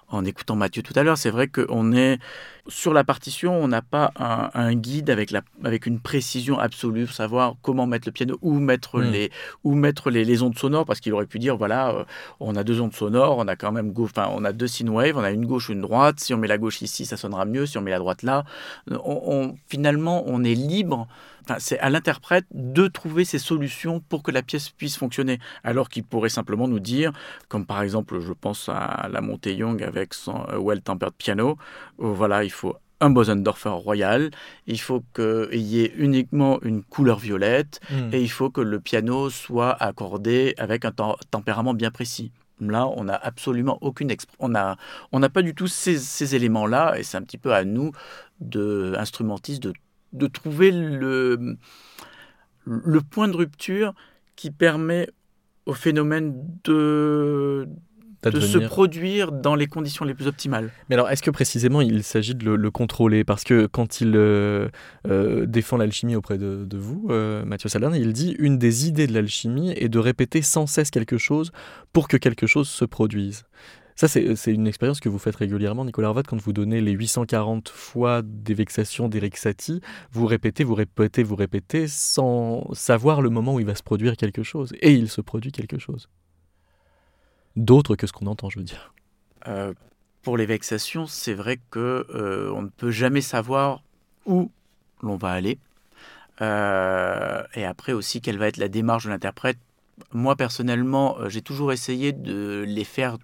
en 0.10 0.26
écoutant 0.26 0.56
Mathieu 0.56 0.82
tout 0.82 0.94
à 0.96 1.04
l'heure. 1.04 1.18
C'est 1.18 1.30
vrai 1.30 1.48
qu'on 1.48 1.92
est 1.94 2.20
sur 2.68 2.94
la 2.94 3.04
partition, 3.04 3.54
on 3.54 3.68
n'a 3.68 3.82
pas 3.82 4.12
un, 4.18 4.74
guide 4.74 5.10
avec, 5.10 5.32
la, 5.32 5.42
avec 5.64 5.86
une 5.86 6.00
précision 6.00 6.58
absolue, 6.58 7.08
savoir 7.08 7.56
comment 7.62 7.86
mettre 7.86 8.08
le 8.08 8.12
piano, 8.12 8.38
où 8.42 8.54
mettre, 8.60 9.00
hmm. 9.00 9.12
les, 9.12 9.32
où 9.64 9.76
mettre 9.76 10.10
les, 10.10 10.42
ondes 10.42 10.58
sonores, 10.58 10.86
parce 10.86 11.00
qu'il 11.00 11.14
aurait 11.14 11.28
pu 11.28 11.40
dire 11.40 11.58
voilà, 11.58 11.90
euh, 11.90 12.04
on 12.40 12.56
a 12.56 12.64
deux 12.64 12.82
ondes 12.82 12.94
sonores, 12.94 13.38
on 13.38 13.48
a 13.48 13.56
quand 13.56 13.72
même 13.72 13.94
enfin, 14.00 14.30
on 14.32 14.44
a 14.44 14.54
deux 14.54 14.68
sine 14.68 14.90
waves, 14.90 15.18
on 15.18 15.24
a 15.24 15.32
une 15.32 15.46
gauche, 15.46 15.70
une 15.70 15.82
droite. 15.82 16.20
Si 16.20 16.34
on 16.34 16.38
met 16.38 16.48
la 16.48 16.58
gauche 16.58 16.82
ici, 16.82 17.06
ça 17.06 17.18
sonnera 17.18 17.46
mieux. 17.46 17.66
Si 17.66 17.78
on 17.78 17.82
met 17.82 17.92
la 17.92 18.00
droite 18.00 18.24
là, 18.24 18.46
on, 18.90 19.56
finalement, 19.68 20.24
on 20.26 20.44
est 20.44 20.56
libre. 20.56 21.08
C'est 21.60 21.80
à 21.80 21.90
l'interprète 21.90 22.46
de 22.52 22.88
trouver 22.88 23.26
ces 23.26 23.40
solutions 23.40 24.00
pour 24.00 24.24
que 24.24 24.32
la 24.32 24.42
pièce 24.42 24.70
puisse 24.70 24.98
fonctionner, 24.98 25.40
alors 25.64 25.90
qu'il 25.90 26.04
pourrait 26.04 26.30
simplement 26.30 26.68
nous 26.68 26.80
dire, 26.80 27.12
comme 27.48 27.66
par 27.66 27.82
exemple, 27.82 28.20
je 28.20 28.34
pense 28.34 28.70
à 28.70 29.08
la 29.12 29.22
montée 29.22 29.56
Young 29.56 29.84
avec 29.84 30.14
son 30.14 30.46
euh, 30.50 30.58
well-tempered 30.60 31.14
piano, 31.14 31.58
où, 31.98 32.08
voilà, 32.08 32.44
il 32.44 32.52
faut 32.52 32.76
un 33.02 33.10
Bosendorfer 33.10 33.70
royal, 33.70 34.32
il 34.68 34.80
faut 34.80 35.04
qu'il 35.14 35.62
y 35.62 35.82
ait 35.82 35.94
uniquement 35.98 36.62
une 36.62 36.82
couleur 36.84 37.20
violette, 37.20 37.80
hmm. 37.90 38.14
et 38.14 38.22
il 38.22 38.30
faut 38.30 38.50
que 38.50 38.62
le 38.62 38.80
piano 38.80 39.30
soit 39.30 39.72
accordé 39.72 40.56
avec 40.58 40.86
un 40.86 40.92
tempérament 41.30 41.74
bien 41.74 41.92
précis. 41.92 42.32
Là, 42.62 42.88
on 42.88 43.04
n'a 43.04 43.16
absolument 43.16 43.78
aucune 43.82 44.16
on 44.40 44.48
n'a 44.48 44.78
on 45.12 45.20
n'a 45.20 45.28
pas 45.28 45.42
du 45.42 45.54
tout 45.54 45.68
ces, 45.68 46.36
éléments-là, 46.36 46.98
et 46.98 47.04
c'est 47.04 47.18
un 47.18 47.22
petit 47.22 47.38
peu 47.38 47.54
à 47.54 47.66
nous, 47.66 47.92
de 48.40 48.94
instrumentistes, 48.98 49.64
de, 49.64 49.74
de 50.16 50.28
trouver 50.28 50.72
le, 50.72 51.58
le 52.66 53.02
point 53.02 53.28
de 53.28 53.36
rupture 53.36 53.94
qui 54.36 54.52
permet 54.52 55.08
au 55.66 55.74
phénomène 55.74 56.34
de, 56.64 57.68
de 58.24 58.40
se 58.40 58.58
produire 58.58 59.32
dans 59.32 59.56
les 59.56 59.68
conditions 59.68 60.06
les 60.06 60.14
plus 60.14 60.28
optimales. 60.28 60.72
Mais 60.90 60.96
alors, 60.96 61.10
est-ce 61.10 61.24
que 61.24 61.32
précisément 61.32 61.82
il 61.82 62.04
s'agit 62.04 62.36
de 62.36 62.52
le, 62.52 62.72
contrôler? 62.72 63.24
Parce 63.24 63.44
que 63.44 63.66
quand 63.68 64.02
il 64.02 64.14
euh, 64.16 64.68
euh, 65.08 65.46
défend 65.46 65.78
l'alchimie 65.78 66.16
auprès 66.16 66.38
de, 66.38 66.68
vous, 66.78 67.08
euh, 67.10 67.46
Mathieu 67.46 67.70
Salin, 67.70 67.96
il 67.96 68.14
dit 68.14 68.36
une 68.40 68.58
des 68.58 68.88
idées 68.88 69.08
de 69.08 69.14
l'alchimie 69.14 69.72
est 69.72 69.90
de 69.90 70.00
répéter 70.00 70.42
sans 70.42 70.68
cesse 70.68 70.92
quelque 70.92 71.18
chose 71.18 71.52
pour 71.94 72.08
que 72.08 72.18
quelque 72.18 72.48
chose 72.48 72.68
se 72.68 72.86
produise. 72.86 73.44
Ça, 73.96 74.10
c'est 74.10 74.52
une 74.52 74.68
expérience 74.68 75.00
que 75.00 75.08
vous 75.08 75.20
faites 75.20 75.38
régulièrement, 75.38 75.86
Nicolas 75.86 76.10
Arvat, 76.10 76.24
quand 76.24 76.42
vous 76.42 76.52
donnez 76.52 76.82
les 76.82 76.92
840 76.92 77.70
fois 77.70 78.22
des 78.24 78.54
vexations 78.54 79.08
d'Eric 79.08 79.38
Satie, 79.38 79.80
vous 80.12 80.26
répétez, 80.26 80.66
vous 80.66 80.76
répétez, 80.76 81.24
vous 81.24 81.38
répétez, 81.38 81.88
sans 81.88 82.68
savoir 82.74 83.22
le 83.22 83.30
moment 83.30 83.56
où 83.56 83.62
il 83.62 83.66
va 83.66 83.76
se 83.76 83.84
produire 83.84 84.18
quelque 84.18 84.44
chose. 84.44 84.74
Et 84.82 84.92
il 84.92 85.10
se 85.10 85.22
produit 85.22 85.54
quelque 85.54 85.80
chose 85.80 86.10
d'autres 87.56 87.96
que 87.96 88.08
ce 88.08 88.14
qu'on 88.14 88.28
entend, 88.28 88.50
je 88.50 88.60
veux 88.60 88.66
dire. 88.66 88.94
Euh, 89.48 89.74
pour 90.22 90.38
les 90.38 90.46
vexations, 90.46 91.06
c'est 91.06 91.34
vrai 91.34 91.60
que 91.70 92.06
euh, 92.14 92.52
on 92.54 92.64
ne 92.64 92.70
peut 92.70 92.92
jamais 92.92 93.22
savoir 93.22 93.84
où 94.26 94.52
l'on 95.02 95.18
va 95.18 95.32
aller. 95.32 95.60
Euh, 96.42 97.44
et 97.54 97.64
après 97.64 97.94
aussi, 97.94 98.22
quelle 98.22 98.38
va 98.38 98.48
être 98.48 98.58
la 98.58 98.68
démarche 98.68 99.06
de 99.06 99.10
l'interprète. 99.10 99.58
Moi, 100.12 100.36
personnellement, 100.36 101.18
j'ai 101.30 101.42
toujours 101.42 101.72
essayé 101.72 102.12
de 102.12 102.66
les 102.68 102.84
faire 102.84 103.18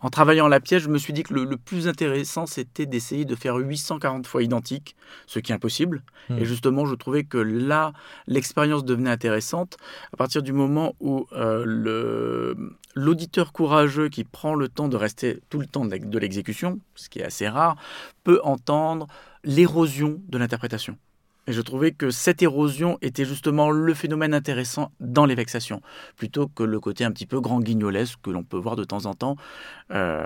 en 0.00 0.10
travaillant 0.10 0.48
la 0.48 0.60
pièce, 0.60 0.82
je 0.82 0.88
me 0.88 0.98
suis 0.98 1.12
dit 1.12 1.22
que 1.22 1.34
le, 1.34 1.56
plus 1.56 1.88
intéressant, 1.88 2.46
c'était 2.46 2.86
d'essayer 2.86 3.24
de 3.24 3.34
faire 3.34 3.56
840 3.56 4.26
fois 4.26 4.42
identique, 4.42 4.96
ce 5.26 5.38
qui 5.38 5.52
est 5.52 5.54
impossible. 5.54 6.02
Hmm. 6.28 6.38
Et 6.38 6.44
justement, 6.44 6.86
je 6.86 6.94
trouvais 6.94 7.24
que 7.24 7.38
là, 7.38 7.92
l'expérience 8.26 8.84
devenait 8.84 9.10
intéressante 9.10 9.76
à 10.12 10.16
partir 10.16 10.42
du 10.42 10.52
moment 10.52 10.94
où 11.00 11.26
euh, 11.32 12.54
l'auditeur 12.94 13.52
courageux 13.52 14.08
qui 14.08 14.24
prend 14.24 14.54
le 14.54 14.68
temps 14.68 14.88
de 14.88 14.96
rester 14.96 15.40
tout 15.50 15.58
le 15.58 15.66
temps 15.66 15.84
de 15.84 16.18
l'exécution, 16.18 16.80
ce 16.94 17.08
qui 17.08 17.18
est 17.18 17.24
assez 17.24 17.48
rare, 17.48 17.76
peut 18.24 18.40
entendre 18.42 19.06
l'érosion 19.44 20.20
de 20.28 20.38
l'interprétation. 20.38 20.96
Et 21.50 21.52
je 21.52 21.62
trouvais 21.62 21.90
que 21.90 22.10
cette 22.10 22.42
érosion 22.42 22.96
était 23.02 23.24
justement 23.24 23.72
le 23.72 23.92
phénomène 23.92 24.34
intéressant 24.34 24.92
dans 25.00 25.26
les 25.26 25.34
vexations, 25.34 25.82
plutôt 26.14 26.46
que 26.46 26.62
le 26.62 26.78
côté 26.78 27.02
un 27.02 27.10
petit 27.10 27.26
peu 27.26 27.40
grand 27.40 27.58
guignolesque 27.58 28.20
que 28.22 28.30
l'on 28.30 28.44
peut 28.44 28.56
voir 28.56 28.76
de 28.76 28.84
temps 28.84 29.06
en 29.06 29.14
temps. 29.14 29.34
Euh, 29.90 30.24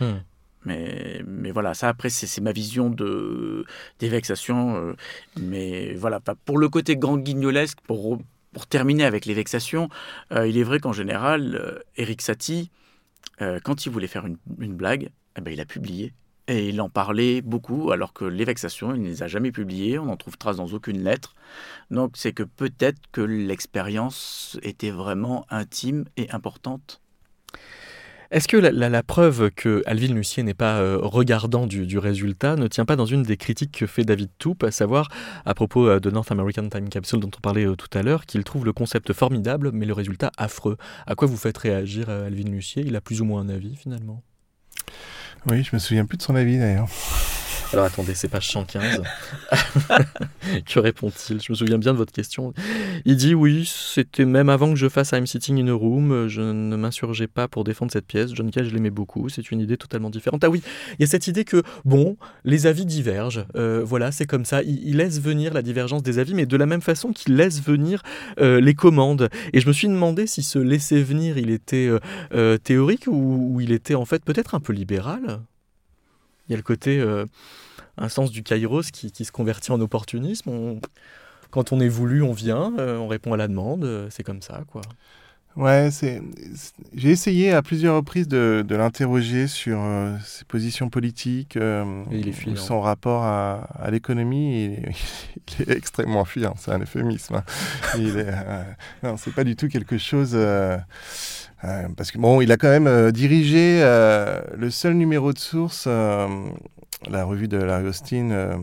hmm. 0.00 0.18
Mais, 0.66 1.22
mais 1.26 1.50
voilà, 1.50 1.72
ça 1.72 1.88
après, 1.88 2.10
c'est 2.10 2.42
ma 2.42 2.52
vision 2.52 2.90
de, 2.90 3.64
des 4.00 4.10
vexations. 4.10 4.76
Euh, 4.76 4.92
mais 5.40 5.94
voilà, 5.94 6.20
pour 6.44 6.58
le 6.58 6.68
côté 6.68 6.94
grand 6.94 7.16
guignolesque, 7.16 7.78
pour, 7.86 8.18
pour 8.52 8.66
terminer 8.66 9.04
avec 9.04 9.24
les 9.24 9.32
vexations, 9.32 9.88
euh, 10.30 10.46
il 10.46 10.58
est 10.58 10.62
vrai 10.62 10.78
qu'en 10.78 10.92
général, 10.92 11.80
Eric 11.96 12.20
Satie, 12.20 12.70
quand 13.64 13.86
il 13.86 13.92
voulait 13.92 14.08
faire 14.08 14.26
une, 14.26 14.36
une 14.58 14.74
blague, 14.74 15.08
eh 15.38 15.40
ben, 15.40 15.54
il 15.54 15.60
a 15.62 15.64
publié 15.64 16.12
et 16.50 16.68
il 16.68 16.80
en 16.80 16.88
parlait 16.88 17.42
beaucoup, 17.42 17.92
alors 17.92 18.12
que 18.12 18.24
les 18.24 18.44
vexations, 18.44 18.92
il 18.92 19.02
ne 19.02 19.06
les 19.06 19.22
a 19.22 19.28
jamais 19.28 19.52
publiées, 19.52 20.00
on 20.00 20.06
n'en 20.06 20.16
trouve 20.16 20.36
trace 20.36 20.56
dans 20.56 20.66
aucune 20.66 21.04
lettre. 21.04 21.34
Donc 21.92 22.16
c'est 22.16 22.32
que 22.32 22.42
peut-être 22.42 23.00
que 23.12 23.20
l'expérience 23.20 24.58
était 24.64 24.90
vraiment 24.90 25.46
intime 25.48 26.06
et 26.16 26.28
importante. 26.32 27.00
Est-ce 28.32 28.48
que 28.48 28.56
la, 28.56 29.02
preuve 29.04 29.50
que 29.50 29.82
Alvin 29.86 30.12
Lucier 30.12 30.42
n'est 30.42 30.54
pas 30.54 30.78
euh, 30.78 30.98
regardant 31.00 31.68
du, 31.68 31.98
résultat 31.98 32.56
ne 32.56 32.66
tient 32.66 32.84
pas 32.84 32.96
dans 32.96 33.06
une 33.06 33.22
des 33.22 33.36
critiques 33.36 33.78
que 33.78 33.86
fait 33.86 34.04
David 34.04 34.30
Toupe, 34.38 34.64
à 34.64 34.72
savoir 34.72 35.08
à 35.44 35.54
propos 35.54 35.88
euh, 35.88 36.00
de 36.00 36.10
North 36.10 36.32
American 36.32 36.68
Time 36.68 36.88
Capsule 36.88 37.20
dont 37.20 37.30
on 37.36 37.40
parlait 37.40 37.66
euh, 37.66 37.76
tout 37.76 37.96
à 37.96 38.02
l'heure, 38.02 38.26
qu'il 38.26 38.42
trouve 38.42 38.64
le 38.64 38.72
concept 38.72 39.12
formidable 39.12 39.70
mais 39.72 39.86
le 39.86 39.92
résultat 39.92 40.32
affreux 40.36 40.76
À 41.06 41.14
quoi 41.14 41.28
vous 41.28 41.36
faites 41.36 41.58
réagir 41.58 42.08
Alvin 42.08 42.50
Lucier 42.50 42.84
Il 42.84 42.96
a 42.96 43.00
plus 43.00 43.20
ou 43.20 43.24
moins 43.24 43.40
un 43.40 43.48
avis 43.48 43.76
finalement? 43.76 44.22
Oui, 45.46 45.62
je 45.62 45.70
me 45.74 45.78
souviens 45.78 46.04
plus 46.04 46.18
de 46.18 46.22
son 46.22 46.34
avis 46.34 46.58
d'ailleurs. 46.58 46.88
Alors 47.72 47.84
attendez, 47.84 48.14
c'est 48.16 48.26
page 48.26 48.48
115. 48.48 49.02
que 50.66 50.80
répond-il? 50.80 51.40
Je 51.40 51.52
me 51.52 51.54
souviens 51.54 51.78
bien 51.78 51.92
de 51.92 51.98
votre 51.98 52.12
question. 52.12 52.52
Il 53.04 53.14
dit 53.14 53.32
oui, 53.32 53.64
c'était 53.64 54.24
même 54.24 54.48
avant 54.48 54.70
que 54.70 54.76
je 54.76 54.88
fasse 54.88 55.12
I'm 55.12 55.24
Sitting 55.24 55.62
in 55.62 55.68
a 55.68 55.74
Room, 55.74 56.26
je 56.26 56.40
ne 56.40 56.74
m'insurgeais 56.74 57.28
pas 57.28 57.46
pour 57.46 57.62
défendre 57.62 57.92
cette 57.92 58.06
pièce. 58.06 58.34
John 58.34 58.50
Cage 58.50 58.72
l'aimait 58.72 58.90
beaucoup, 58.90 59.28
c'est 59.28 59.52
une 59.52 59.60
idée 59.60 59.76
totalement 59.76 60.10
différente. 60.10 60.42
Ah 60.42 60.50
oui, 60.50 60.62
il 60.98 61.02
y 61.02 61.04
a 61.04 61.06
cette 61.06 61.28
idée 61.28 61.44
que, 61.44 61.62
bon, 61.84 62.16
les 62.44 62.66
avis 62.66 62.86
divergent, 62.86 63.46
euh, 63.54 63.84
voilà, 63.84 64.10
c'est 64.10 64.26
comme 64.26 64.44
ça. 64.44 64.64
Il, 64.64 64.96
laisse 64.96 65.20
venir 65.20 65.54
la 65.54 65.62
divergence 65.62 66.02
des 66.02 66.18
avis, 66.18 66.34
mais 66.34 66.46
de 66.46 66.56
la 66.56 66.66
même 66.66 66.82
façon 66.82 67.12
qu'il 67.12 67.36
laisse 67.36 67.62
venir 67.62 68.02
euh, 68.40 68.60
les 68.60 68.74
commandes. 68.74 69.28
Et 69.52 69.60
je 69.60 69.68
me 69.68 69.72
suis 69.72 69.86
demandé 69.86 70.26
si 70.26 70.42
ce 70.42 70.58
laisser 70.58 71.04
venir, 71.04 71.38
il 71.38 71.50
était 71.50 71.88
euh, 72.34 72.58
théorique 72.58 73.06
ou, 73.06 73.52
ou, 73.54 73.60
il 73.60 73.70
était 73.70 73.94
en 73.94 74.04
fait 74.04 74.24
peut-être 74.24 74.56
un 74.56 74.60
peu 74.60 74.72
libéral? 74.72 75.40
Il 76.50 76.52
y 76.52 76.54
a 76.54 76.56
le 76.56 76.62
côté 76.62 77.00
un 78.00 78.08
sens 78.08 78.30
du 78.30 78.42
kairos 78.42 78.90
qui, 78.90 79.24
se 79.24 79.32
convertit 79.32 79.72
en 79.72 79.80
opportunisme. 79.80 80.80
quand 81.50 81.72
on 81.72 81.80
est 81.80 81.88
voulu, 81.88 82.22
on 82.22 82.32
vient, 82.32 82.72
euh, 82.78 82.96
on 82.96 83.08
répond 83.08 83.32
à 83.32 83.36
la 83.36 83.48
demande, 83.48 83.84
euh, 83.84 84.08
c'est 84.10 84.22
comme 84.22 84.42
ça, 84.42 84.62
quoi. 84.68 84.82
Ouais, 85.56 85.90
c'est. 85.90 86.22
J'ai 86.94 87.10
essayé 87.10 87.52
à 87.52 87.60
plusieurs 87.60 87.96
reprises 87.96 88.28
de, 88.28 88.64
l'interroger 88.70 89.48
sur 89.48 89.78
euh, 89.80 90.16
ses 90.24 90.44
positions 90.44 90.88
politiques, 90.88 91.58
son 92.54 92.80
rapport 92.80 93.24
à, 93.24 93.90
l'économie. 93.90 94.76
Il, 95.58 95.68
est 95.68 95.76
extrêmement 95.76 96.24
fuyant, 96.24 96.54
c'est 96.56 96.70
un 96.70 96.78
euphémisme. 96.78 97.34
Hein. 97.34 97.44
il 97.98 98.16
est, 98.16 98.32
non, 99.02 99.16
c'est 99.16 99.34
pas 99.34 99.42
du 99.42 99.56
tout 99.56 99.66
quelque 99.66 99.98
chose. 99.98 100.38
parce 101.60 102.12
que 102.12 102.18
bon, 102.18 102.40
il 102.40 102.52
a 102.52 102.56
quand 102.56 102.68
même 102.68 103.10
dirigé 103.10 103.80
le 103.80 104.70
seul 104.70 104.94
numéro 104.94 105.32
de 105.32 105.38
source 105.38 105.88
la 107.08 107.24
revue 107.24 107.48
de 107.48 107.56
Larry 107.56 107.86
Austin, 107.86 108.30
euh, 108.30 108.56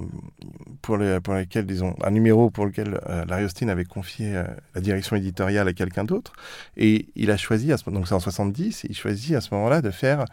pour, 0.82 0.98
les, 0.98 1.20
pour 1.20 1.34
lesquels, 1.34 1.66
disons, 1.66 1.96
un 2.04 2.12
numéro 2.12 2.50
pour 2.50 2.66
lequel 2.66 3.00
euh, 3.10 3.26
Larry 3.26 3.46
Austin 3.46 3.68
avait 3.68 3.86
confié 3.86 4.36
euh, 4.36 4.44
la 4.76 4.82
direction 4.82 5.16
éditoriale 5.16 5.68
à 5.68 5.74
quelqu'un 5.74 6.04
d'autre. 6.04 6.34
Et 6.76 7.08
il 7.16 7.32
a 7.32 7.38
choisi, 7.38 7.72
donc 7.88 8.08
c'est 8.08 8.14
en 8.14 8.20
70, 8.20 8.86
il 8.90 8.96
choisit 8.96 9.36
à 9.36 9.42
ce 9.42 9.54
moment-là 9.56 9.82
de 9.82 9.92
faire 9.92 10.26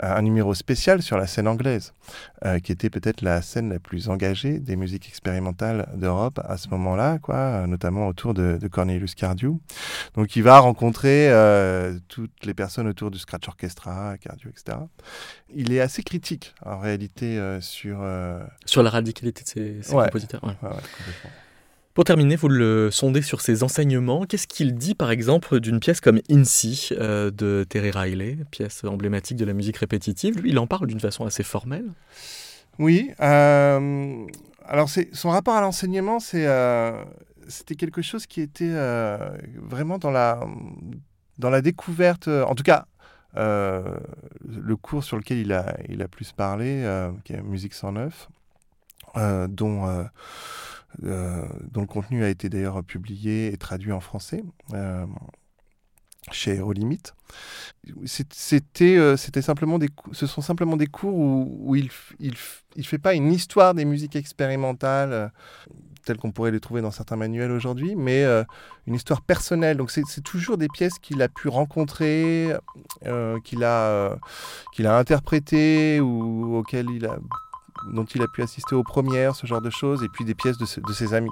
un 0.00 0.22
numéro 0.22 0.54
spécial 0.54 1.02
sur 1.02 1.16
la 1.16 1.26
scène 1.26 1.48
anglaise, 1.48 1.92
euh, 2.44 2.58
qui 2.58 2.72
était 2.72 2.90
peut-être 2.90 3.22
la 3.22 3.42
scène 3.42 3.70
la 3.70 3.78
plus 3.78 4.08
engagée 4.08 4.58
des 4.58 4.76
musiques 4.76 5.08
expérimentales 5.08 5.88
d'Europe 5.94 6.40
à 6.44 6.56
ce 6.56 6.68
moment-là, 6.68 7.18
quoi, 7.18 7.66
notamment 7.66 8.08
autour 8.08 8.34
de, 8.34 8.58
Cornelius 8.70 9.14
Cardew. 9.14 9.58
Donc 10.14 10.36
il 10.36 10.42
va 10.42 10.58
rencontrer 10.58 11.30
euh, 11.30 11.98
toutes 12.08 12.44
les 12.44 12.54
personnes 12.54 12.88
autour 12.88 13.10
du 13.10 13.18
Scratch 13.18 13.48
Orchestra, 13.48 14.18
Cardew, 14.18 14.48
etc. 14.48 14.78
Il 15.54 15.72
est 15.72 15.80
assez 15.80 16.02
critique 16.02 16.54
en 16.64 16.78
réalité 16.78 17.38
euh, 17.38 17.60
sur... 17.60 17.98
Sur 18.64 18.82
la 18.82 18.90
radicalité 18.90 19.42
de 19.42 19.82
ces, 19.82 19.92
compositeurs. 19.92 20.42
Ouais. 20.44 20.54
complètement. 20.60 21.30
Pour 21.96 22.04
terminer, 22.04 22.36
vous 22.36 22.50
le 22.50 22.90
sondez 22.90 23.22
sur 23.22 23.40
ses 23.40 23.62
enseignements. 23.62 24.26
Qu'est-ce 24.26 24.46
qu'il 24.46 24.74
dit, 24.74 24.94
par 24.94 25.10
exemple, 25.10 25.60
d'une 25.60 25.80
pièce 25.80 26.02
comme 26.02 26.20
Incy 26.30 26.90
euh, 26.92 27.30
de 27.30 27.64
Terry 27.66 27.90
Riley, 27.90 28.36
pièce 28.50 28.84
emblématique 28.84 29.38
de 29.38 29.46
la 29.46 29.54
musique 29.54 29.78
répétitive? 29.78 30.38
Lui, 30.38 30.50
il 30.50 30.58
en 30.58 30.66
parle 30.66 30.88
d'une 30.88 31.00
façon 31.00 31.24
assez 31.24 31.42
formelle. 31.42 31.86
Oui. 32.78 33.12
Euh, 33.22 34.26
alors, 34.66 34.90
son 34.90 35.30
rapport 35.30 35.54
à 35.54 35.62
l'enseignement, 35.62 36.18
euh, 36.34 37.02
c'était 37.48 37.76
quelque 37.76 38.02
chose 38.02 38.26
qui 38.26 38.42
était 38.42 38.74
vraiment 39.56 39.96
dans 39.96 40.10
la, 40.10 40.40
dans 41.38 41.48
la 41.48 41.62
découverte, 41.62 42.28
en 42.28 42.54
tout 42.54 42.62
cas, 42.62 42.84
le 43.34 44.74
cours 44.74 45.02
sur 45.02 45.16
lequel 45.16 45.38
il 45.38 45.50
a, 45.50 45.78
il 45.88 46.02
a 46.02 46.08
plus 46.08 46.32
parlé, 46.32 46.86
qui 47.24 47.32
est 47.32 47.40
Musique 47.40 47.72
109, 47.72 48.28
dont 49.14 49.16
euh, 49.16 49.48
dont 49.48 49.88
le 51.02 51.86
contenu 51.86 52.24
a 52.24 52.28
été 52.28 52.48
d'ailleurs 52.48 52.82
publié 52.84 53.52
et 53.52 53.56
traduit 53.56 53.92
en 53.92 54.00
français 54.00 54.42
euh, 54.72 55.06
chez 56.32 56.60
Limit. 56.74 57.02
C'était, 58.04 58.96
euh, 58.96 59.16
c'était 59.16 59.42
simplement 59.42 59.78
des, 59.78 59.88
ce 60.12 60.26
sont 60.26 60.40
simplement 60.40 60.76
des 60.76 60.86
cours 60.86 61.16
où, 61.16 61.76
il 61.76 61.90
ne 62.20 62.30
il, 62.76 62.86
fait 62.86 62.98
pas 62.98 63.14
une 63.14 63.32
histoire 63.32 63.74
des 63.74 63.84
musiques 63.84 64.16
expérimentales 64.16 65.32
telles 66.04 66.18
qu'on 66.18 66.30
pourrait 66.30 66.52
les 66.52 66.60
trouver 66.60 66.82
dans 66.82 66.92
certains 66.92 67.16
manuels 67.16 67.50
aujourd'hui, 67.50 67.96
mais 67.96 68.24
une 68.86 68.94
histoire 68.94 69.22
personnelle. 69.22 69.76
Donc 69.76 69.90
c'est, 69.90 70.04
toujours 70.22 70.56
des 70.56 70.68
pièces 70.68 71.00
qu'il 71.00 71.20
a 71.20 71.28
pu 71.28 71.48
rencontrer, 71.48 72.52
qu'il 73.44 73.64
a, 73.64 74.16
qu'il 74.72 74.86
a 74.86 74.98
interprétées 74.98 76.00
ou 76.00 76.56
auxquelles 76.58 76.90
il 76.90 77.06
a 77.06 77.18
dont 77.90 78.04
il 78.04 78.22
a 78.22 78.26
pu 78.28 78.42
assister 78.42 78.74
aux 78.74 78.82
premières, 78.82 79.34
ce 79.34 79.46
genre 79.46 79.60
de 79.60 79.70
choses, 79.70 80.02
et 80.02 80.08
puis 80.08 80.24
des 80.24 80.34
pièces 80.34 80.58
de, 80.58 80.66
ses 80.66 81.14
amis. 81.14 81.30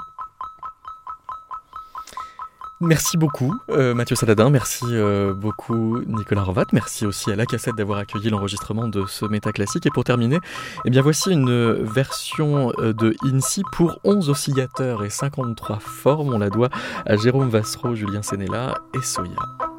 Merci 2.80 3.16
beaucoup 3.16 3.54
euh, 3.70 3.94
Mathieu 3.94 4.16
Saladin, 4.16 4.50
merci 4.50 4.84
euh, 4.90 5.32
beaucoup 5.32 6.00
Nicolas 6.06 6.42
Rovat, 6.42 6.66
merci 6.72 7.06
aussi 7.06 7.30
à 7.30 7.36
la 7.36 7.46
cassette 7.46 7.76
d'avoir 7.76 7.98
accueilli 7.98 8.28
l'enregistrement 8.28 8.88
de 8.88 9.06
ce 9.06 9.24
métaclassique. 9.24 9.86
Et 9.86 9.90
pour 9.90 10.04
terminer, 10.04 10.38
eh 10.84 10.90
bien 10.90 11.00
voici 11.00 11.30
une 11.30 11.72
version 11.82 12.72
euh, 12.78 12.92
de 12.92 13.14
INSI 13.24 13.62
pour 13.72 14.00
11 14.04 14.28
oscillateurs 14.28 15.04
et 15.04 15.10
53 15.10 15.78
formes. 15.78 16.34
On 16.34 16.38
la 16.38 16.50
doit 16.50 16.68
à 17.06 17.16
Jérôme 17.16 17.48
Vassereau, 17.48 17.94
Julien 17.94 18.22
Sénéla 18.22 18.74
et 18.92 19.02
Soya. 19.02 19.73